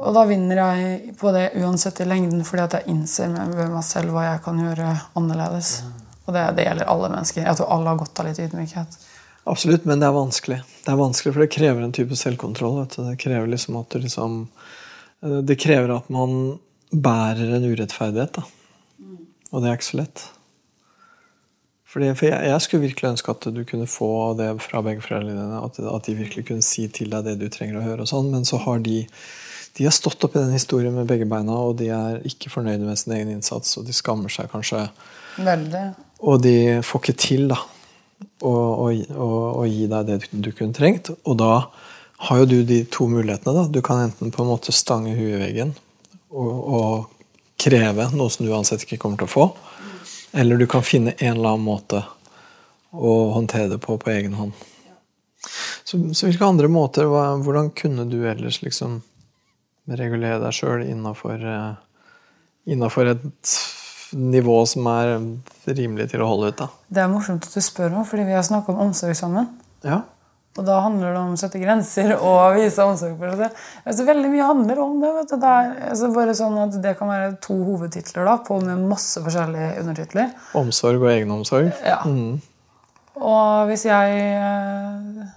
Og 0.02 0.14
da 0.16 0.22
vinner 0.24 0.56
jeg 0.56 1.18
på 1.20 1.34
det 1.36 1.50
uansett 1.60 2.00
i 2.00 2.06
lengden, 2.08 2.46
fordi 2.48 2.64
at 2.64 2.76
jeg 2.78 2.94
innser 2.94 3.28
med 3.34 3.58
meg 3.60 3.84
selv 3.84 4.16
hva 4.16 4.24
jeg 4.30 4.40
kan 4.46 4.62
gjøre 4.64 4.88
annerledes. 5.20 5.82
Og 6.28 6.36
det, 6.36 6.44
det 6.58 6.68
gjelder 6.68 6.92
alle 6.92 7.10
mennesker. 7.12 7.46
Jeg 7.46 7.58
tror 7.60 7.72
alle 7.74 7.92
har 7.92 8.00
godt 8.02 8.22
av 8.22 8.30
litt 8.30 8.42
ydmykhet. 8.42 8.98
Absolutt, 9.50 9.88
men 9.90 10.02
det 10.02 10.08
er 10.08 10.16
vanskelig. 10.16 10.60
Det 10.86 10.92
er 10.94 11.00
vanskelig, 11.00 11.34
For 11.34 11.44
det 11.44 11.54
krever 11.56 11.86
en 11.86 11.96
type 11.96 12.18
selvkontroll. 12.18 12.84
Vet 12.84 12.98
du. 12.98 13.06
Det 13.08 13.22
krever 13.24 13.50
liksom 13.50 13.80
at 13.80 13.90
du 13.90 14.04
liksom 14.04 14.36
eh, 15.24 15.40
Det 15.50 15.58
krever 15.62 15.96
at 15.96 16.12
man 16.14 16.60
bærer 16.92 17.56
en 17.58 17.66
urettferdighet. 17.66 18.38
da. 18.38 18.46
Og 19.52 19.64
det 19.64 19.70
er 19.72 19.80
ikke 19.80 19.90
så 19.90 20.02
lett. 20.04 20.24
Fordi, 21.92 22.14
for 22.16 22.30
jeg, 22.30 22.48
jeg 22.48 22.64
skulle 22.64 22.86
virkelig 22.86 23.10
ønske 23.10 23.34
at 23.34 23.48
du 23.52 23.64
kunne 23.68 23.88
få 23.90 24.12
det 24.40 24.54
fra 24.64 24.80
begge 24.86 25.04
foreldrene 25.04 25.42
dine. 25.42 25.64
At, 25.66 25.80
at 25.80 26.08
de 26.08 26.20
virkelig 26.22 26.46
kunne 26.48 26.66
si 26.66 26.86
til 26.94 27.12
deg 27.12 27.26
det 27.28 27.40
du 27.42 27.50
trenger 27.52 27.82
å 27.82 27.88
høre. 27.88 28.06
og 28.06 28.12
sånn, 28.12 28.30
Men 28.32 28.48
så 28.48 28.62
har 28.64 28.84
de 28.86 29.02
de 29.78 29.86
har 29.88 29.94
stått 29.96 30.24
opp 30.24 30.36
i 30.36 30.40
den 30.40 30.52
historien 30.52 30.92
med 30.92 31.08
begge 31.08 31.26
beina, 31.32 31.56
og 31.56 31.78
de 31.80 31.88
er 31.96 32.18
ikke 32.28 32.52
fornøyde 32.52 32.84
med 32.84 33.00
sin 33.00 33.14
egen 33.16 33.30
innsats. 33.32 33.78
Og 33.80 33.86
de 33.88 33.96
skammer 33.96 34.32
seg 34.32 34.50
kanskje. 34.52 34.82
Veldig. 35.40 35.84
Og 36.22 36.42
de 36.44 36.56
får 36.86 37.02
ikke 37.02 37.18
til 37.18 37.48
da, 37.50 37.58
å, 38.46 38.52
å, 38.52 39.30
å, 39.58 39.64
gi 39.66 39.88
deg 39.90 40.10
det 40.10 40.20
du, 40.32 40.52
kunne 40.54 40.76
trengt. 40.78 41.10
Og 41.26 41.38
da 41.42 41.54
har 42.28 42.42
jo 42.42 42.50
du 42.50 42.60
de 42.68 42.84
to 42.94 43.08
mulighetene. 43.10 43.56
da. 43.58 43.66
Du 43.70 43.82
kan 43.86 44.04
enten 44.06 44.34
på 44.34 44.44
en 44.44 44.52
måte 44.52 44.74
stange 44.76 45.16
huet 45.18 45.36
i 45.40 45.42
veggen 45.42 45.74
og, 46.30 46.52
og 46.52 47.62
kreve 47.62 48.10
noe 48.14 48.30
som 48.34 48.46
du 48.46 48.54
uansett 48.54 48.86
ikke 48.86 49.02
kommer 49.02 49.22
til 49.22 49.30
å 49.30 49.34
få. 49.34 49.48
Eller 50.38 50.62
du 50.62 50.68
kan 50.70 50.86
finne 50.86 51.16
en 51.18 51.36
eller 51.36 51.56
annen 51.56 51.66
måte 51.66 52.04
å 52.92 53.16
håndtere 53.36 53.72
det 53.74 53.82
på 53.84 53.98
på 54.00 54.12
egen 54.14 54.38
hånd. 54.38 54.54
Så, 55.84 55.98
så 56.14 56.28
hvilke 56.28 56.46
andre 56.46 56.70
måter, 56.70 57.08
hva, 57.10 57.34
hvordan 57.42 57.72
kunne 57.76 58.06
du 58.10 58.22
ellers 58.30 58.62
liksom 58.62 59.00
regulere 59.90 60.38
deg 60.44 60.54
sjøl 60.56 60.86
innafor 60.86 61.42
Innafor 62.70 63.08
et 63.10 63.56
nivå 64.14 64.58
som 64.68 64.88
er 64.92 65.14
rimelig 65.78 66.10
til 66.12 66.22
å 66.24 66.28
holde 66.32 66.52
ut, 66.52 66.58
da. 66.64 66.68
Det 66.92 67.04
er 67.04 67.12
morsomt 67.12 67.46
at 67.48 67.54
du 67.56 67.62
spør 67.64 67.94
meg, 67.94 68.08
fordi 68.10 68.26
vi 68.28 68.34
har 68.36 68.44
snakket 68.48 68.74
om 68.76 68.82
omsorg 68.90 69.16
sammen. 69.18 69.48
Ja. 69.88 70.02
Og 70.60 70.66
da 70.68 70.82
handler 70.84 71.14
det 71.16 71.20
om 71.22 71.36
å 71.38 71.40
sette 71.40 71.62
grenser 71.62 72.12
og 72.28 72.58
vise 72.58 72.84
omsorg 72.84 73.14
for 73.22 73.32
seg 73.32 73.44
selv. 73.46 73.60
Altså, 73.88 74.06
veldig 74.10 74.32
mye 74.34 74.48
handler 74.50 74.82
om 74.84 74.98
det. 75.00 75.12
vet 75.16 75.30
du. 75.32 75.36
Det, 75.40 75.52
er, 75.62 75.70
altså, 75.94 76.10
bare 76.18 76.34
sånn 76.36 76.58
at 76.66 76.76
det 76.84 76.96
kan 77.00 77.12
være 77.14 77.30
to 77.46 77.56
hovedtitler 77.70 78.28
da, 78.28 78.34
på 78.48 78.58
med 78.64 78.84
masse 78.90 79.24
forskjellige 79.24 79.70
undertitler. 79.84 80.34
Omsorg 80.60 81.06
og 81.06 81.12
egenomsorg. 81.14 81.72
Ja. 81.88 82.02
Mm. 82.04 82.42
Og 83.22 83.70
hvis 83.70 83.86
jeg 83.88 84.20
eh, 84.34 85.32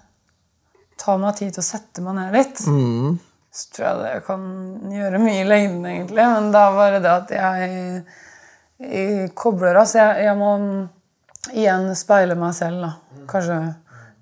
tar 1.04 1.18
meg 1.22 1.38
tid 1.38 1.54
til 1.54 1.62
å 1.62 1.66
sette 1.66 2.02
meg 2.02 2.18
ned 2.18 2.34
litt, 2.34 2.64
Mm. 2.70 3.16
så 3.54 3.70
tror 3.74 3.86
jeg 3.86 4.02
det 4.02 4.26
kan 4.26 4.44
gjøre 4.90 5.18
mye 5.22 5.40
i 5.44 5.46
lengden, 5.46 5.86
egentlig. 5.90 6.26
Men 6.26 6.50
det 6.54 6.60
er 6.66 6.78
bare 6.78 7.00
det 7.04 7.12
at 7.12 7.34
jeg 7.38 8.04
kobler 9.34 9.74
av. 9.80 9.86
Så 9.86 9.98
jeg, 10.00 10.24
jeg 10.26 10.36
må 10.40 10.50
igjen 11.54 11.90
speile 11.98 12.36
meg 12.38 12.54
selv. 12.56 12.80
da. 12.86 12.92
Kanskje 13.30 13.58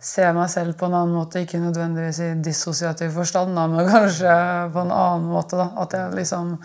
se 0.03 0.27
meg 0.35 0.49
selv 0.51 0.75
på 0.79 0.87
en 0.89 0.97
annen 0.99 1.15
måte. 1.15 1.43
Ikke 1.45 1.61
nødvendigvis 1.63 2.19
i 2.27 2.33
dissosiativ 2.43 3.13
forstand, 3.15 3.55
da, 3.57 3.69
men 3.71 3.89
kanskje 3.91 4.35
på 4.75 4.83
en 4.87 4.91
annen 4.95 5.29
måte. 5.31 5.57
da. 5.61 5.71
At 5.85 5.93
jeg 5.99 6.15
liksom 6.19 6.57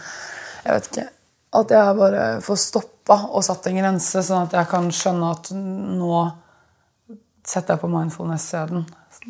Jeg 0.66 0.74
vet 0.74 0.88
ikke. 0.92 1.08
At 1.58 1.70
jeg 1.72 1.96
bare 1.96 2.24
får 2.44 2.58
stoppa 2.60 3.16
og 3.32 3.44
satt 3.46 3.68
en 3.70 3.78
grense, 3.80 4.20
sånn 4.26 4.50
at 4.50 4.54
jeg 4.58 4.68
kan 4.68 4.90
skjønne 4.92 5.30
at 5.32 5.48
nå 5.56 6.18
setter 7.48 7.74
jeg 7.78 7.80
på 7.86 7.88
mindfulness-sæden. 7.88 8.82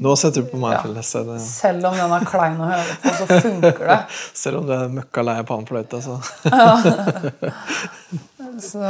Nå 0.02 0.16
setter 0.18 0.42
du 0.42 0.48
på 0.50 0.58
mindfulness. 0.58 1.12
det- 1.14 1.42
Selv 1.46 1.86
om 1.86 1.94
den 1.96 2.12
er 2.18 2.26
klein 2.26 2.58
å 2.58 2.72
høre 2.72 2.96
på, 3.04 3.14
så 3.20 3.28
funker 3.46 3.86
det. 3.88 4.00
Selv 4.42 4.58
om 4.58 4.66
du 4.66 4.74
er 4.74 4.90
møkka 4.90 5.22
lei 5.24 5.36
av 5.38 5.46
panfløyte, 5.46 6.02
så 6.02 6.18
Så 8.64 8.82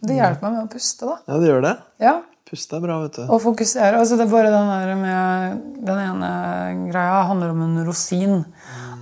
det 0.00 0.18
hjelper 0.18 0.46
meg 0.46 0.56
med 0.56 0.64
å 0.66 0.72
puste, 0.72 1.08
da. 1.08 1.16
Ja, 1.26 1.38
det 1.42 1.48
gjør 1.50 1.64
det. 1.64 1.76
Ja, 2.02 2.16
Puste 2.48 2.78
er 2.78 2.80
bra, 2.80 2.94
vet 3.02 3.16
du. 3.18 3.24
Og 3.28 3.42
fokusere. 3.44 3.98
Altså 4.00 4.16
det 4.16 4.24
er 4.24 4.30
bare 4.32 4.50
den 4.52 4.70
der 4.72 4.92
med 4.96 5.58
Den 5.84 5.98
ene 6.00 6.30
greia 6.88 7.22
handler 7.28 7.52
om 7.52 7.60
en 7.66 7.82
rosin. 7.84 8.38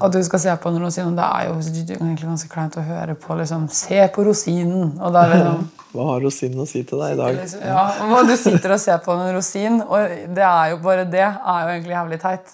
At 0.02 0.12
du 0.12 0.18
skal 0.26 0.42
se 0.42 0.54
på 0.60 0.72
en 0.72 0.80
rosin. 0.82 1.12
Og 1.12 1.18
det 1.18 1.26
er 1.26 1.46
jo 1.46 1.54
egentlig 1.94 2.26
ganske 2.26 2.50
kleint 2.50 2.78
å 2.80 2.84
høre 2.84 3.14
på. 3.14 3.36
liksom, 3.38 3.68
Se 3.70 4.00
på 4.14 4.24
rosinen. 4.26 4.96
Og 4.98 5.14
da 5.14 5.22
er 5.24 5.34
det 5.34 5.38
liksom 5.44 5.68
Hva 5.96 6.08
har 6.10 6.24
rosinen 6.26 6.60
å 6.60 6.66
si 6.68 6.82
til 6.84 7.00
deg 7.00 7.14
i 7.14 7.20
dag? 7.20 7.38
Liksom, 7.38 7.62
ja, 7.64 8.22
Du 8.26 8.34
sitter 8.36 8.74
og 8.74 8.82
ser 8.82 8.98
på 9.04 9.14
en 9.14 9.30
rosin, 9.32 9.78
og 9.86 10.16
det 10.36 10.44
er 10.44 10.72
jo 10.74 10.80
bare 10.84 11.06
det 11.08 11.22
er 11.22 11.62
jo 11.62 11.70
egentlig 11.76 11.94
jævlig 11.94 12.18
teit. 12.20 12.50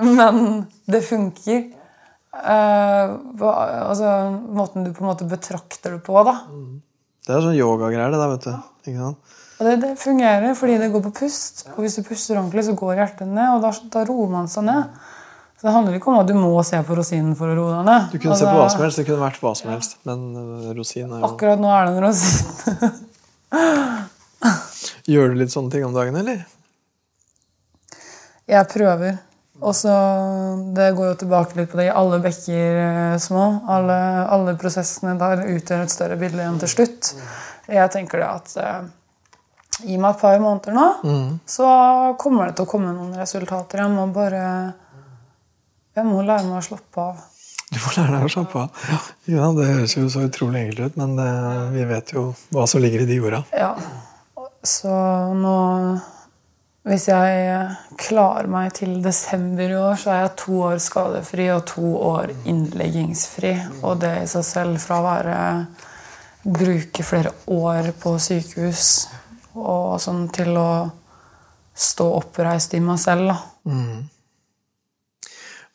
Men 0.00 0.38
det 0.88 1.02
funker. 1.04 1.64
Eh, 2.34 3.14
hva- 3.38 3.88
altså, 3.90 4.08
måten 4.50 4.84
du 4.84 4.90
på 4.92 5.04
en 5.04 5.10
måte 5.12 5.28
betrakter 5.30 5.94
det 5.96 6.02
på, 6.06 6.16
da. 6.26 6.34
Det 7.24 7.32
er 7.36 7.40
sånn 7.46 7.56
yogagreier, 7.56 8.10
det 8.12 8.20
der, 8.20 8.32
vet 8.34 8.44
du. 8.48 8.54
Ikke 8.90 9.00
sant? 9.00 9.18
Og 9.54 9.68
det, 9.68 9.74
det 9.84 9.92
fungerer 10.02 10.56
fordi 10.58 10.78
det 10.82 10.90
går 10.92 11.02
på 11.06 11.12
pust. 11.20 11.62
Og 11.76 11.84
hvis 11.84 11.94
du 11.96 12.02
puster 12.04 12.36
ordentlig, 12.40 12.64
så 12.66 12.74
går 12.76 12.96
hjertet 12.98 13.28
ned, 13.30 13.48
og 13.54 13.62
da, 13.62 13.70
da 13.94 14.02
roer 14.08 14.28
man 14.32 14.48
seg 14.50 14.66
ned. 14.66 14.90
Så 15.56 15.68
det 15.68 15.72
handler 15.76 15.94
ikke 15.96 16.10
om 16.10 16.18
at 16.20 16.26
du 16.28 16.34
må 16.36 16.50
se 16.66 16.80
på 16.84 16.96
rosinen 16.98 17.36
for 17.38 17.48
å 17.48 17.54
roe 17.56 17.76
deg 17.78 17.86
ned. 17.86 18.08
Du 18.12 18.18
kunne 18.18 18.34
se 18.36 18.44
Altså, 18.44 18.50
på 18.50 18.58
hva 18.60 18.66
som 18.74 18.82
helst. 18.82 18.98
Det 18.98 19.06
kunne 19.08 19.22
vært 19.22 19.38
hva 19.40 19.52
som 19.56 19.70
helst. 19.72 19.94
Men 20.04 20.24
øh, 20.36 20.72
rosin 20.76 21.06
er 21.14 21.22
jo 21.22 21.28
Akkurat 21.30 21.62
nå 21.62 21.70
er 21.70 21.86
det 21.86 21.94
en 21.94 22.04
rosin. 22.04 22.98
Gjør 25.14 25.30
du 25.32 25.38
litt 25.40 25.52
sånne 25.54 25.70
ting 25.72 25.84
om 25.86 25.94
dagen, 25.96 26.16
eller? 26.20 26.42
Jeg 28.50 28.68
prøver. 28.74 29.16
Og 29.62 29.74
så 29.78 29.92
Det 30.74 30.90
går 30.96 31.12
jo 31.12 31.20
tilbake 31.22 31.58
litt 31.58 31.70
på 31.70 31.78
det. 31.78 31.90
Alle 31.94 32.18
bekker 32.24 32.80
eh, 32.82 33.18
små. 33.22 33.44
Alle, 33.70 33.98
alle 34.34 34.56
prosessene 34.58 35.14
der 35.20 35.44
utgjør 35.54 35.84
et 35.84 35.94
større 35.94 36.18
bilde 36.18 36.42
enn 36.42 36.58
til 36.62 36.72
slutt. 36.72 37.14
Jeg 37.70 37.90
tenker 37.94 38.22
det 38.22 38.28
at 38.28 38.56
eh, 38.60 38.84
Gi 39.82 39.96
meg 39.98 40.14
et 40.14 40.20
par 40.20 40.36
måneder 40.38 40.74
nå, 40.76 40.84
så 41.50 41.66
kommer 42.20 42.46
det 42.46 42.54
til 42.54 42.62
å 42.62 42.70
komme 42.70 42.92
noen 42.94 43.16
resultater. 43.18 43.80
Jeg 43.82 43.90
må 43.90 44.04
bare 44.14 44.42
Jeg 45.98 46.06
må 46.06 46.22
lære 46.22 46.46
meg 46.46 46.60
å 46.60 46.66
slappe 46.68 47.02
av. 47.02 47.24
Du 47.74 47.80
må 47.82 47.90
lære 47.96 48.12
deg 48.14 48.26
å 48.28 48.30
slappe 48.30 48.60
av. 48.60 48.84
Ja, 49.26 49.48
Det 49.56 49.66
høres 49.66 49.96
jo 49.96 50.06
så 50.12 50.22
utrolig 50.28 50.60
enkelt 50.62 50.92
ut, 50.92 50.98
men 51.00 51.16
det, 51.18 51.28
vi 51.74 51.86
vet 51.90 52.12
jo 52.14 52.28
hva 52.54 52.68
som 52.70 52.82
ligger 52.84 53.02
i 53.02 53.08
de 53.08 53.18
orda. 53.18 53.42
Ja. 53.50 53.72
Så 54.62 54.94
nå 55.42 55.56
Hvis 56.84 57.06
jeg 57.08 57.76
klarer 57.96 58.48
meg 58.52 58.74
til 58.76 58.98
desember 59.04 59.70
i 59.72 59.76
år, 59.78 59.96
så 59.96 60.10
er 60.12 60.18
jeg 60.26 60.34
to 60.42 60.58
år 60.66 60.82
skadefri 60.84 61.46
og 61.54 61.62
to 61.70 61.94
år 61.96 62.34
innleggingsfri. 62.44 63.54
Og 63.80 64.02
det 64.02 64.12
i 64.20 64.28
seg 64.28 64.44
selv 64.44 64.82
fra 64.82 65.00
å 65.00 65.06
være 65.06 65.38
Bruke 66.44 67.00
flere 67.00 67.30
år 67.48 67.86
på 67.96 68.18
sykehus 68.20 69.06
og 69.56 69.94
sånn 70.02 70.26
til 70.34 70.58
å 70.60 70.90
stå 71.72 72.04
oppreist 72.18 72.74
i 72.76 72.82
meg 72.84 73.00
selv, 73.00 73.30
da. 73.32 73.72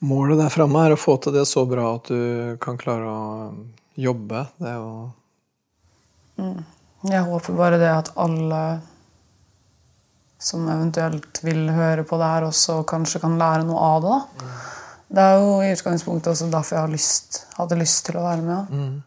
Målet 0.06 0.38
der 0.40 0.54
framme 0.54 0.84
er 0.86 0.94
å 0.94 1.00
få 1.00 1.18
til 1.24 1.34
det 1.34 1.48
så 1.50 1.66
bra 1.68 1.96
at 1.96 2.12
du 2.14 2.54
kan 2.62 2.78
klare 2.78 3.10
å 3.10 3.24
jobbe. 3.98 4.46
Det 4.62 4.70
er 4.70 4.78
jo 4.78 5.10
Jeg 7.10 7.26
håper 7.32 7.58
bare 7.58 7.82
det 7.82 7.90
at 7.96 8.14
alle 8.16 8.62
som 10.40 10.64
eventuelt 10.72 11.42
vil 11.44 11.68
høre 11.76 12.06
på 12.08 12.18
det 12.20 12.32
her, 12.32 12.48
også 12.48 12.80
og 12.82 12.88
kanskje 12.90 13.22
kan 13.24 13.38
lære 13.40 13.68
noe 13.68 13.80
av 13.84 14.02
det. 14.06 14.16
da. 14.16 14.50
Det 15.10 15.26
er 15.26 15.38
jo 15.42 15.54
i 15.66 15.72
utgangspunktet 15.74 16.32
også 16.32 16.48
derfor 16.54 16.76
jeg 16.78 16.86
har 16.86 16.94
lyst, 16.94 17.44
hadde 17.58 17.80
lyst 17.80 18.06
til 18.06 18.20
å 18.20 18.26
være 18.28 18.46
med. 18.46 19.04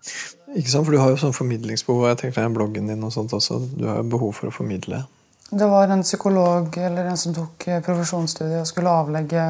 Ikke 0.59 0.68
sant, 0.68 0.85
For 0.85 0.93
du 0.93 1.01
har 1.01 1.12
jo 1.12 1.20
sånn 1.20 1.37
formidlingsbehov. 1.37 2.09
Jeg 2.11 2.18
tenker 2.20 2.43
deg 2.43 2.57
bloggen 2.57 2.91
din 2.91 3.07
og 3.07 3.12
sånt 3.14 3.33
også. 3.33 3.61
Du 3.78 3.87
har 3.89 4.01
jo 4.03 4.09
behov 4.12 4.35
for 4.37 4.51
å 4.51 4.55
formidle. 4.55 5.05
Det 5.53 5.68
var 5.68 5.93
en 5.93 6.03
psykolog 6.05 6.74
eller 6.80 7.11
en 7.11 7.20
som 7.20 7.35
tok 7.37 7.68
profesjonsstudiet 7.87 8.64
og 8.64 8.68
skulle 8.68 8.93
avlegge 9.03 9.45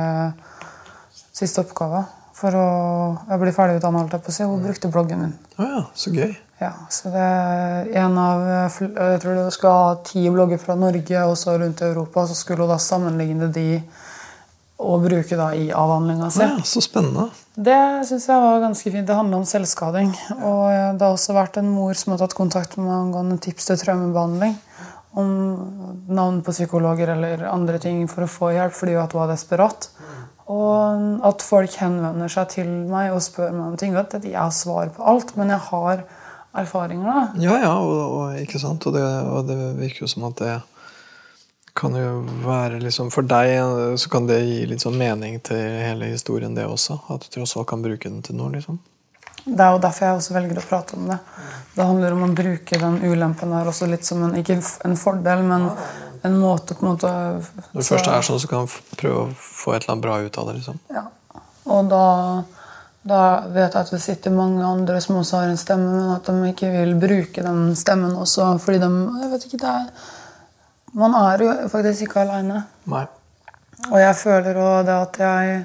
siste 1.33 1.63
oppgave 1.65 2.05
for 2.43 2.59
å 2.59 3.39
bli 3.41 3.53
ferdig 3.55 3.79
utdanna. 3.79 4.07
Hun 4.11 4.65
brukte 4.65 4.91
bloggen 4.91 5.23
min. 5.23 5.35
Ah, 5.57 5.77
ja, 5.77 5.83
så 5.95 6.15
gøy. 6.15 6.33
Ja, 6.63 6.73
så 6.95 7.11
det 7.11 7.23
er 7.23 7.89
en 8.05 8.19
av 8.23 8.43
Jeg 8.47 9.19
tror 9.23 9.35
du 9.35 9.51
skal 9.51 9.73
ha 9.75 9.95
ti 10.07 10.29
blogger 10.31 10.61
fra 10.63 10.77
Norge 10.79 11.25
og 11.27 11.37
så 11.39 11.57
rundt 11.59 11.83
Europa. 11.83 12.27
Så 12.27 12.39
skulle 12.39 12.67
hun 12.67 12.71
da 12.75 12.79
sammenligne 12.83 13.51
de 13.55 13.69
og 14.83 15.05
bruke 15.05 15.39
da 15.39 15.53
i 15.55 15.69
avhandlinga 15.71 16.29
si. 16.35 16.43
Ja, 16.43 16.59
så 16.67 16.83
spennende. 16.83 17.29
Det 17.55 17.79
syns 18.09 18.27
jeg 18.27 18.43
var 18.43 18.63
ganske 18.65 18.91
fint. 18.91 19.07
Det 19.07 19.15
handler 19.15 19.43
om 19.43 19.47
selvskading. 19.47 20.11
Og 20.41 20.99
det 20.99 21.05
har 21.07 21.13
også 21.13 21.37
vært 21.37 21.61
en 21.61 21.71
mor 21.71 21.95
som 21.99 22.15
har 22.15 22.23
tatt 22.23 22.35
kontakt 22.39 22.75
med 22.79 22.89
meg 22.89 22.97
angående 22.97 23.39
tips 23.45 23.71
til 23.71 23.79
traumebehandling. 23.85 24.57
Om 25.23 25.31
navn 26.09 26.41
på 26.43 26.55
psykologer 26.57 27.13
eller 27.15 27.45
andre 27.51 27.79
ting 27.83 28.03
for 28.11 28.27
å 28.27 28.33
få 28.33 28.51
hjelp 28.57 28.75
fordi 28.75 28.97
hun 28.97 29.15
var 29.15 29.31
desperat. 29.31 29.91
Og 30.53 31.23
at 31.29 31.45
folk 31.45 31.77
henvender 31.81 32.33
seg 32.33 32.51
til 32.53 32.73
meg 32.91 33.13
og 33.15 33.23
spør 33.25 33.55
meg 33.55 33.71
om 33.71 33.79
ting. 33.81 33.95
Vet 33.97 34.19
jeg 34.21 34.37
har 34.37 34.53
svar 34.55 34.91
på 34.93 35.07
alt, 35.15 35.33
men 35.39 35.53
jeg 35.55 35.65
har 35.71 36.05
erfaringer. 36.53 37.09
da. 37.09 37.23
Ja, 37.41 37.57
ja, 37.63 37.73
og, 37.81 38.03
og 38.19 38.43
ikke 38.43 38.61
sant? 38.61 38.85
Og 38.87 38.97
det, 38.97 39.07
og 39.33 39.49
det, 39.49 39.59
virker 39.81 40.05
jo 40.05 40.13
som 40.13 40.29
at 40.29 40.43
det 40.43 40.59
kan 41.73 41.95
jo 41.97 42.19
være 42.45 42.83
liksom 42.83 43.09
For 43.09 43.25
deg 43.25 43.97
så 43.97 44.11
kan 44.13 44.27
det 44.29 44.43
gi 44.45 44.59
litt 44.69 44.83
sånn 44.85 44.99
mening 45.01 45.39
til 45.41 45.57
hele 45.81 46.11
historien, 46.13 46.53
det 46.55 46.69
også. 46.69 46.99
At 47.15 47.25
du 47.25 47.39
tross 47.39 47.57
alt 47.57 47.71
kan 47.73 47.85
bruke 47.85 48.11
den 48.11 48.21
til 48.25 48.37
noe. 48.37 48.53
liksom. 48.53 48.81
Det 49.45 49.59
er 49.59 49.73
jo 49.75 49.81
derfor 49.83 50.07
jeg 50.07 50.19
også 50.21 50.35
velger 50.37 50.61
å 50.61 50.69
prate 50.69 50.99
om 50.99 51.09
det. 51.11 51.19
Det 51.73 51.87
handler 51.89 52.15
om 52.15 52.27
å 52.29 52.35
bruke 52.37 52.79
den 52.79 53.01
ulempen 53.03 53.55
der 53.57 53.71
også 53.71 53.89
litt 53.91 54.05
som 54.07 54.21
en, 54.27 54.37
ikke 54.39 54.61
en 54.87 54.99
fordel, 55.01 55.43
men 55.49 55.71
en 56.29 56.39
måte 56.39 56.75
på 56.75 56.87
en 56.87 56.93
måte 56.93 57.11
Når 57.11 57.81
det 57.81 57.87
først 57.87 58.09
er 58.09 58.27
sånn, 58.27 58.41
så 58.41 58.51
kan 58.51 58.65
man 58.65 58.97
prøve 58.99 59.25
å 59.25 59.31
få 59.35 59.75
et 59.75 59.83
eller 59.83 59.95
annet 59.95 60.05
bra 60.05 60.19
ut 60.23 60.39
av 60.39 60.49
det. 60.49 60.57
liksom. 60.61 60.81
Ja. 60.95 61.05
Og 61.73 61.89
da, 61.91 62.07
da 63.07 63.23
vet 63.47 63.75
jeg 63.75 63.81
at 63.81 63.93
det 63.95 64.03
sitter 64.03 64.35
mange 64.35 64.65
andre 64.67 65.01
som 65.03 65.19
også 65.21 65.41
har 65.41 65.51
en 65.51 65.61
stemme, 65.61 65.91
men 65.95 66.15
at 66.15 66.31
de 66.31 66.53
ikke 66.53 66.73
vil 66.75 66.95
bruke 67.03 67.45
den 67.45 67.77
stemmen 67.79 68.15
også 68.19 68.53
fordi 68.63 68.83
de 68.83 68.91
jeg 69.23 69.33
vet 69.35 69.47
ikke, 69.49 69.63
det 69.65 69.77
er, 69.77 70.11
Man 70.93 71.15
er 71.17 71.41
jo 71.41 71.53
faktisk 71.73 72.03
ikke 72.05 72.21
aleine. 72.21 72.67
Og 73.89 73.97
jeg 73.97 74.17
føler 74.21 74.59
òg 74.61 74.83
det 74.85 74.99
at 75.07 75.23
jeg 75.23 75.63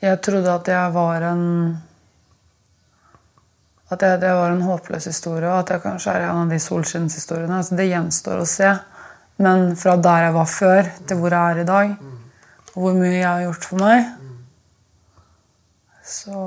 Jeg 0.00 0.20
trodde 0.24 0.54
at 0.54 0.68
jeg 0.68 0.92
var 0.94 1.22
en 1.28 1.46
at 3.90 4.02
jeg, 4.02 4.20
det 4.22 4.30
var 4.34 4.52
en 4.54 4.62
håpløs 4.62 5.06
historie, 5.10 5.48
og 5.50 5.64
at 5.64 5.70
jeg 5.74 5.82
kanskje 5.82 6.12
er 6.14 6.28
en 6.28 6.44
av 6.44 6.52
de 6.52 6.58
solskinnshistoriene. 6.62 7.56
Altså, 7.58 7.74
det 7.74 7.88
gjenstår 7.90 8.42
å 8.42 8.46
se. 8.46 8.68
Men 9.40 9.70
fra 9.80 9.96
der 9.96 10.26
jeg 10.26 10.36
var 10.36 10.50
før, 10.52 10.90
til 11.08 11.20
hvor 11.20 11.34
jeg 11.36 11.54
er 11.54 11.62
i 11.62 11.68
dag, 11.68 11.94
og 12.74 12.82
hvor 12.84 12.98
mye 12.98 13.14
jeg 13.16 13.28
har 13.28 13.46
gjort 13.46 13.68
for 13.70 13.80
meg, 13.80 14.10
så 16.10 16.42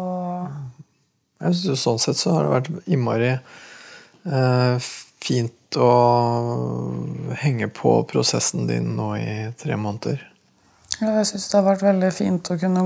jeg 1.44 1.56
synes, 1.60 1.82
Sånn 1.84 2.02
sett 2.02 2.20
så 2.20 2.36
har 2.36 2.46
det 2.46 2.54
vært 2.54 2.92
innmari 2.92 3.32
eh, 3.34 4.92
fint 5.24 5.78
å 5.80 5.94
henge 7.42 7.70
på 7.74 7.96
prosessen 8.10 8.68
din 8.70 8.94
nå 8.98 9.10
i 9.20 9.36
tre 9.60 9.78
måneder. 9.80 10.22
Ja, 11.00 11.16
jeg 11.18 11.28
syns 11.32 11.50
det 11.50 11.58
har 11.58 11.68
vært 11.68 11.86
veldig 11.88 12.12
fint 12.16 12.52
å 12.54 12.60
kunne 12.62 12.84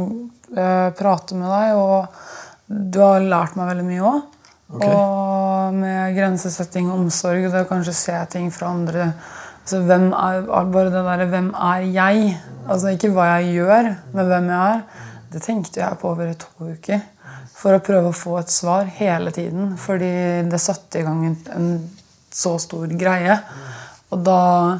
eh, 0.55 0.89
prate 0.97 1.37
med 1.37 1.51
deg, 1.51 1.77
og 1.77 2.07
du 2.67 3.01
har 3.03 3.25
lært 3.25 3.57
meg 3.59 3.71
veldig 3.73 3.87
mye 3.87 4.07
òg. 4.13 4.23
Okay. 4.67 4.91
Og 4.91 5.75
med 5.77 6.15
grensesetting 6.17 6.89
og 6.91 7.03
omsorg, 7.05 7.45
det 7.51 7.63
å 7.63 7.69
kanskje 7.69 7.95
se 7.95 8.15
ting 8.33 8.49
fra 8.51 8.71
andre 8.73 9.11
Altså, 9.67 9.81
hvem 9.83 10.11
er, 10.15 10.45
bare 10.71 10.85
det 10.85 10.91
derre 11.03 11.25
'Hvem 11.27 11.49
er 11.53 11.81
jeg?' 11.91 12.37
Altså 12.69 12.87
ikke 12.87 13.09
hva 13.11 13.23
jeg 13.23 13.53
gjør, 13.53 13.95
men 14.13 14.25
hvem 14.25 14.45
jeg 14.49 14.75
er. 14.75 14.81
Det 15.33 15.41
tenkte 15.41 15.79
jeg 15.81 15.97
på 15.99 16.09
over 16.09 16.33
to 16.33 16.47
uker. 16.71 17.01
For 17.51 17.75
å 17.75 17.79
prøve 17.83 18.07
å 18.07 18.15
få 18.15 18.37
et 18.39 18.51
svar 18.51 18.83
hele 18.83 19.31
tiden. 19.31 19.77
Fordi 19.77 20.47
det 20.51 20.61
satte 20.61 20.99
i 20.99 21.03
gang 21.03 21.25
en, 21.25 21.37
en 21.55 21.89
så 22.31 22.57
stor 22.59 22.87
greie. 22.87 23.39
Og 24.09 24.23
da 24.23 24.79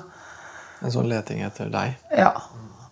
En 0.82 0.92
sånn 0.92 1.10
leting 1.10 1.44
etter 1.44 1.68
deg? 1.70 2.00
Ja. 2.16 2.32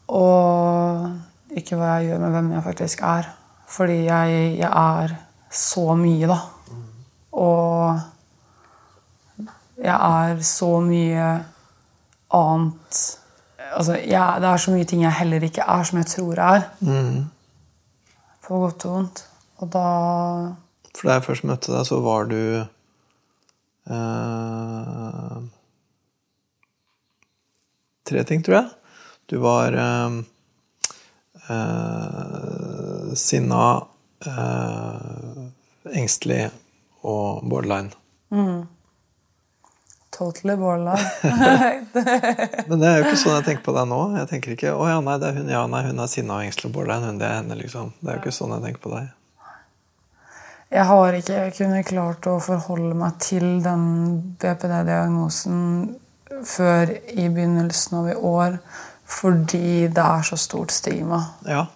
Og 0.09 1.55
ikke 1.55 1.79
hva 1.79 1.95
jeg 1.95 2.09
gjør, 2.09 2.19
men 2.19 2.31
hvem 2.35 2.51
jeg 2.57 2.63
faktisk 2.67 3.01
er. 3.07 3.31
Fordi 3.67 4.03
jeg, 4.03 4.59
jeg 4.59 4.71
er 4.75 5.15
så 5.49 5.95
mye, 5.95 6.27
da. 6.27 6.39
Og 7.31 7.99
jeg 9.79 9.95
er 9.95 10.41
så 10.43 10.79
mye 10.83 11.54
annet 12.33 13.19
altså, 13.75 13.97
ja, 14.01 14.39
Det 14.39 14.49
er 14.49 14.57
så 14.61 14.73
mye 14.73 14.87
ting 14.89 15.03
jeg 15.03 15.19
heller 15.19 15.43
ikke 15.45 15.65
er, 15.67 15.83
som 15.87 15.99
jeg 16.01 16.11
tror 16.11 16.41
er. 16.41 16.61
Mm. 16.79 17.25
På 18.45 18.61
godt 18.65 18.85
og 18.85 18.95
vondt. 18.95 19.25
Og 19.63 19.71
da 19.73 19.87
For 20.95 21.09
da 21.09 21.17
jeg 21.17 21.27
først 21.27 21.47
møtte 21.47 21.73
deg, 21.73 21.85
så 21.87 21.99
var 22.03 22.29
du 22.31 22.41
eh, 23.89 25.37
Tre 28.05 28.21
ting, 28.29 28.43
tror 28.45 28.55
jeg. 28.59 28.69
Du 29.31 29.39
var 29.41 29.73
eh, 29.81 30.17
eh, 31.49 33.13
sinna, 33.17 33.63
eh, 34.21 35.39
engstelig 35.97 36.43
og 37.01 37.41
borderline. 37.49 37.89
Mm. 38.29 38.67
Totally 40.15 40.55
borderline. 40.55 41.87
Men 42.69 42.79
det 42.79 42.87
er 42.87 43.01
jo 43.01 43.07
ikke 43.09 43.19
sånn 43.19 43.35
jeg 43.35 43.47
tenker 43.49 43.65
på 43.65 43.75
deg 43.75 43.89
nå. 43.91 43.99
Jeg 44.21 44.29
tenker 44.29 44.55
ikke 44.55 44.71
å 44.71 44.87
ja, 44.87 45.01
nei, 45.03 45.17
det 45.19 45.27
er 45.27 45.41
hun, 45.41 45.51
ja, 45.51 45.65
nei, 45.67 45.81
hun 45.89 45.99
er 45.99 46.11
sinna 46.11 46.37
og 46.37 46.47
engstelig 46.47 46.71
og 46.71 46.77
borderline. 46.77 47.09
Hun, 47.11 47.19
det 47.19 47.27
er 47.27 47.37
henne, 47.41 47.57
liksom. 47.59 47.91
Det 47.99 48.11
er 48.11 48.17
jo 48.17 48.23
ikke 48.23 48.35
sånn 48.37 48.55
jeg 48.55 48.63
tenker 48.69 48.83
på 48.85 48.93
deg. 48.95 49.11
Jeg 50.75 50.87
har 50.89 51.19
ikke 51.19 51.41
kunnet 51.59 51.87
klart 51.91 52.27
å 52.31 52.39
forholde 52.43 52.95
meg 52.97 53.19
til 53.23 53.45
den 53.63 53.85
BPD-diagnosen 54.41 55.59
før 56.47 56.95
i 56.95 57.27
begynnelsen 57.27 57.99
av 57.99 58.11
i 58.11 58.15
år 58.17 58.57
fordi 59.05 59.85
det 59.93 60.01
er 60.01 60.23
så 60.25 60.37
stort 60.39 60.73
stigma. 60.73 61.19
Ja, 61.45 61.67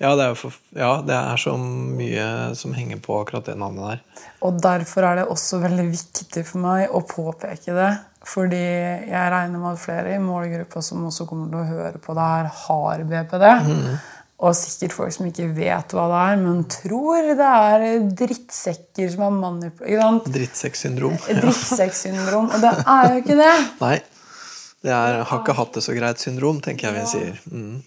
ja, 0.00 0.14
det, 0.16 0.30
for, 0.40 0.54
ja, 0.72 0.94
det 1.04 1.16
er 1.16 1.40
så 1.40 1.52
mye 1.60 2.26
som 2.56 2.72
henger 2.72 3.02
på 3.04 3.18
akkurat 3.20 3.50
det 3.50 3.58
navnet 3.60 3.84
der. 3.84 4.28
Og 4.48 4.60
derfor 4.64 5.04
er 5.04 5.18
det 5.20 5.26
også 5.28 5.60
veldig 5.60 5.84
viktig 5.90 6.44
for 6.48 6.62
meg 6.62 6.94
å 6.96 7.02
påpeke 7.04 7.74
det. 7.76 7.90
Fordi 8.28 8.60
jeg 8.60 9.32
regner 9.32 9.60
med 9.60 9.74
at 9.74 9.82
flere 9.82 10.14
i 10.16 10.22
målgruppa 10.22 10.80
som 10.84 11.04
også 11.08 11.26
kommer 11.28 11.52
til 11.52 11.60
å 11.60 11.68
høre 11.68 12.00
på 12.00 12.16
det 12.16 12.30
her, 12.30 12.48
har 12.62 13.04
BPD. 13.12 13.46
Mm. 13.68 14.00
Og 14.40 14.56
sikkert 14.56 14.96
folk 14.96 15.12
som 15.12 15.28
ikke 15.28 15.50
vet 15.56 15.92
hva 15.92 16.06
det 16.08 16.20
er, 16.30 16.40
men 16.40 16.62
tror 16.72 17.30
det 17.36 17.50
er 17.50 18.06
drittsekker 18.22 19.12
som 19.12 19.26
er 19.26 19.36
manipulert. 19.36 20.32
Drittsekksyndrom. 20.32 21.20
Drittsekksyndrom. 21.28 22.48
Og 22.48 22.64
det 22.64 22.72
er 22.80 23.10
jo 23.10 23.20
ikke 23.20 23.36
det. 23.40 23.52
Nei. 23.84 23.98
Det 24.80 24.92
er 24.96 25.20
'har 25.28 25.42
ikke 25.42 25.58
hatt 25.58 25.74
det 25.76 25.82
så 25.84 25.92
greit'-syndrom, 25.92 26.62
tenker 26.64 26.88
jeg 26.88 26.96
vi 26.96 27.08
sier. 27.12 27.40
Mm. 27.52 27.82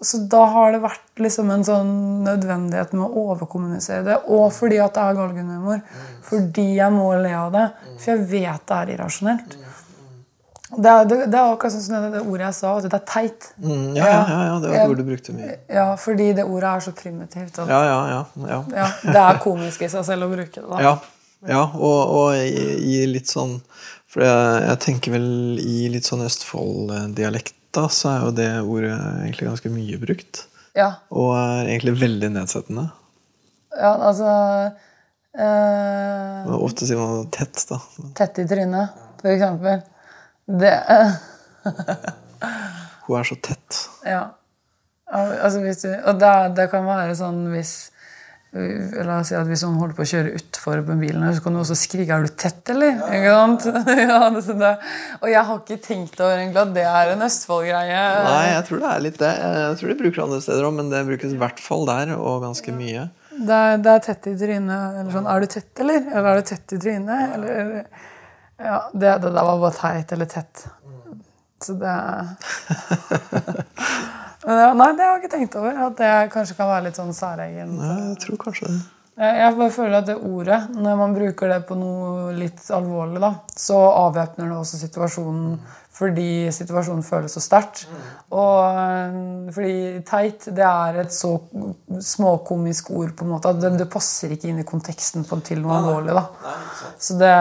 Så 0.00 0.22
da 0.32 0.44
har 0.48 0.72
det 0.72 0.80
vært 0.80 1.20
liksom 1.20 1.50
en 1.52 1.64
sånn 1.66 1.90
nødvendighet 2.24 2.94
med 2.96 3.04
å 3.04 3.24
overkommunisere 3.30 4.04
det. 4.06 4.16
Og 4.32 4.46
fordi 4.56 4.78
at 4.80 4.94
det 4.96 5.02
er 5.04 5.18
galgenhumor. 5.18 5.82
Fordi 6.24 6.64
jeg 6.78 6.94
må 6.94 7.10
le 7.20 7.34
av 7.36 7.50
det. 7.52 7.66
For 7.98 8.14
jeg 8.14 8.24
vet 8.30 8.64
det 8.70 8.78
er 8.78 8.94
irrasjonelt. 8.94 9.58
Det 10.70 10.86
er, 10.86 11.04
det, 11.10 11.16
det 11.26 11.36
er 11.36 11.50
akkurat 11.50 11.74
sånn 11.74 11.96
det, 11.96 12.10
det, 12.14 12.20
ordet 12.22 12.44
jeg 12.46 12.56
sa, 12.60 12.72
at 12.78 12.84
det 12.86 12.96
er 13.00 13.06
teit. 13.10 13.46
Mm, 13.58 13.86
ja, 13.98 14.06
ja, 14.06 14.40
ja, 14.46 14.56
det 14.62 14.68
var 14.70 14.76
et 14.78 14.92
ord 14.94 15.00
du 15.00 15.06
brukte 15.08 15.34
mye. 15.34 15.54
Ja, 15.66 15.86
fordi 15.98 16.28
det 16.38 16.44
ordet 16.46 16.70
er 16.70 16.84
så 16.86 16.92
primitivt. 16.96 17.58
At, 17.58 17.68
ja, 17.68 17.80
ja, 17.88 18.00
ja, 18.46 18.60
ja. 18.70 18.90
Det 19.02 19.22
er 19.24 19.40
komisk 19.42 19.82
i 19.82 19.90
seg 19.90 20.06
selv 20.06 20.28
å 20.28 20.32
bruke 20.32 20.62
det. 20.62 20.66
da. 20.70 20.82
Ja, 20.86 20.94
ja 21.50 21.64
og, 21.74 22.14
og 22.20 22.38
i, 22.38 22.68
i, 22.86 23.00
litt 23.10 23.28
sånn 23.32 23.58
For 24.10 24.22
jeg, 24.24 24.60
jeg 24.68 24.80
tenker 24.86 25.18
vel 25.18 25.58
i 25.60 25.90
litt 25.92 26.06
sånn 26.06 26.22
Østfold-dialekt 26.24 27.56
da, 27.76 27.86
så 27.92 28.10
er 28.12 28.24
jo 28.24 28.30
det 28.34 28.48
ordet 28.62 28.94
egentlig 28.96 29.48
ganske 29.48 29.72
mye 29.72 29.98
brukt. 30.02 30.44
Ja. 30.76 30.92
Og 31.10 31.34
er 31.36 31.68
egentlig 31.68 31.96
veldig 32.00 32.30
nedsettende. 32.34 32.88
Ja, 33.76 33.92
altså 34.08 34.26
øh, 35.38 36.54
Ofte 36.58 36.86
sier 36.88 36.98
man 36.98 37.30
tett, 37.34 37.62
da. 37.70 37.78
Tett 38.18 38.42
i 38.42 38.46
trynet, 38.50 38.98
for 39.20 39.30
eksempel. 39.30 39.82
Det 40.50 40.74
øh. 40.96 41.14
Hun 43.06 43.18
er 43.18 43.26
så 43.26 43.36
tett. 43.42 43.80
Ja. 44.06 44.22
Altså, 45.10 45.58
du, 45.58 45.94
og 46.06 46.20
det, 46.20 46.34
det, 46.56 46.68
kan 46.70 46.86
være 46.86 47.16
sånn 47.18 47.48
hvis 47.50 47.89
La 48.50 49.20
oss 49.20 49.28
si 49.30 49.36
at 49.38 49.46
Hvis 49.46 49.62
hun 49.62 49.76
holder 49.78 49.94
på 49.94 50.02
å 50.02 50.08
kjøre 50.10 50.32
utfor 50.34 50.80
med 50.88 50.98
bilen, 51.04 51.22
så 51.36 51.42
kan 51.44 51.54
du 51.54 51.60
også 51.60 51.76
skrike 51.78 52.10
'Er 52.10 52.24
du 52.26 52.32
tett, 52.34 52.66
eller?' 52.72 52.98
Ja. 53.14 53.46
Ja, 54.10 54.26
det, 54.34 54.42
det. 54.58 54.72
Og 55.22 55.28
jeg 55.30 55.42
har 55.46 55.60
ikke 55.60 55.78
tenkt 55.84 56.18
over 56.18 56.34
egentlig 56.34 56.64
at 56.64 56.72
det 56.74 56.86
er 56.90 57.12
en 57.12 57.22
Østfold-greie. 57.22 58.00
Nei, 58.26 58.48
jeg 58.50 58.64
tror 58.66 58.82
det 58.82 58.90
er 58.90 59.04
litt 59.06 59.20
det. 59.22 59.30
Jeg 59.38 59.78
tror 59.78 59.92
de 59.92 59.98
bruker 60.02 60.18
det 60.18 60.26
andre 60.26 60.42
steder 60.42 60.66
òg, 60.66 60.74
men 60.80 60.90
det 60.90 61.04
brukes 61.06 61.36
i 61.36 61.38
hvert 61.38 61.62
fall 61.62 61.86
der, 61.86 62.10
og 62.18 62.42
ganske 62.42 62.74
mye. 62.74 63.06
Det 63.30 63.54
er, 63.54 63.78
det 63.78 63.92
er 63.94 64.02
tett 64.04 64.26
i 64.26 64.34
trynet. 64.36 64.98
Eller 64.98 65.14
sånn 65.14 65.30
Er 65.30 65.40
du 65.40 65.46
tett, 65.54 65.70
eller? 65.78 66.02
Eller 66.10 66.28
er 66.32 66.42
du 66.42 66.48
tett 66.50 66.74
i 66.74 66.80
trynet? 66.82 67.38
Eller, 67.38 67.86
Ja, 68.60 68.82
det, 68.92 69.14
det 69.22 69.30
der 69.32 69.46
var 69.46 69.56
bare 69.62 69.72
teit 69.78 70.10
eller 70.12 70.26
tett. 70.28 70.66
Så 71.62 71.78
det 71.80 71.94
Nei, 74.46 74.92
det 74.96 75.04
har 75.04 75.18
jeg 75.18 75.24
ikke 75.24 75.34
tenkt 75.34 75.58
over. 75.60 75.76
At 75.88 75.98
det 76.00 76.14
kanskje 76.32 76.56
kan 76.56 76.70
være 76.70 76.86
litt 76.88 77.00
sånn 77.00 77.12
særegent. 77.16 77.76
Nei, 77.76 77.98
jeg 78.12 78.16
tror 78.24 78.40
kanskje 78.46 78.70
det. 78.70 78.80
Jeg 79.20 79.36
jeg 79.36 79.56
bare 79.58 79.72
føler 79.74 79.98
at 79.98 80.06
det 80.08 80.14
ordet, 80.16 80.58
når 80.80 80.94
man 80.96 81.12
bruker 81.12 81.50
det 81.52 81.58
på 81.68 81.76
noe 81.76 82.30
litt 82.32 82.62
alvorlig, 82.72 83.20
da, 83.20 83.34
så 83.52 83.76
avvæpner 84.06 84.48
det 84.48 84.56
også 84.56 84.80
situasjonen 84.80 85.58
fordi 86.00 86.48
situasjonen 86.54 87.02
føles 87.04 87.34
så 87.36 87.42
sterkt. 87.44 87.82
Og 88.32 89.50
fordi 89.52 90.00
teit, 90.08 90.46
det 90.56 90.64
er 90.64 91.02
et 91.02 91.12
så 91.12 91.34
småkomisk 92.00 92.88
ord 92.96 93.12
på 93.18 93.26
en 93.26 93.34
måte 93.34 93.52
at 93.52 93.60
det, 93.60 93.74
det 93.82 93.90
passer 93.92 94.32
ikke 94.32 94.48
inn 94.48 94.62
i 94.62 94.68
konteksten 94.68 95.26
på, 95.28 95.36
til 95.44 95.60
noe 95.60 95.76
alvorlig. 95.82 96.16
da. 96.16 96.54
Så 96.96 97.18
det, 97.20 97.34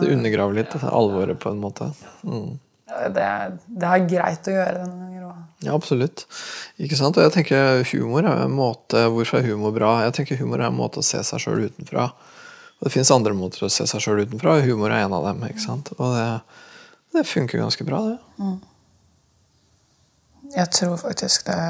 Det 0.00 0.14
undergraver 0.14 0.62
litt 0.62 0.78
alvoret 0.88 1.42
på 1.42 1.52
en 1.52 1.60
måte. 1.60 1.90
Mm. 2.24 2.54
det, 3.12 3.28
det 3.68 3.90
er 3.90 4.08
greit 4.14 4.48
å 4.48 4.56
gjøre 4.56 4.78
det 4.78 4.86
gangen. 4.88 5.13
Ja, 5.64 5.74
absolutt. 5.74 6.26
Ikke 6.82 6.98
sant? 6.98 7.16
Og 7.16 7.24
jeg 7.24 7.32
tenker 7.38 7.82
humor 7.92 8.26
er 8.28 8.44
en 8.44 8.54
måte 8.54 9.06
Hvorfor 9.12 9.40
er 9.40 9.48
humor 9.48 9.72
bra? 9.74 9.94
Jeg 10.04 10.16
tenker 10.18 10.40
humor 10.40 10.60
er 10.60 10.68
en 10.68 10.76
måte 10.76 11.00
å 11.00 11.06
se 11.06 11.22
seg 11.24 11.40
sjøl 11.40 11.66
utenfra. 11.70 12.10
Og 12.78 12.88
det 12.88 12.92
fins 12.92 13.12
andre 13.14 13.32
måter 13.36 13.64
å 13.64 13.72
se 13.72 13.86
seg 13.88 14.02
sjøl 14.02 14.24
utenfra, 14.26 14.58
og 14.58 14.68
humor 14.68 14.92
er 14.92 15.06
en 15.06 15.16
av 15.16 15.24
dem. 15.30 15.42
ikke 15.48 15.62
sant? 15.62 15.92
Og 15.96 16.16
det, 16.16 16.28
det 17.16 17.26
funker 17.28 17.62
ganske 17.62 17.86
bra, 17.86 18.02
det. 18.10 18.52
Jeg 20.54 20.70
tror 20.76 20.98
faktisk 21.00 21.46
det 21.48 21.60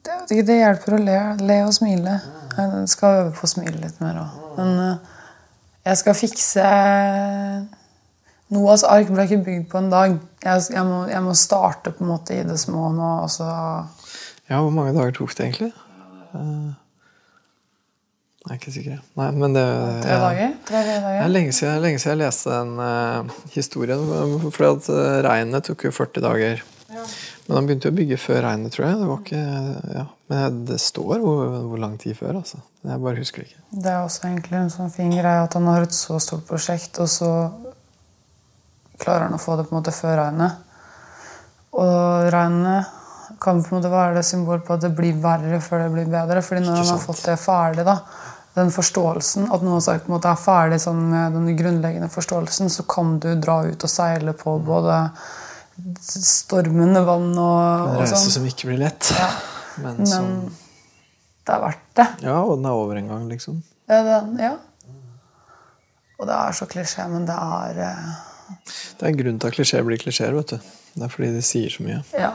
Det, 0.00 0.42
det 0.48 0.56
hjelper 0.56 0.96
å 0.96 1.02
le, 1.04 1.18
le 1.44 1.56
og 1.66 1.74
smile. 1.76 2.14
Jeg 2.56 2.88
skal 2.88 3.18
øve 3.18 3.34
på 3.36 3.44
å 3.44 3.50
smile 3.50 3.76
litt 3.82 3.98
mer 4.00 4.16
òg. 4.22 4.38
Men 4.56 4.70
eh, 4.86 5.18
jeg 5.90 6.00
skal 6.00 6.16
fikse 6.16 6.64
Noahs 8.50 8.82
ark 8.82 9.10
ble 9.14 9.24
ikke 9.28 9.44
bygd 9.46 9.66
på 9.70 9.78
en 9.78 9.90
dag. 9.92 10.16
Jeg, 10.42 10.62
jeg, 10.74 10.82
må, 10.88 11.04
jeg 11.10 11.22
må 11.22 11.34
starte 11.38 11.92
på 11.94 12.02
en 12.04 12.10
måte 12.10 12.34
i 12.34 12.42
det 12.46 12.56
små 12.58 12.88
nå. 12.96 13.10
Og 13.24 13.30
så 13.30 13.46
Ja, 14.50 14.58
hvor 14.58 14.72
mange 14.74 14.94
dager 14.96 15.12
tok 15.20 15.36
det 15.38 15.46
egentlig? 15.46 15.72
Eh, 16.34 16.70
Jeg 18.48 18.54
er 18.54 18.58
ikke 18.58 18.72
sikker. 18.72 18.98
Nei, 19.20 19.28
men 19.36 19.52
det 19.54 19.62
tre 20.02 20.16
dager? 20.24 20.52
Tre 20.66 20.82
Det 20.86 20.92
er 20.96 21.02
dager. 21.04 21.28
lenge 21.28 21.52
siden, 21.52 21.82
lenge 21.84 21.98
siden 22.00 22.16
jeg 22.16 22.22
leste 22.24 22.50
den 22.56 22.70
uh, 22.80 23.34
historien. 23.54 24.04
For 24.50 24.66
at 24.72 24.88
uh, 24.88 25.20
regnet 25.28 25.68
tok 25.68 25.84
jo 25.86 25.92
40 25.94 26.24
dager. 26.24 26.62
Men 26.90 27.56
han 27.58 27.66
begynte 27.68 27.90
jo 27.90 27.92
å 27.94 27.98
bygge 28.00 28.16
før 28.18 28.40
regnet, 28.48 28.72
tror 28.74 28.86
jeg. 28.88 28.96
Det 28.98 29.08
var 29.10 29.20
ikke, 29.22 29.44
ja. 30.00 30.04
Men 30.32 30.58
det 30.66 30.78
står 30.82 31.20
hvor, 31.22 31.44
hvor 31.68 31.78
lang 31.82 31.94
tid 32.00 32.16
før. 32.18 32.40
altså. 32.40 32.58
Jeg 32.86 33.02
bare 33.04 33.20
husker 33.20 33.42
det 33.44 33.50
ikke. 33.52 33.62
Det 33.84 33.92
er 33.92 34.00
også 34.08 34.26
egentlig 34.30 34.58
en 34.64 34.72
sånn 34.72 34.90
fin 34.94 35.12
greie 35.14 35.44
at 35.44 35.54
han 35.58 35.68
har 35.70 35.84
et 35.86 35.94
så 35.94 36.18
stort 36.22 36.46
prosjekt, 36.48 36.98
og 37.02 37.10
så 37.12 37.30
klarer 39.00 39.28
han 39.28 39.36
å 39.36 39.42
få 39.42 39.56
det 39.58 39.66
på 39.66 39.74
en 39.74 39.80
måte 39.80 39.94
før 39.94 40.18
regnet. 40.20 40.66
Og 41.80 42.30
regnet 42.34 42.96
kan 43.40 43.62
på 43.62 43.72
en 43.72 43.78
måte 43.78 43.92
være 43.92 44.18
det 44.18 44.26
symbol 44.26 44.60
på 44.64 44.76
at 44.76 44.84
det 44.84 44.92
blir 44.96 45.18
verre 45.22 45.60
før 45.64 45.84
det 45.84 45.92
blir 45.94 46.10
bedre. 46.12 46.42
fordi 46.42 46.64
når 46.66 46.80
han 46.82 46.90
har 46.92 47.02
fått 47.02 47.24
det 47.24 47.36
ferdig, 47.40 47.84
da, 47.86 47.96
den 48.58 48.72
forståelsen, 48.74 49.46
at 49.54 49.62
noe 49.64 49.80
sagt 49.84 50.04
på 50.06 50.10
en 50.10 50.16
måte 50.16 50.32
er 50.32 50.40
ferdig 50.40 50.80
sånn 50.82 51.04
med 51.12 51.38
den 51.38 51.52
grunnleggende 51.56 52.10
forståelsen, 52.12 52.72
så 52.72 52.84
kan 52.90 53.18
du 53.22 53.30
dra 53.40 53.62
ut 53.64 53.86
og 53.86 53.92
seile 53.92 54.34
på 54.36 54.58
både 54.66 55.04
stormende 56.04 57.04
vann 57.06 57.30
og, 57.38 57.86
En 57.94 58.00
reise 58.02 58.18
sånn. 58.18 58.34
som 58.40 58.48
ikke 58.50 58.72
blir 58.72 58.82
lett. 58.82 59.12
Men, 59.84 60.02
som 60.06 60.32
det 61.46 61.54
er 61.54 61.62
verdt 61.62 61.86
det. 61.96 62.08
Ja, 62.26 62.40
og 62.42 62.58
den 62.58 62.66
er 62.68 62.78
over 62.78 62.98
en 62.98 63.08
gang, 63.08 63.22
liksom. 63.30 63.62
Ja, 63.90 64.02
den, 64.06 64.34
ja. 64.38 64.56
Og 66.20 66.28
det 66.28 66.36
er 66.36 66.52
så 66.54 66.66
klisjé, 66.68 67.06
men 67.08 67.24
det 67.24 67.34
er 67.34 67.78
eh, 67.80 68.10
Det 68.98 69.04
er 69.04 69.10
en 69.12 69.20
grunn 69.20 69.40
til 69.40 69.50
at 69.50 69.58
klisjeer 69.58 69.84
blir 69.86 70.00
klisjeer. 70.00 70.34
vet 70.36 70.54
du. 70.54 70.72
Det 70.94 71.06
er 71.06 71.12
fordi 71.12 71.30
de 71.34 71.42
sier 71.44 71.70
så 71.72 71.84
mye. 71.86 72.00
Ja. 72.18 72.32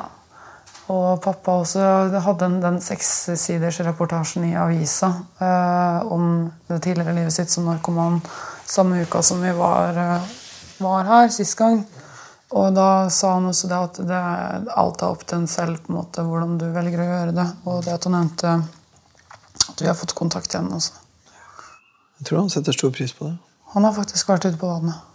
Og 0.94 1.22
pappa 1.24 1.60
også 1.64 1.82
hadde 2.22 2.40
den, 2.44 2.60
den 2.62 2.76
sekssiders 2.84 3.80
reportasjen 3.88 4.46
i 4.52 4.58
avisa 4.60 5.10
eh, 5.42 6.12
om 6.14 6.52
det 6.70 6.84
tidligere 6.86 7.16
livet 7.18 7.34
sitt 7.34 7.50
som 7.50 7.66
narkoman 7.66 8.20
samme 8.66 9.02
uka 9.02 9.22
som 9.26 9.42
vi 9.42 9.54
var, 9.58 9.98
eh, 9.98 10.22
var 10.78 11.04
her 11.10 11.30
sist 11.30 11.58
gang. 11.58 11.84
Og 12.50 12.76
da 12.76 13.10
sa 13.10 13.34
han 13.34 13.50
også 13.50 13.68
det 13.68 13.80
at 13.88 13.98
det, 14.08 14.20
alt 14.78 15.02
er 15.02 15.10
opp 15.10 15.26
til 15.26 15.42
en 15.42 15.50
selv 15.50 15.82
på 15.82 15.92
en 15.92 15.98
måte, 15.98 16.22
hvordan 16.22 16.60
du 16.62 16.68
velger 16.76 17.02
å 17.02 17.08
gjøre 17.10 17.34
det. 17.36 17.48
Og 17.66 17.82
det 17.86 17.96
at 17.96 18.06
han 18.06 18.16
nevnte 18.20 18.54
at 19.66 19.82
vi 19.82 19.90
har 19.90 19.98
fått 19.98 20.14
kontakt 20.16 20.54
igjen. 20.54 20.70
Også. 20.74 20.94
Jeg 22.20 22.30
tror 22.30 22.44
han 22.44 22.54
setter 22.54 22.78
stor 22.78 22.94
pris 22.96 23.14
på 23.18 23.32
det. 23.32 23.36
Han 23.74 23.84
har 23.84 23.98
faktisk 23.98 24.30
vært 24.30 24.46
ute 24.46 24.60
på 24.62 24.70
vannet. 24.70 25.15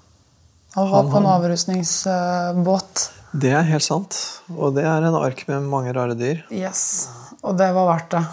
Han 0.74 0.90
var 0.90 1.02
Han 1.02 1.10
på 1.10 1.16
en 1.18 1.26
avrusningsbåt. 1.26 3.10
Det 3.32 3.50
er 3.54 3.62
helt 3.66 3.84
sant. 3.86 4.16
Og 4.56 4.74
det 4.74 4.84
er 4.86 5.02
en 5.06 5.14
ark 5.18 5.44
med 5.48 5.66
mange 5.70 5.92
rare 5.94 6.14
dyr. 6.18 6.42
Yes. 6.50 7.08
Og 7.42 7.56
det 7.58 7.70
var 7.74 7.86
verdt 7.90 8.10
det. 8.16 8.24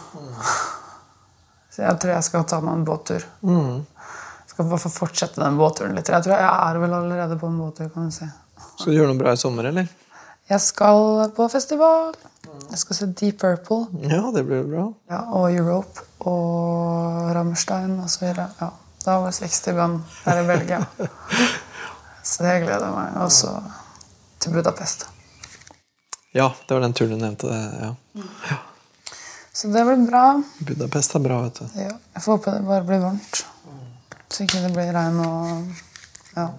Så 1.75 1.83
jeg 1.85 1.99
tror 2.01 2.13
jeg 2.15 2.25
skal 2.25 2.45
ta 2.49 2.59
meg 2.63 2.73
en 2.79 2.85
båttur. 2.88 3.25
Mm. 3.45 3.83
Skal 4.49 4.65
i 4.65 4.69
hvert 4.71 4.81
fall 4.81 4.95
fortsette 4.95 5.41
den 5.43 5.57
båtturen 5.59 5.93
litt. 5.97 6.09
Jeg 6.09 6.25
tror 6.25 6.33
jeg 6.33 6.49
er 6.49 6.79
vel 6.81 6.95
allerede 6.97 7.38
på 7.38 7.49
en 7.51 7.59
båttur. 7.61 7.91
kan 7.93 8.09
du 8.09 8.15
si. 8.15 8.25
Skal 8.77 8.91
du 8.91 8.97
gjøre 8.97 9.11
noe 9.11 9.21
bra 9.21 9.33
i 9.35 9.41
sommer, 9.41 9.69
eller? 9.69 9.89
Jeg 10.49 10.61
skal 10.63 11.27
på 11.38 11.45
festival. 11.51 12.15
Jeg 12.71 12.79
skal 12.81 12.95
se 12.97 13.05
Deep 13.19 13.38
Purple 13.41 14.07
Ja, 14.07 14.23
det 14.33 14.45
blir 14.47 14.63
bra. 14.65 14.88
ja, 15.11 15.19
og 15.35 15.51
Europe 15.53 16.05
og 16.25 17.29
Rammstein 17.35 17.99
osv. 18.01 18.23
Ja, 18.31 18.69
da 19.05 19.17
var 19.21 19.29
det 19.29 19.38
60 19.38 19.75
band 19.77 20.01
her 20.25 20.41
i 20.41 20.47
Belgia. 20.47 20.79
Så 22.28 22.43
det 22.43 22.57
gleder 22.65 22.89
jeg 22.89 22.95
meg. 22.95 23.19
Og 23.23 23.32
så 23.32 23.53
til 24.43 24.57
Budapest. 24.57 25.07
Ja, 26.36 26.51
det 26.67 26.75
var 26.75 26.84
den 26.84 26.93
turen 26.93 27.15
du 27.15 27.23
nevnte. 27.23 27.47
Ja. 27.82 27.93
Ja. 28.49 28.57
Så 29.53 29.71
det 29.73 29.84
blir 29.88 30.03
bra. 30.05 30.25
Budapest 30.59 31.15
er 31.17 31.23
bra, 31.23 31.41
vet 31.47 31.61
du. 31.63 31.80
Ja, 31.80 31.93
jeg 32.13 32.23
får 32.23 32.36
håpe 32.36 32.51
det 32.53 32.65
bare 32.67 32.86
blir 32.86 32.99
varmt. 33.01 33.45
Så 34.30 34.43
ikke 34.43 34.61
det 34.65 34.73
blir 34.75 34.91
regn 34.93 35.21
og 35.23 35.84
Ja. 36.36 36.51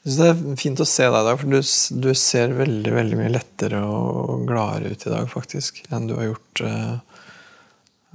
Jeg 0.00 0.14
synes 0.14 0.20
det 0.20 0.28
er 0.30 0.60
fint 0.60 0.80
å 0.80 0.86
se 0.88 1.04
deg 1.04 1.16
i 1.18 1.26
dag, 1.26 1.40
for 1.40 1.50
du, 1.52 1.58
du 2.06 2.14
ser 2.16 2.54
veldig 2.56 2.92
veldig 2.94 3.16
mye 3.18 3.32
lettere 3.34 3.80
og 3.84 4.46
gladere 4.48 4.94
ut 4.94 5.02
i 5.04 5.12
dag 5.12 5.26
faktisk, 5.28 5.82
enn 5.92 6.06
du 6.08 6.14
har 6.16 6.30
gjort 6.30 6.62
eh, 6.64 6.94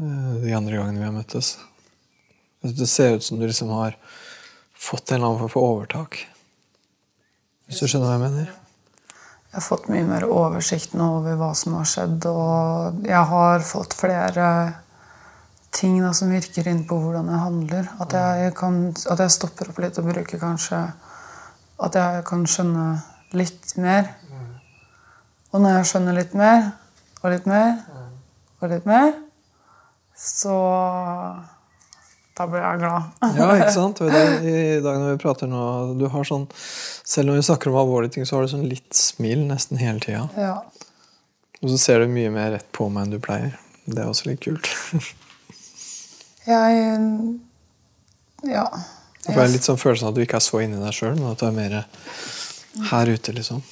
eh, 0.02 0.32
de 0.48 0.56
andre 0.58 0.80
gangene 0.80 1.04
vi 1.04 1.06
har 1.06 1.14
møttes. 1.14 1.52
Jeg 2.66 2.74
Det 2.80 2.90
ser 2.90 3.20
ut 3.20 3.28
som 3.28 3.38
du 3.38 3.46
liksom 3.46 3.70
har 3.76 4.00
fått 4.86 5.12
en 5.12 5.18
eller 5.18 5.32
annen 5.32 5.42
form 5.44 5.54
for 5.56 5.72
overtak. 5.74 6.22
Hvis 7.66 7.82
du 7.82 7.90
skjønner 7.90 8.12
hva 8.12 8.16
jeg 8.20 8.26
mener? 8.28 8.54
Jeg 9.56 9.62
har 9.62 9.64
fått 9.66 9.86
mye 9.90 10.06
mer 10.06 10.26
oversikt 10.28 10.94
nå 11.00 11.06
over 11.22 11.38
hva 11.40 11.54
som 11.56 11.78
har 11.78 11.88
skjedd, 11.88 12.26
og 12.28 13.06
jeg 13.08 13.22
har 13.32 13.64
fått 13.66 13.96
flere 13.98 14.48
ting 15.76 15.98
da, 16.04 16.12
som 16.16 16.32
virker 16.32 16.68
inn 16.68 16.84
på 16.88 16.98
hvordan 17.00 17.32
jeg 17.32 17.42
handler. 17.42 17.90
At 18.04 18.16
jeg, 18.16 18.54
kan, 18.60 18.80
at 18.92 19.24
jeg 19.24 19.34
stopper 19.36 19.72
opp 19.72 19.82
litt 19.84 20.00
og 20.02 20.10
bruker 20.12 20.42
kanskje 20.42 20.82
At 21.86 21.96
jeg 22.00 22.22
kan 22.28 22.46
skjønne 22.48 22.86
litt 23.36 23.74
mer. 23.84 24.14
Og 25.52 25.64
når 25.64 25.80
jeg 25.80 25.90
skjønner 25.90 26.16
litt 26.16 26.36
mer, 26.36 26.70
og 27.22 27.34
litt 27.34 27.48
mer, 27.50 27.82
og 28.62 28.72
litt 28.72 28.88
mer, 28.88 29.12
så 30.16 30.56
Da 32.36 32.48
blir 32.52 32.60
jeg 32.60 32.80
glad. 32.82 33.12
Ja, 33.40 33.50
ikke 33.56 33.74
sant? 33.76 34.02
I 34.04 34.80
dag 34.84 34.98
når 35.00 35.14
vi 35.14 35.20
prater 35.24 35.48
nå 35.52 35.62
du 36.00 36.08
har 36.12 36.28
sånn, 36.28 36.48
Selv 37.08 37.30
når 37.32 37.40
vi 37.40 37.46
snakker 37.48 37.72
om 37.72 37.78
alvorlige 37.80 38.18
ting, 38.18 38.26
så 38.28 38.38
har 38.38 38.46
du 38.46 38.52
sånn 38.52 38.66
litt 38.68 38.96
smil 38.98 39.46
nesten 39.48 39.80
hele 39.80 40.04
tida. 40.04 40.26
Ja. 40.40 40.58
Og 41.62 41.72
så 41.72 41.80
ser 41.82 42.04
du 42.04 42.12
mye 42.12 42.34
mer 42.34 42.52
rett 42.58 42.68
på 42.76 42.90
meg 42.92 43.08
enn 43.08 43.16
du 43.16 43.22
pleier. 43.24 43.56
Det 43.86 44.02
er 44.02 44.10
også 44.12 44.28
litt 44.32 44.44
kult. 44.44 44.68
Jeg 46.46 46.82
Ja. 48.46 48.68
Jeg 49.26 49.34
får 49.34 49.48
litt 49.50 49.66
sånn 49.66 49.80
følelsen 49.82 50.06
av 50.06 50.12
at 50.12 50.18
du 50.20 50.22
ikke 50.22 50.38
er 50.38 50.44
så 50.46 50.60
inni 50.62 50.78
deg 50.78 50.94
sjøl, 50.94 51.16
men 51.18 51.32
at 51.32 51.42
du 51.42 51.48
er 51.48 51.56
mer 51.56 51.80
her 52.92 53.10
ute, 53.10 53.34
liksom. 53.34 53.64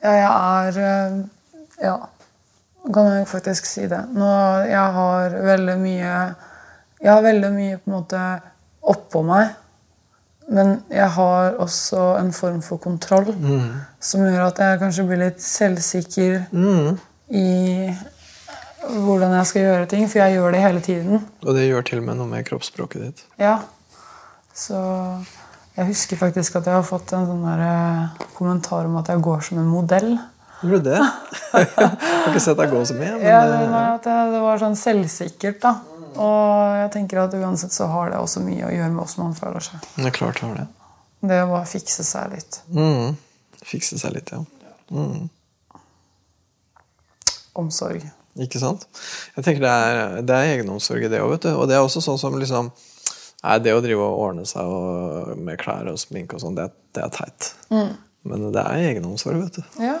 Ja, 0.00 0.12
jeg 0.14 0.30
er 0.30 0.78
eh, 0.86 1.18
Ja, 1.82 1.96
kan 2.94 3.10
jeg 3.12 3.26
faktisk 3.28 3.66
si 3.68 3.84
det. 3.90 4.00
Nå, 4.16 4.28
jeg 4.70 4.94
har 4.96 5.34
veldig 5.44 5.74
mye 5.82 6.14
Jeg 7.02 7.12
har 7.12 7.24
veldig 7.24 7.50
mye 7.54 7.78
på 7.78 7.90
en 7.90 7.96
måte 7.98 8.22
oppå 8.88 9.22
meg. 9.26 9.56
Men 10.48 10.78
jeg 10.88 11.08
har 11.12 11.58
også 11.60 12.04
en 12.22 12.30
form 12.32 12.62
for 12.64 12.80
kontroll 12.80 13.34
som 14.00 14.22
gjør 14.24 14.46
at 14.46 14.62
jeg 14.64 14.78
kanskje 14.80 15.04
blir 15.10 15.20
litt 15.20 15.42
selvsikker 15.44 16.38
i 17.28 17.48
hvordan 18.88 19.34
jeg 19.36 19.48
skal 19.50 19.66
gjøre 19.66 19.88
ting, 19.90 20.06
for 20.08 20.22
jeg 20.22 20.38
gjør 20.38 20.54
det 20.54 20.62
hele 20.62 20.80
tiden. 20.80 21.26
Og 21.44 21.52
det 21.54 21.66
gjør 21.66 21.84
til 21.84 22.00
og 22.00 22.06
med 22.06 22.16
noe 22.20 22.30
med 22.30 22.46
kroppsspråket 22.48 23.04
ditt. 23.04 23.24
Ja. 23.42 23.58
Så 24.56 24.78
jeg 25.76 25.90
husker 25.90 26.18
faktisk 26.18 26.56
at 26.58 26.66
jeg 26.66 26.78
har 26.78 26.86
fått 26.86 27.12
en 27.14 27.28
sånn 27.28 27.44
eh, 27.52 28.24
kommentar 28.38 28.88
om 28.88 28.96
at 29.02 29.10
jeg 29.12 29.22
går 29.22 29.44
som 29.50 29.60
en 29.60 29.68
modell. 29.68 30.14
Gjorde 30.62 30.78
du 30.82 30.88
det? 30.90 30.98
Jeg 31.52 31.68
har 31.76 32.28
ikke 32.32 32.40
sett 32.42 32.58
deg 32.58 32.72
gå 32.72 32.80
så 32.88 32.96
mye. 32.98 33.12
Men 33.18 33.26
Ja, 33.26 33.40
det- 33.46 34.02
det, 34.04 34.16
det 34.34 34.40
var 34.42 34.58
sånn 34.62 34.76
selvsikkert, 34.78 35.60
da. 35.62 35.74
Og 36.18 36.74
jeg 36.82 36.90
tenker 36.96 37.20
at 37.22 37.34
uansett 37.38 37.70
så 37.74 37.86
har 37.92 38.10
det 38.10 38.18
også 38.18 38.40
mye 38.42 38.66
å 38.66 38.72
gjøre 38.74 38.90
med 38.90 38.98
hvordan 39.04 39.24
man 39.28 39.34
føler 39.38 39.62
seg. 39.62 39.84
det 39.96 40.06
er 40.10 40.16
klart 40.16 40.40
har 40.42 40.54
det. 40.56 40.66
Det 41.20 41.40
å 41.44 41.48
bare 41.52 41.66
fikse 41.66 42.04
seg 42.06 42.32
litt. 42.34 42.60
Mm. 42.74 43.16
Fikse 43.66 43.98
seg 44.00 44.14
litt, 44.16 44.30
ja. 44.34 44.40
Mm. 44.90 45.28
Omsorg. 47.58 48.02
Ikke 48.38 48.60
sant? 48.62 48.84
Jeg 49.36 49.44
tenker 49.46 49.64
Det 49.64 49.70
er, 49.72 50.20
det 50.26 50.34
er 50.36 50.52
egenomsorg 50.56 51.06
i 51.06 51.10
det 51.10 51.20
òg, 51.24 51.32
vet 51.36 51.46
du. 51.48 51.50
Og 51.58 51.66
det 51.70 51.74
er 51.78 51.82
også 51.86 52.02
sånn 52.04 52.20
som 52.20 52.36
liksom 52.38 52.70
Nei, 53.38 53.54
det 53.62 53.70
å 53.70 53.78
drive 53.82 54.02
og 54.02 54.18
ordne 54.18 54.42
seg 54.50 54.66
og, 54.66 55.28
med 55.38 55.60
klær 55.62 55.86
og 55.92 55.98
sminke 56.02 56.34
og 56.34 56.40
sånn, 56.42 56.56
det, 56.58 56.64
det 56.96 57.04
er 57.04 57.12
teit. 57.14 57.52
Men 57.70 58.48
det 58.50 58.64
er 58.64 58.88
egenomsorg, 58.88 59.38
vet 59.44 59.60
du. 59.60 59.82
Ja. 59.84 59.92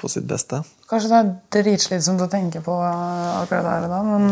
På 0.00 0.08
sitt 0.08 0.24
beste. 0.28 0.62
Kanskje 0.88 1.10
det 1.10 1.18
er 1.18 1.32
dritslitsomt 1.58 2.22
å 2.24 2.28
tenke 2.32 2.62
på 2.64 2.76
eh, 2.86 3.40
akkurat 3.42 3.66
der 3.66 3.88
og 3.88 3.92
da, 3.92 3.98
men 4.06 4.30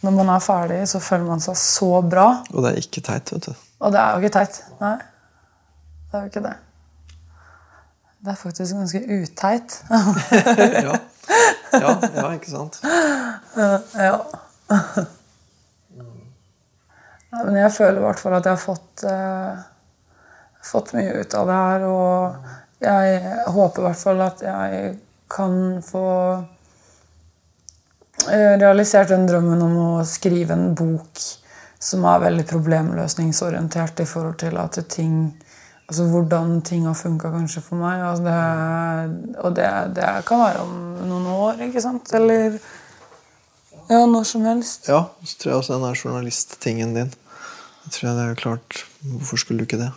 når 0.00 0.14
man 0.14 0.30
er 0.32 0.42
ferdig, 0.42 0.78
så 0.88 1.00
føler 1.02 1.26
man 1.26 1.42
seg 1.42 1.58
så 1.60 1.90
bra. 2.06 2.28
Og 2.54 2.64
det 2.64 2.70
er 2.70 2.80
ikke 2.80 3.02
teit, 3.04 3.32
vet 3.34 3.50
du. 3.50 3.66
Og 3.82 3.92
det 3.94 4.00
er 4.00 4.14
jo 4.14 4.22
ikke 4.22 4.34
teit. 4.38 4.60
Nei, 4.80 4.96
det 6.08 6.18
er 6.18 6.24
jo 6.24 6.32
ikke 6.32 6.44
det. 6.46 6.54
Det 8.18 8.32
er 8.32 8.38
faktisk 8.40 8.74
ganske 8.74 9.02
uteit. 9.06 9.78
ja. 10.88 10.98
Ja, 11.72 11.92
ja, 12.14 12.26
ikke 12.32 12.50
sant? 12.50 12.80
ja. 13.98 14.16
Nei, 17.28 17.42
men 17.44 17.58
jeg 17.60 17.74
føler 17.76 18.00
i 18.00 18.04
hvert 18.06 18.22
fall 18.22 18.38
at 18.38 18.46
jeg 18.48 18.56
har 18.56 18.62
fått, 18.62 19.04
eh, 19.04 19.58
fått 20.64 20.94
mye 20.96 21.18
ut 21.20 21.36
av 21.36 21.50
det 21.50 21.58
her. 21.60 21.84
Og 21.90 22.54
jeg 22.80 23.34
håper 23.54 23.82
i 23.82 23.86
hvert 23.88 24.02
fall 24.02 24.22
at 24.22 24.44
jeg 24.44 24.92
kan 25.30 25.82
få 25.84 26.06
eh, 28.28 28.54
realisert 28.60 29.10
den 29.12 29.26
drømmen 29.28 29.64
om 29.66 29.76
å 29.82 29.90
skrive 30.08 30.54
en 30.54 30.72
bok 30.78 31.22
som 31.78 32.06
er 32.10 32.24
veldig 32.24 32.46
problemløsningsorientert 32.48 34.02
i 34.02 34.08
forhold 34.08 34.40
til 34.44 34.58
at 34.62 34.80
ting 34.90 35.20
Altså 35.88 36.04
hvordan 36.04 36.58
ting 36.68 36.82
har 36.84 36.92
funka 36.92 37.30
kanskje 37.32 37.62
for 37.64 37.80
meg. 37.80 38.02
Altså 38.04 38.24
det, 38.26 39.36
og 39.40 39.54
det, 39.56 39.68
det 39.96 40.08
kan 40.28 40.42
være 40.42 40.60
om 40.66 40.74
noen 41.08 41.30
år, 41.32 41.62
ikke 41.64 41.80
sant? 41.80 42.10
Eller 42.12 42.58
ja, 43.88 44.02
når 44.04 44.26
som 44.28 44.44
helst. 44.44 44.90
Ja, 44.92 45.06
så 45.24 45.38
tror 45.40 45.50
jeg 45.50 45.62
også 45.62 45.78
den 45.78 45.86
der 45.86 46.02
journalisttingen 46.02 46.92
din. 46.92 47.14
Jeg 47.86 47.94
tror 47.94 48.08
jeg 48.10 48.18
det 48.18 48.26
er 48.26 48.36
klart 48.42 48.82
Hvorfor 49.00 49.40
skulle 49.40 49.62
du 49.62 49.64
ikke 49.64 49.80
det? 49.80 49.88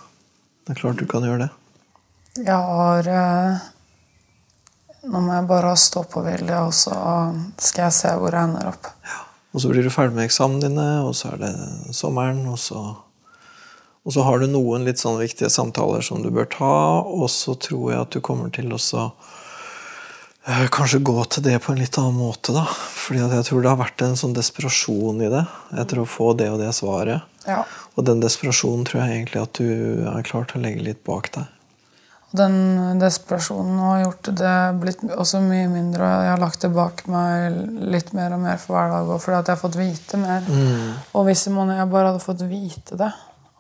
Det 0.64 0.78
er 0.78 0.80
klart 0.80 1.02
du 1.02 1.04
kan 1.12 1.28
gjøre 1.28 1.42
det. 1.44 1.50
Jeg 2.40 2.56
har 2.56 3.08
eh, 3.12 3.64
Nå 5.12 5.20
må 5.20 5.34
jeg 5.34 5.48
bare 5.50 5.74
ha 5.74 5.78
stå-på-vilje, 5.80 6.58
og 6.62 6.74
så 6.78 6.96
skal 7.60 7.88
jeg 7.88 7.96
se 7.98 8.12
hvor 8.22 8.36
jeg 8.38 8.48
ender 8.48 8.70
opp. 8.70 8.92
Og 9.52 9.64
så 9.64 9.72
blir 9.72 9.84
du 9.84 9.92
ferdig 9.92 10.16
med 10.16 10.30
eksamen 10.30 10.62
dine, 10.64 10.88
og 11.04 11.16
så 11.18 11.34
er 11.34 11.42
det 11.42 11.54
sommeren, 11.98 12.46
og 12.48 12.60
så 12.60 12.84
Og 14.02 14.14
så 14.16 14.24
har 14.26 14.40
du 14.40 14.48
noen 14.50 14.86
litt 14.88 14.98
sånn 14.98 15.20
viktige 15.20 15.50
samtaler 15.54 16.02
som 16.02 16.24
du 16.24 16.32
bør 16.34 16.48
ta, 16.50 17.02
og 17.02 17.28
så 17.30 17.54
tror 17.54 17.92
jeg 17.92 18.02
at 18.02 18.16
du 18.16 18.22
kommer 18.22 18.50
til 18.50 18.72
å 18.74 18.80
så 18.82 19.12
eh, 20.48 20.66
Kanskje 20.74 21.04
gå 21.06 21.18
til 21.26 21.44
det 21.46 21.60
på 21.62 21.74
en 21.74 21.82
litt 21.82 22.00
annen 22.02 22.18
måte, 22.18 22.56
da. 22.56 22.64
Fordi 22.66 23.22
jeg 23.22 23.46
tror 23.46 23.62
det 23.62 23.70
har 23.70 23.82
vært 23.84 24.02
en 24.02 24.18
sånn 24.18 24.34
desperasjon 24.34 25.22
i 25.22 25.30
det 25.30 25.44
etter 25.84 26.02
å 26.02 26.10
få 26.10 26.32
det 26.34 26.50
og 26.50 26.62
det 26.64 26.72
svaret. 26.74 27.28
Ja. 27.46 27.62
Og 27.94 28.08
den 28.08 28.24
desperasjonen 28.24 28.88
tror 28.88 29.04
jeg 29.04 29.20
egentlig 29.20 29.44
at 29.44 29.60
du 29.60 30.08
er 30.10 30.26
klar 30.26 30.48
til 30.50 30.62
å 30.62 30.66
legge 30.66 30.88
litt 30.88 31.04
bak 31.06 31.30
deg. 31.36 31.50
Den 32.32 33.00
desperasjonen 33.02 33.80
har 33.84 34.04
gjort 34.06 34.30
det 34.40 34.58
blitt 34.80 35.02
også 35.12 35.42
mye 35.44 35.68
mindre. 35.68 36.06
og 36.06 36.24
Jeg 36.24 36.32
har 36.32 36.44
lagt 36.44 36.62
det 36.64 36.70
bak 36.76 37.02
meg 37.12 37.58
litt 37.92 38.14
mer 38.16 38.38
og 38.38 38.40
mer 38.46 38.62
for 38.62 38.78
hver 38.78 38.94
dag. 38.94 39.10
og 39.10 39.20
Fordi 39.24 39.40
at 39.40 39.52
jeg 39.52 39.58
har 39.58 39.64
fått 39.66 39.80
vite 39.80 40.22
mer. 40.22 40.48
Og 41.12 41.28
hvis 41.28 41.44
jeg 41.48 41.90
bare 41.92 42.08
hadde 42.08 42.24
fått 42.24 42.46
vite 42.48 43.00
det 43.00 43.12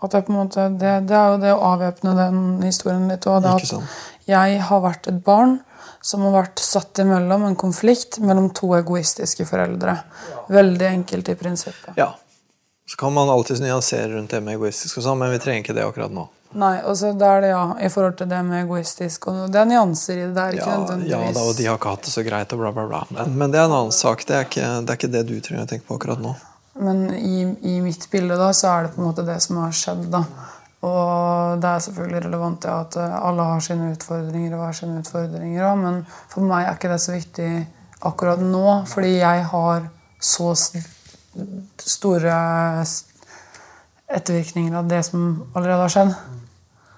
måte, 0.01 0.69
det, 0.79 0.93
det 1.05 1.13
er 1.15 1.27
jo 1.29 1.41
det 1.41 1.51
å 1.53 1.65
avvæpne 1.75 2.15
den 2.17 2.39
historien 2.63 3.07
litt. 3.11 3.27
Og 3.27 3.43
det 3.43 3.51
at 3.59 3.75
jeg 4.25 4.61
har 4.61 4.81
vært 4.81 5.07
et 5.07 5.19
barn 5.23 5.59
som 6.01 6.23
har 6.25 6.33
vært 6.33 6.59
satt 6.59 6.97
imellom 7.03 7.45
en 7.45 7.55
konflikt 7.55 8.19
mellom 8.19 8.49
to 8.49 8.71
egoistiske 8.79 9.45
foreldre. 9.45 9.99
Veldig 10.49 10.87
enkelt 10.87 11.29
i 11.29 11.35
prinsippet. 11.37 11.93
Ja. 11.97 12.15
Så 12.89 12.97
kan 12.97 13.13
man 13.13 13.29
alltids 13.29 13.61
nyansere 13.61 14.09
rundt 14.15 14.31
det 14.31 14.41
med 14.41 14.57
egoistisk, 14.57 14.97
og 14.97 15.05
sånn, 15.05 15.19
men 15.21 15.31
vi 15.31 15.39
trenger 15.39 15.63
ikke 15.63 15.75
det 15.77 15.85
akkurat 15.85 16.11
nå. 16.11 16.25
Nei, 16.59 16.73
og 16.83 16.97
så 16.99 17.13
da 17.15 17.35
er 17.37 17.45
det 17.45 17.49
ja, 17.53 17.63
i 17.79 17.89
forhold 17.91 18.17
til 18.19 18.27
det 18.31 18.39
med 18.43 18.65
egoistisk. 18.65 19.27
Og 19.31 19.51
det 19.51 19.59
er 19.61 19.67
nyanser 19.69 20.17
i 20.17 20.25
det 20.25 20.35
der. 20.35 20.57
ikke 20.57 20.99
Ja, 21.07 21.21
ja 21.23 21.33
da, 21.35 21.43
og 21.47 21.55
de 21.57 21.67
har 21.69 21.79
ikke 21.79 21.95
hatt 21.95 22.07
det 22.07 22.13
så 22.13 22.23
greit, 22.27 22.53
og 22.53 22.63
bla, 22.63 22.71
bla, 22.75 22.87
bla. 22.91 23.03
Men, 23.15 23.35
men 23.39 23.53
det 23.53 23.61
er 23.61 23.69
en 23.69 23.77
annen 23.77 23.95
sak. 23.95 24.25
Det 24.27 24.35
er, 24.37 24.47
ikke, 24.49 24.71
det 24.83 24.95
er 24.95 24.99
ikke 24.99 25.11
det 25.15 25.25
du 25.29 25.35
trenger 25.39 25.67
å 25.67 25.71
tenke 25.71 25.87
på 25.87 25.99
akkurat 25.99 26.23
nå. 26.23 26.33
Men 26.81 27.05
i, 27.15 27.43
i 27.67 27.77
mitt 27.83 28.07
bilde 28.11 28.39
da, 28.39 28.51
så 28.55 28.71
er 28.71 28.87
det 28.87 28.95
på 28.95 29.01
en 29.01 29.09
måte 29.09 29.27
det 29.27 29.37
som 29.43 29.59
har 29.63 29.75
skjedd. 29.75 30.07
da. 30.11 30.25
Og 30.81 31.61
det 31.61 31.69
er 31.69 31.83
selvfølgelig 31.85 32.23
relevant 32.25 32.65
ja, 32.65 32.79
at 32.81 32.97
eh, 32.97 33.17
alle 33.29 33.45
har 33.51 33.61
sine 33.61 33.91
utfordringer 33.93 34.55
og 34.55 34.63
hver 34.63 34.77
sine 34.79 35.03
utfordringer. 35.03 35.63
også, 35.67 35.81
Men 35.83 36.01
for 36.31 36.47
meg 36.47 36.65
er 36.65 36.79
ikke 36.79 36.91
det 36.91 37.01
så 37.03 37.15
viktig 37.15 37.51
akkurat 38.01 38.41
nå, 38.41 38.65
fordi 38.89 39.15
jeg 39.19 39.45
har 39.51 39.87
så 40.21 40.51
store 41.77 42.37
ettervirkninger 44.11 44.75
av 44.75 44.89
det 44.89 45.03
som 45.07 45.27
allerede 45.53 45.85
har 45.85 45.93
skjedd. 45.93 46.15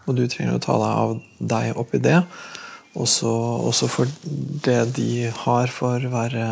Og 0.07 0.17
du 0.17 0.25
trenger 0.27 0.57
å 0.57 0.63
ta 0.63 0.75
deg 0.81 0.99
av 1.03 1.15
deg 1.53 1.79
oppi 1.79 2.01
det. 2.03 2.19
Og 2.99 3.07
så 3.09 3.31
også 3.69 3.89
for 3.89 4.09
det 4.65 4.79
de 4.97 5.31
har, 5.33 5.71
for 5.73 6.03
være 6.13 6.47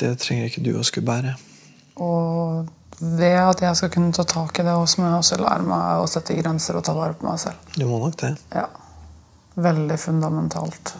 Det 0.00 0.14
trenger 0.18 0.48
ikke 0.48 0.64
du 0.64 0.72
å 0.80 0.84
skulle 0.86 1.06
bære. 1.06 1.34
Og 2.00 2.70
ved 3.00 3.36
at 3.36 3.60
jeg 3.60 3.76
skal 3.76 3.90
kunne 3.92 4.12
ta 4.16 4.24
tak 4.28 4.58
i 4.60 4.64
det, 4.64 4.72
så 4.88 5.00
må 5.00 5.08
jeg 5.08 5.18
også 5.18 5.38
lære 5.40 5.66
meg 5.68 6.00
å 6.00 6.08
sette 6.08 6.36
grenser 6.36 6.76
og 6.76 6.84
ta 6.84 6.94
vare 6.96 7.16
på 7.16 7.28
meg 7.28 7.38
selv. 7.40 7.60
Du 7.76 7.84
må 7.88 8.00
nok 8.00 8.16
det. 8.20 8.34
Ja. 8.52 8.66
Veldig 9.60 9.96
fundamentalt. 10.00 10.94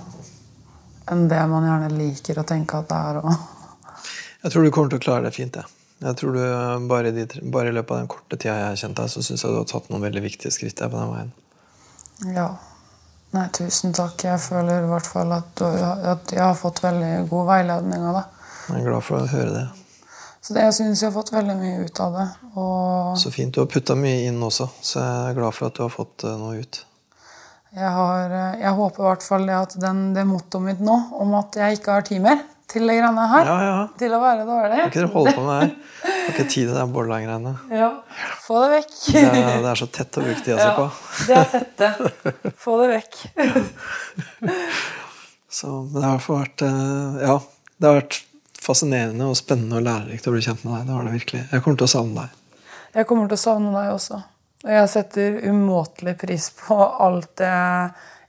Enn 1.10 1.26
det 1.30 1.40
man 1.48 1.64
gjerne 1.64 1.90
liker 1.96 2.40
å 2.40 2.46
tenke 2.48 2.80
at 2.80 2.88
det 2.92 3.00
er. 3.10 3.20
Og 3.24 4.44
Jeg 4.44 4.52
tror 4.52 4.64
du 4.64 4.70
kommer 4.72 4.92
til 4.92 5.00
å 5.00 5.04
klare 5.04 5.26
det 5.28 5.34
fint. 5.36 5.56
Jeg, 5.56 5.79
jeg 6.00 6.16
tror 6.16 6.36
du 6.36 6.88
bare 6.88 7.12
i, 7.12 7.14
de, 7.16 7.26
bare 7.52 7.70
i 7.70 7.76
løpet 7.76 7.94
av 7.94 8.02
den 8.02 8.10
korte 8.10 8.38
tida 8.38 8.56
jeg 8.56 8.68
har 8.70 8.80
kjent 8.82 8.98
deg, 9.02 9.12
så 9.12 9.22
syns 9.24 9.44
jeg 9.44 9.52
du 9.52 9.60
har 9.60 9.68
tatt 9.68 9.90
noen 9.92 10.04
veldig 10.06 10.24
viktige 10.24 10.54
skritt 10.54 10.80
der 10.80 10.92
på 10.92 11.00
den 11.00 11.14
veien. 11.14 11.32
ja. 12.36 12.50
Nei, 13.30 13.44
tusen 13.54 13.92
takk. 13.94 14.24
Jeg 14.26 14.42
føler 14.42 14.82
i 14.82 14.88
hvert 14.90 15.06
fall 15.06 15.30
at, 15.36 15.60
at 15.62 16.32
jeg 16.34 16.42
har 16.42 16.56
fått 16.58 16.80
veldig 16.82 17.28
god 17.30 17.44
veiledning 17.46 18.08
av 18.10 18.16
det. 18.18 18.24
Jeg 18.66 18.80
er 18.80 18.88
glad 18.88 19.06
for 19.06 19.20
å 19.20 19.28
høre 19.30 19.52
det. 19.54 19.66
Så 20.40 20.56
det, 20.56 20.64
jeg 20.64 20.76
syns 20.80 21.02
jeg 21.02 21.10
har 21.10 21.14
fått 21.14 21.30
veldig 21.34 21.54
mye 21.60 21.84
ut 21.84 22.00
av 22.02 22.16
det. 22.16 22.26
Og 22.58 23.18
Så 23.22 23.30
fint. 23.30 23.52
Du 23.54 23.60
har 23.62 23.68
putta 23.70 23.94
mye 23.98 24.24
inn 24.26 24.40
også, 24.42 24.66
så 24.82 24.98
jeg 24.98 25.28
er 25.28 25.36
glad 25.38 25.54
for 25.54 25.68
at 25.68 25.76
du 25.78 25.84
har 25.84 25.92
fått 25.94 26.24
eh, 26.26 26.38
noe 26.40 26.58
ut. 26.58 26.80
jeg, 27.76 27.90
har, 28.00 28.34
jeg 28.58 28.72
håper 28.80 29.04
i 29.04 29.08
hvert 29.12 29.26
fall 29.28 29.50
at 29.54 29.76
den, 29.78 30.02
det 30.16 30.26
mottoet 30.26 30.66
mitt 30.66 30.82
nå 30.82 30.96
om 31.22 31.36
at 31.38 31.60
jeg 31.60 31.78
ikke 31.78 31.98
har 31.98 32.08
timer 32.08 32.42
til 32.70 32.84
de 32.86 32.94
greiene 33.00 33.24
her, 33.32 33.44
Ja, 33.50 33.56
ja. 33.66 33.78
til 33.98 34.12
å 34.14 34.20
være 34.22 34.44
dårlig 34.46 34.76
Kan 34.78 34.90
ikke 34.92 35.00
dere 35.00 35.10
holde 35.14 35.32
på 35.36 35.42
med 35.46 35.50
det 35.50 35.56
her? 35.60 35.70
Har 36.06 36.30
ikke 36.34 36.46
tid 36.52 36.64
til 36.68 36.76
det 36.76 36.84
Borderline-greiene. 36.94 37.52
Ja, 37.74 37.88
Få 38.44 38.54
det 38.62 38.68
vekk. 38.76 38.92
Det, 39.10 39.24
er- 39.26 39.62
det 39.64 39.70
er 39.72 39.80
så 39.82 39.88
tett 39.98 40.12
å 40.20 40.22
bruke 40.24 40.42
tida 40.46 40.58
si 40.62 40.70
på. 40.78 40.84
det 41.26 41.34
er 41.40 41.48
tett, 41.54 41.72
det. 41.82 41.92
Få 42.62 42.72
det 42.82 42.88
vekk. 42.94 43.14
Så, 45.50 45.66
men 45.66 45.92
det 46.00 46.06
har 46.06 46.14
i 46.14 46.18
hvert 46.18 46.26
fall 46.26 46.42
vært 46.44 46.62
eh, 46.62 47.22
Ja, 47.26 47.36
det 47.80 47.88
har 47.90 47.96
vært 48.00 48.18
fascinerende 48.60 49.26
og 49.26 49.38
spennende 49.38 49.80
og 49.80 49.86
lærerikt 49.86 50.28
å 50.30 50.34
bli 50.34 50.42
kjent 50.44 50.62
med 50.66 50.74
deg. 50.76 50.84
Det 50.86 50.94
har 50.94 51.06
det 51.08 51.14
virkelig. 51.16 51.40
Jeg 51.50 51.62
kommer 51.64 51.80
til 51.80 51.88
å 51.88 51.92
savne 51.94 52.26
deg. 52.26 52.62
Jeg 53.00 53.08
kommer 53.08 53.30
til 53.30 53.38
å 53.38 53.42
savne 53.42 53.72
deg 53.74 53.88
også. 53.96 54.20
Og 54.60 54.70
jeg 54.76 54.90
setter 54.92 55.38
umåtelig 55.48 56.14
pris 56.20 56.50
på 56.60 56.76
alt 56.76 57.30
det 57.40 57.50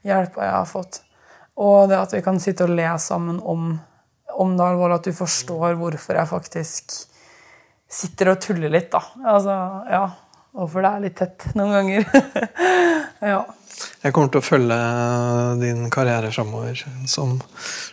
hjelpa 0.08 0.46
jeg 0.48 0.54
har 0.56 0.68
fått. 0.70 1.02
Og 1.62 1.90
det 1.92 1.98
at 2.00 2.14
vi 2.16 2.22
kan 2.24 2.40
sitte 2.42 2.64
og 2.66 2.72
le 2.74 2.88
sammen 2.98 3.38
om, 3.44 3.74
om 4.40 4.56
det 4.56 4.64
alvorlige, 4.64 4.98
at 5.00 5.04
du 5.08 5.12
forstår 5.16 5.74
hvorfor 5.80 6.18
jeg 6.18 6.28
faktisk 6.30 6.94
sitter 7.92 8.30
og 8.32 8.40
tuller 8.40 8.72
litt, 8.72 8.90
da. 8.92 9.02
Altså, 9.28 9.56
ja. 9.92 10.04
Hvorfor 10.52 10.84
det 10.84 10.88
er 10.92 11.00
litt 11.06 11.16
tett 11.16 11.44
noen 11.56 11.72
ganger. 11.72 12.02
ja. 13.32 13.38
Jeg 14.02 14.12
kommer 14.12 14.28
til 14.34 14.42
å 14.42 14.44
følge 14.44 14.76
din 15.62 15.86
karriere 15.92 16.28
framover 16.34 16.76
som 17.08 17.38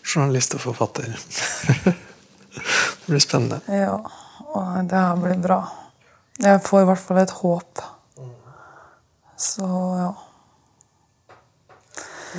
journalist 0.03 0.57
og 0.57 0.63
forfatter. 0.65 1.07
det 1.85 3.07
blir 3.07 3.23
spennende. 3.23 3.61
ja. 3.71 3.95
Og 4.49 4.87
det 4.89 4.97
her 4.97 5.19
blir 5.21 5.37
bra. 5.43 5.59
Jeg 6.41 6.59
får 6.65 6.81
i 6.81 6.85
hvert 6.89 7.03
fall 7.05 7.19
et 7.21 7.33
håp. 7.37 7.81
Så 9.39 9.67
ja. 9.99 10.09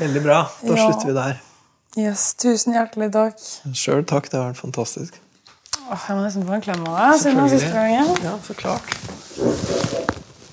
Veldig 0.01 0.23
bra. 0.25 0.41
Da 0.63 0.75
Ja. 0.75 0.89
slutter 0.89 1.07
vi 1.07 1.15
der. 1.17 1.39
Yes, 1.99 2.34
tusen 2.38 2.74
hjertelig 2.76 3.11
takk. 3.14 3.41
Sjøl 3.74 4.05
takk. 4.07 4.28
Det 4.30 4.38
har 4.38 4.53
vært 4.53 4.61
fantastisk. 4.62 5.16
Åh, 5.91 6.05
Jeg 6.07 6.16
må 6.16 6.22
nesten 6.22 6.45
få 6.47 6.55
en 6.55 6.62
klem 6.62 6.84
av 6.86 6.99
deg 7.01 7.22
siden 7.24 7.49
siste 7.51 7.70
gangen. 7.74 8.12
Ja, 8.22 8.36
så 8.47 8.55
klart. 8.55 8.93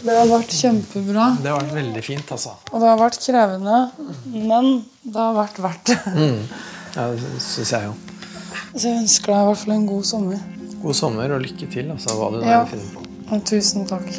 Det 0.02 0.16
har 0.16 0.30
vært 0.30 0.54
kjempebra. 0.56 1.28
Det 1.44 1.52
har 1.52 1.60
vært 1.62 1.76
veldig 1.78 2.04
fint, 2.06 2.32
altså. 2.34 2.56
Og 2.72 2.82
det 2.82 2.90
har 2.90 3.00
vært 3.02 3.20
krevende, 3.22 3.80
men 4.34 4.70
det 5.04 5.18
har 5.22 5.36
vært 5.38 5.62
verdt 5.62 5.92
det. 5.92 6.00
Mm. 6.18 6.42
Ja, 6.98 7.08
det 7.14 7.42
syns 7.46 7.74
jeg 7.76 7.86
jo. 7.90 7.96
Så 8.74 8.88
jeg 8.88 9.02
ønsker 9.04 9.34
deg 9.34 9.42
i 9.44 9.48
hvert 9.52 9.62
fall 9.64 9.76
en 9.78 9.88
god 9.90 10.06
sommer. 10.10 10.42
God 10.82 10.96
sommer 10.98 11.34
og 11.38 11.44
lykke 11.46 11.70
til, 11.74 11.92
altså, 11.94 12.18
hva 12.18 12.32
du 12.34 12.42
Ja. 12.46 12.64
finner 12.66 12.94
på. 12.96 13.06
Og 13.36 13.44
tusen 13.46 13.86
takk. 13.90 14.10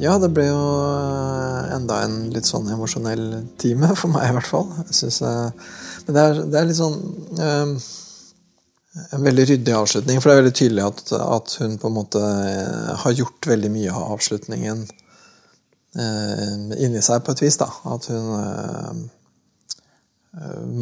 Ja, 0.00 0.14
det 0.20 0.30
ble 0.32 0.46
jo 0.48 0.60
eh, 0.88 1.72
enda 1.76 1.98
en 2.06 2.30
litt 2.32 2.48
sånn 2.48 2.70
emosjonell 2.72 3.24
time, 3.60 3.90
for 4.00 4.12
meg 4.12 4.30
i 4.30 4.36
hvert 4.38 4.48
fall. 4.48 4.70
Jeg 4.86 4.96
synes, 5.02 5.20
eh, 5.28 5.50
men 6.06 6.16
det 6.16 6.22
er, 6.22 6.40
det 6.46 6.60
er 6.60 6.70
litt 6.70 6.80
sånn 6.80 7.00
eh, 7.40 7.74
En 9.14 9.22
veldig 9.22 9.44
ryddig 9.46 9.74
avslutning, 9.76 10.18
for 10.18 10.30
det 10.30 10.34
er 10.34 10.40
veldig 10.40 10.56
tydelig 10.58 10.82
at, 10.82 11.12
at 11.14 11.52
hun 11.60 11.76
på 11.78 11.86
en 11.86 11.94
måte 11.94 12.22
har 13.04 13.12
gjort 13.14 13.46
veldig 13.46 13.70
mye 13.70 13.92
av 13.94 14.16
avslutningen 14.16 14.80
eh, 15.94 16.56
inni 16.82 17.02
seg, 17.04 17.22
på 17.22 17.36
et 17.36 17.42
vis. 17.44 17.60
da. 17.60 17.68
At 17.92 18.08
hun 18.10 18.32
eh, 18.40 19.04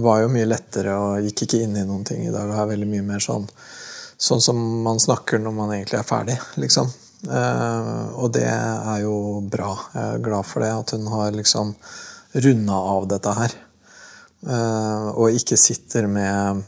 var 0.07 0.23
jo 0.23 0.33
mye 0.33 0.49
lettere 0.49 0.97
og 0.97 1.27
gikk 1.27 1.45
ikke 1.45 1.61
inn 1.67 1.77
i 1.77 1.85
noen 1.85 2.07
ting 2.09 2.25
i 2.25 2.33
dag. 2.33 2.49
Og 2.49 2.57
er 2.57 2.73
veldig 2.73 2.89
mye 2.95 3.05
mer 3.13 3.21
sånn 3.25 3.45
sånn 4.19 4.41
som 4.43 4.59
man 4.83 4.99
snakker 5.01 5.39
når 5.39 5.55
man 5.55 5.73
egentlig 5.77 6.01
er 6.01 6.07
ferdig, 6.07 6.39
liksom. 6.59 6.89
Eh, 7.27 8.09
og 8.15 8.33
det 8.35 8.47
er 8.47 9.01
jo 9.03 9.41
bra. 9.43 9.73
Jeg 9.95 10.19
er 10.19 10.25
glad 10.25 10.47
for 10.47 10.65
det, 10.65 10.73
at 10.75 10.95
hun 10.95 11.09
har 11.11 11.35
liksom 11.35 11.75
runda 12.33 12.83
av 12.95 13.09
dette 13.11 13.35
her. 13.41 13.57
Eh, 14.47 15.09
og 15.15 15.35
ikke 15.35 15.59
sitter 15.59 16.07
med 16.11 16.63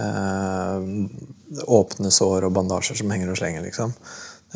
eh, 0.00 0.86
åpne 1.66 2.12
sår 2.14 2.48
og 2.48 2.56
bandasjer 2.56 3.02
som 3.02 3.12
henger 3.12 3.34
og 3.34 3.40
slenger, 3.40 3.66
liksom. 3.66 3.92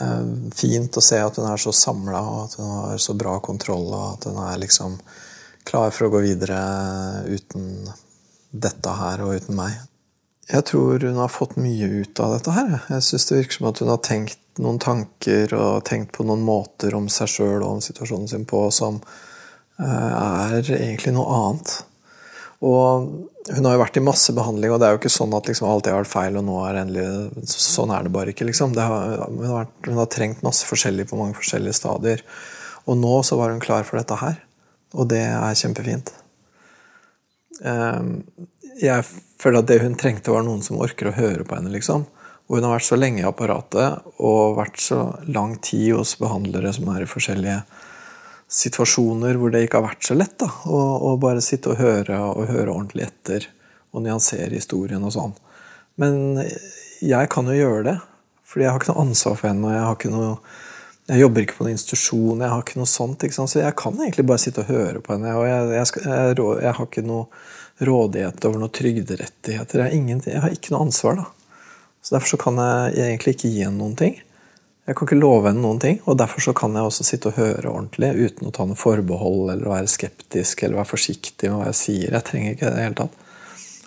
Det 0.01 0.07
er 0.07 0.29
fint 0.57 0.97
å 0.97 1.03
se 1.05 1.19
at 1.21 1.37
hun 1.37 1.49
er 1.51 1.61
så 1.61 1.75
samla, 1.77 2.21
og 2.25 2.45
at 2.47 2.55
hun 2.57 2.71
har 2.71 3.01
så 3.03 3.13
bra 3.19 3.35
kontroll, 3.45 3.91
og 3.91 4.05
at 4.15 4.29
hun 4.31 4.39
er 4.47 4.61
liksom 4.63 4.95
klar 5.69 5.91
for 5.93 6.07
å 6.07 6.13
gå 6.15 6.23
videre 6.25 6.61
uten 7.29 7.91
dette 8.51 8.95
her 8.97 9.21
og 9.27 9.43
uten 9.43 9.59
meg. 9.59 9.75
Jeg 10.51 10.67
tror 10.71 11.05
hun 11.05 11.21
har 11.21 11.31
fått 11.31 11.59
mye 11.61 11.91
ut 12.01 12.23
av 12.23 12.39
dette 12.39 12.55
her. 12.55 12.73
Jeg 12.89 13.07
syns 13.07 13.29
det 13.29 13.37
virker 13.43 13.59
som 13.59 13.69
at 13.71 13.83
hun 13.83 13.93
har 13.93 14.01
tenkt 14.07 14.41
noen 14.61 14.81
tanker 14.83 15.53
og 15.57 15.85
tenkt 15.89 16.13
på 16.17 16.27
noen 16.29 16.43
måter 16.45 16.95
om 16.97 17.09
seg 17.13 17.31
sjøl 17.33 17.61
og 17.61 17.77
om 17.77 17.85
situasjonen 17.85 18.29
sin 18.31 18.47
på 18.49 18.67
som 18.75 19.01
eh, 19.81 19.87
er 19.87 20.73
egentlig 20.77 21.15
noe 21.17 21.39
annet. 21.39 21.77
Og 22.61 23.09
hun 23.49 23.67
har 23.67 23.75
jo 23.75 23.81
vært 23.81 23.97
i 23.97 24.05
masse 24.05 24.33
behandling, 24.37 24.73
og 24.73 24.81
det 24.81 24.87
er 24.87 24.95
jo 24.95 25.01
ikke 25.01 25.13
sånn 25.13 25.33
at 25.37 25.49
liksom 25.49 25.69
alt 25.71 25.89
har 25.89 26.03
vært 26.03 26.13
feil, 26.13 26.37
og 26.37 26.45
nå 26.45 26.59
er 26.67 26.83
endelig 26.83 27.49
Sånn 27.49 27.93
er 27.95 28.05
det 28.05 28.13
bare 28.13 28.35
ikke, 28.35 28.45
liksom. 28.51 28.75
Det 28.77 28.85
har, 28.85 29.25
hun, 29.25 29.41
har 29.47 29.63
vært, 29.63 29.77
hun 29.89 30.01
har 30.03 30.11
trengt 30.13 30.45
masse 30.45 30.69
forskjellig 30.69 31.09
på 31.09 31.19
mange 31.19 31.39
forskjellige 31.39 31.79
stadier. 31.79 32.25
Og 32.85 32.99
nå 33.01 33.15
så 33.25 33.39
var 33.41 33.55
hun 33.55 33.63
klar 33.65 33.87
for 33.89 34.01
dette 34.01 34.19
her. 34.21 34.37
Og 34.93 35.09
det 35.09 35.23
er 35.25 35.57
kjempefint. 35.57 36.13
Um, 37.65 38.21
jeg 38.81 39.05
føler 39.41 39.63
at 39.63 39.69
det 39.71 39.81
hun 39.85 39.97
trengte, 39.99 40.33
var 40.35 40.45
noen 40.45 40.61
som 40.65 40.81
orker 40.81 41.09
å 41.09 41.17
høre 41.17 41.47
på 41.47 41.57
henne. 41.57 41.73
liksom. 41.73 42.05
Og 42.51 42.59
hun 42.59 42.67
har 42.67 42.75
vært 42.75 42.89
så 42.89 42.99
lenge 42.99 43.23
i 43.23 43.29
apparatet 43.29 44.17
og 44.19 44.57
vært 44.59 44.81
så 44.83 45.05
lang 45.31 45.55
tid 45.63 45.93
hos 45.95 46.17
behandlere 46.19 46.73
som 46.75 46.89
er 46.91 47.05
i 47.05 47.11
forskjellige 47.11 47.61
situasjoner 48.51 49.39
hvor 49.39 49.53
det 49.55 49.63
ikke 49.63 49.79
har 49.79 49.87
vært 49.93 50.09
så 50.09 50.17
lett 50.19 50.35
da, 50.43 50.49
å, 50.67 51.15
bare 51.23 51.45
sitte 51.45 51.71
og 51.71 51.79
høre 51.79 52.19
og 52.33 52.49
høre 52.51 52.73
ordentlig 52.73 53.07
etter 53.07 53.47
og 53.95 54.03
nyansere 54.03 54.51
historien 54.51 55.07
og 55.07 55.15
sånn. 55.15 55.37
Men 56.03 56.41
jeg 56.99 57.31
kan 57.31 57.47
jo 57.47 57.55
gjøre 57.55 57.87
det, 57.87 57.97
fordi 58.43 58.67
jeg 58.67 58.75
har 58.75 58.83
ikke 58.83 58.91
noe 58.91 59.07
ansvar 59.07 59.39
for 59.39 59.51
henne. 59.53 59.71
og 59.71 59.77
Jeg 59.77 59.87
har 59.87 59.97
ikke 60.01 60.13
noe 60.17 60.35
jeg 61.11 61.25
jobber 61.25 61.43
ikke 61.43 61.57
på 61.59 61.65
en 61.65 61.73
institusjon, 61.73 62.43
jeg 62.43 62.53
har 62.53 62.61
ikke 62.63 62.79
noe 62.79 62.91
sånt. 62.91 63.25
Ikke? 63.27 63.47
Så 63.51 63.59
jeg 63.59 63.75
kan 63.79 63.97
egentlig 63.99 64.27
bare 64.31 64.43
sitte 64.43 64.63
og 64.63 64.71
høre 64.71 65.01
på 65.03 65.17
henne. 65.17 65.33
Og 65.39 65.47
jeg, 65.49 65.71
jeg, 65.75 66.03
jeg, 66.07 66.37
jeg 66.39 66.75
har 66.79 66.87
ikke 66.87 67.03
noe 67.07 67.87
rådighet 67.89 68.47
over 68.47 68.63
noen 68.63 68.75
trygderettigheter. 68.79 69.83
Jeg 69.83 70.03
har, 70.07 70.29
jeg 70.31 70.43
har 70.45 70.55
ikke 70.55 70.75
noe 70.75 70.87
ansvar, 70.87 71.19
da. 71.19 71.27
Så 72.03 72.15
derfor 72.15 72.35
så 72.35 72.41
kan 72.41 72.59
jeg 72.61 73.07
egentlig 73.07 73.37
ikke 73.37 73.51
gi 73.53 73.65
henne 73.65 73.81
noen 73.81 73.97
ting. 73.99 74.19
Jeg 74.89 74.97
kan 74.97 75.07
ikke 75.07 75.21
love 75.21 75.47
henne 75.47 75.63
noen 75.63 75.79
ting, 75.79 75.99
og 76.09 76.17
derfor 76.19 76.43
så 76.43 76.55
kan 76.57 76.75
jeg 76.75 76.89
også 76.89 77.05
sitte 77.07 77.31
og 77.31 77.37
høre 77.39 77.71
ordentlig 77.71 78.11
uten 78.17 78.49
å 78.49 78.55
ta 78.57 78.65
noe 78.67 78.79
forbehold 78.79 79.53
eller 79.53 79.71
være 79.71 79.91
skeptisk 79.93 80.65
eller 80.65 80.81
være 80.81 80.91
forsiktig 80.91 81.51
med 81.51 81.61
hva 81.61 81.69
jeg 81.69 81.79
sier. 81.79 82.15
Jeg 82.17 82.27
trenger 82.27 82.57
ikke 82.57 82.65
det 82.67 82.73
i 82.73 82.79
det 82.79 82.87
hele 82.89 82.99
tatt. 83.03 83.21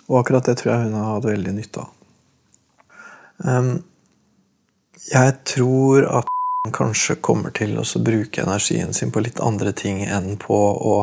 Og 0.06 0.20
akkurat 0.20 0.48
det 0.48 0.54
tror 0.60 0.72
jeg 0.72 0.86
hun 0.86 0.96
har 0.96 1.10
hatt 1.10 1.28
veldig 1.28 1.56
nytte 1.58 1.82
av. 1.82 1.90
Um, 3.44 3.74
jeg 5.10 5.34
tror 5.50 6.06
at 6.22 6.30
kanskje 6.72 7.18
kommer 7.20 7.52
til 7.52 7.76
å 7.76 7.84
bruke 8.00 8.44
energien 8.44 8.94
sin 8.96 9.12
på 9.12 9.20
litt 9.24 9.42
andre 9.44 9.74
ting 9.76 10.00
enn 10.06 10.38
på 10.40 10.56
å 10.56 10.96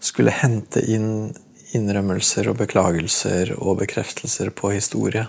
skulle 0.00 0.32
hente 0.32 0.80
inn 0.88 1.34
innrømmelser 1.76 2.48
og 2.48 2.62
beklagelser 2.62 3.52
og 3.58 3.82
bekreftelser 3.82 4.54
på 4.56 4.72
historie. 4.72 5.26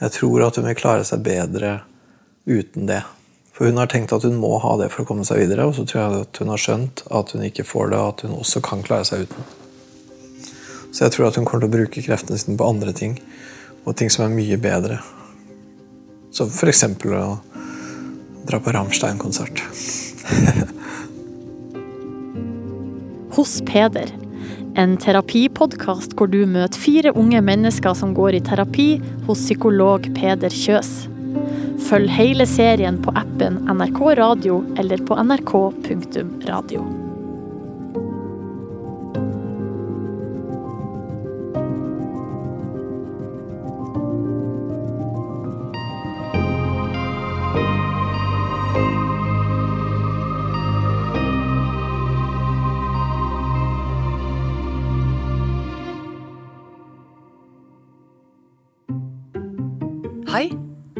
Jeg 0.00 0.12
tror 0.12 0.42
at 0.44 0.56
hun 0.58 0.66
vil 0.68 0.76
klare 0.76 1.04
seg 1.08 1.22
bedre 1.24 1.78
uten 2.46 2.86
det. 2.88 3.02
For 3.56 3.70
hun 3.70 3.78
har 3.80 3.88
tenkt 3.88 4.12
at 4.12 4.24
hun 4.28 4.36
må 4.36 4.58
ha 4.60 4.74
det 4.76 4.90
for 4.92 5.02
å 5.02 5.08
komme 5.08 5.24
seg 5.24 5.40
videre, 5.40 5.64
og 5.64 5.74
så 5.78 5.86
tror 5.88 6.02
jeg 6.02 6.24
at 6.26 6.40
hun 6.42 6.52
har 6.52 6.60
skjønt 6.60 7.02
at 7.08 7.30
hun 7.32 7.46
ikke 7.46 7.64
får 7.64 7.86
det, 7.92 8.00
og 8.00 8.08
at 8.10 8.20
hun 8.26 8.34
også 8.36 8.58
kan 8.64 8.84
klare 8.84 9.06
seg 9.08 9.24
uten. 9.24 9.42
Så 10.92 10.98
jeg 11.06 11.12
tror 11.14 11.26
at 11.30 11.36
hun 11.40 11.46
kommer 11.48 11.62
til 11.64 11.70
å 11.70 11.76
bruke 11.78 12.04
kreftene 12.04 12.38
sine 12.40 12.58
på 12.60 12.68
andre 12.68 12.92
ting, 12.96 13.14
og 13.86 13.96
ting 13.96 14.10
som 14.12 14.26
er 14.26 14.36
mye 14.36 14.58
bedre. 14.60 14.96
For 16.36 16.68
eksempel 16.68 17.10
å 17.16 17.40
dra 18.46 18.56
på 18.60 18.72
Rammstein-konsert. 18.76 19.56
Hos 23.36 23.52
Peder. 23.64 24.25
En 24.76 24.98
terapipodkast 25.00 26.12
hvor 26.18 26.28
du 26.28 26.42
møter 26.44 26.76
fire 26.76 27.12
unge 27.16 27.40
mennesker 27.40 27.96
som 27.96 28.12
går 28.16 28.36
i 28.36 28.42
terapi 28.44 28.88
hos 29.24 29.46
psykolog 29.46 30.10
Peder 30.18 30.52
Kjøs. 30.52 30.92
Følg 31.86 32.12
hele 32.12 32.44
serien 32.50 33.00
på 33.00 33.14
appen 33.16 33.62
NRK 33.72 34.04
Radio 34.20 34.60
eller 34.76 35.00
på 35.08 35.16
nrk.radio. 35.22 37.05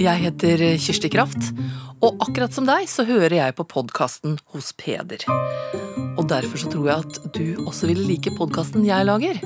jeg 0.07 0.22
heter 0.22 0.61
Kirsti 0.78 1.09
Kraft, 1.11 1.48
og 2.04 2.20
akkurat 2.22 2.54
som 2.54 2.66
deg 2.68 2.86
så 2.90 3.02
hører 3.09 3.32
jeg 3.40 3.54
på 3.59 3.64
podkasten 3.66 4.36
Hos 4.52 4.68
Peder. 4.78 5.24
Og 6.16 6.28
derfor 6.30 6.61
så 6.62 6.70
tror 6.70 6.86
jeg 6.86 7.07
at 7.07 7.18
du 7.34 7.64
også 7.64 7.88
vil 7.90 8.04
like 8.07 8.30
podkasten 8.36 8.86
jeg 8.86 9.09
lager. 9.09 9.40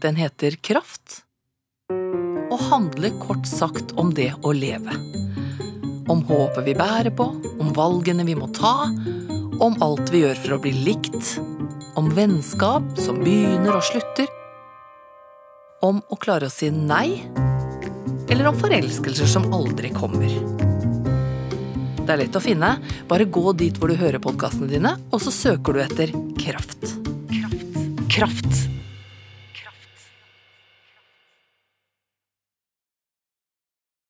Den 0.00 0.16
heter 0.16 0.56
Kraft, 0.64 1.20
og 1.90 2.56
handler 2.70 3.12
kort 3.20 3.44
sagt 3.50 3.92
om 4.00 4.14
det 4.16 4.30
å 4.40 4.54
leve. 4.56 4.96
Om 6.10 6.24
håpet 6.30 6.64
vi 6.70 6.78
bærer 6.78 7.12
på, 7.12 7.28
om 7.60 7.74
valgene 7.76 8.24
vi 8.24 8.38
må 8.38 8.48
ta, 8.56 8.88
om 9.60 9.76
alt 9.84 10.14
vi 10.14 10.24
gjør 10.24 10.40
for 10.46 10.56
å 10.56 10.62
bli 10.64 10.72
likt, 10.88 11.36
om 12.00 12.08
vennskap 12.16 12.96
som 12.96 13.20
begynner 13.20 13.76
og 13.76 13.84
slutter, 13.84 14.32
om 15.84 16.00
å 16.08 16.16
klare 16.20 16.48
å 16.48 16.52
si 16.52 16.72
nei 16.72 17.20
eller 18.30 18.46
om 18.46 18.58
forelskelser 18.58 19.26
som 19.26 19.50
aldri 19.54 19.90
kommer. 19.94 20.30
Det 22.00 22.14
er 22.14 22.22
lett 22.24 22.38
å 22.38 22.42
finne. 22.42 22.72
Bare 23.10 23.26
gå 23.26 23.52
dit 23.58 23.76
hvor 23.78 23.90
du 23.90 23.98
hører 23.98 24.22
podkastene 24.22 24.70
dine, 24.70 24.96
og 25.10 25.22
så 25.22 25.34
søker 25.34 25.76
du 25.76 25.84
etter 25.84 26.14
Kraft. 26.40 26.94
Kraft. 27.30 27.80
Kraft. 28.10 28.79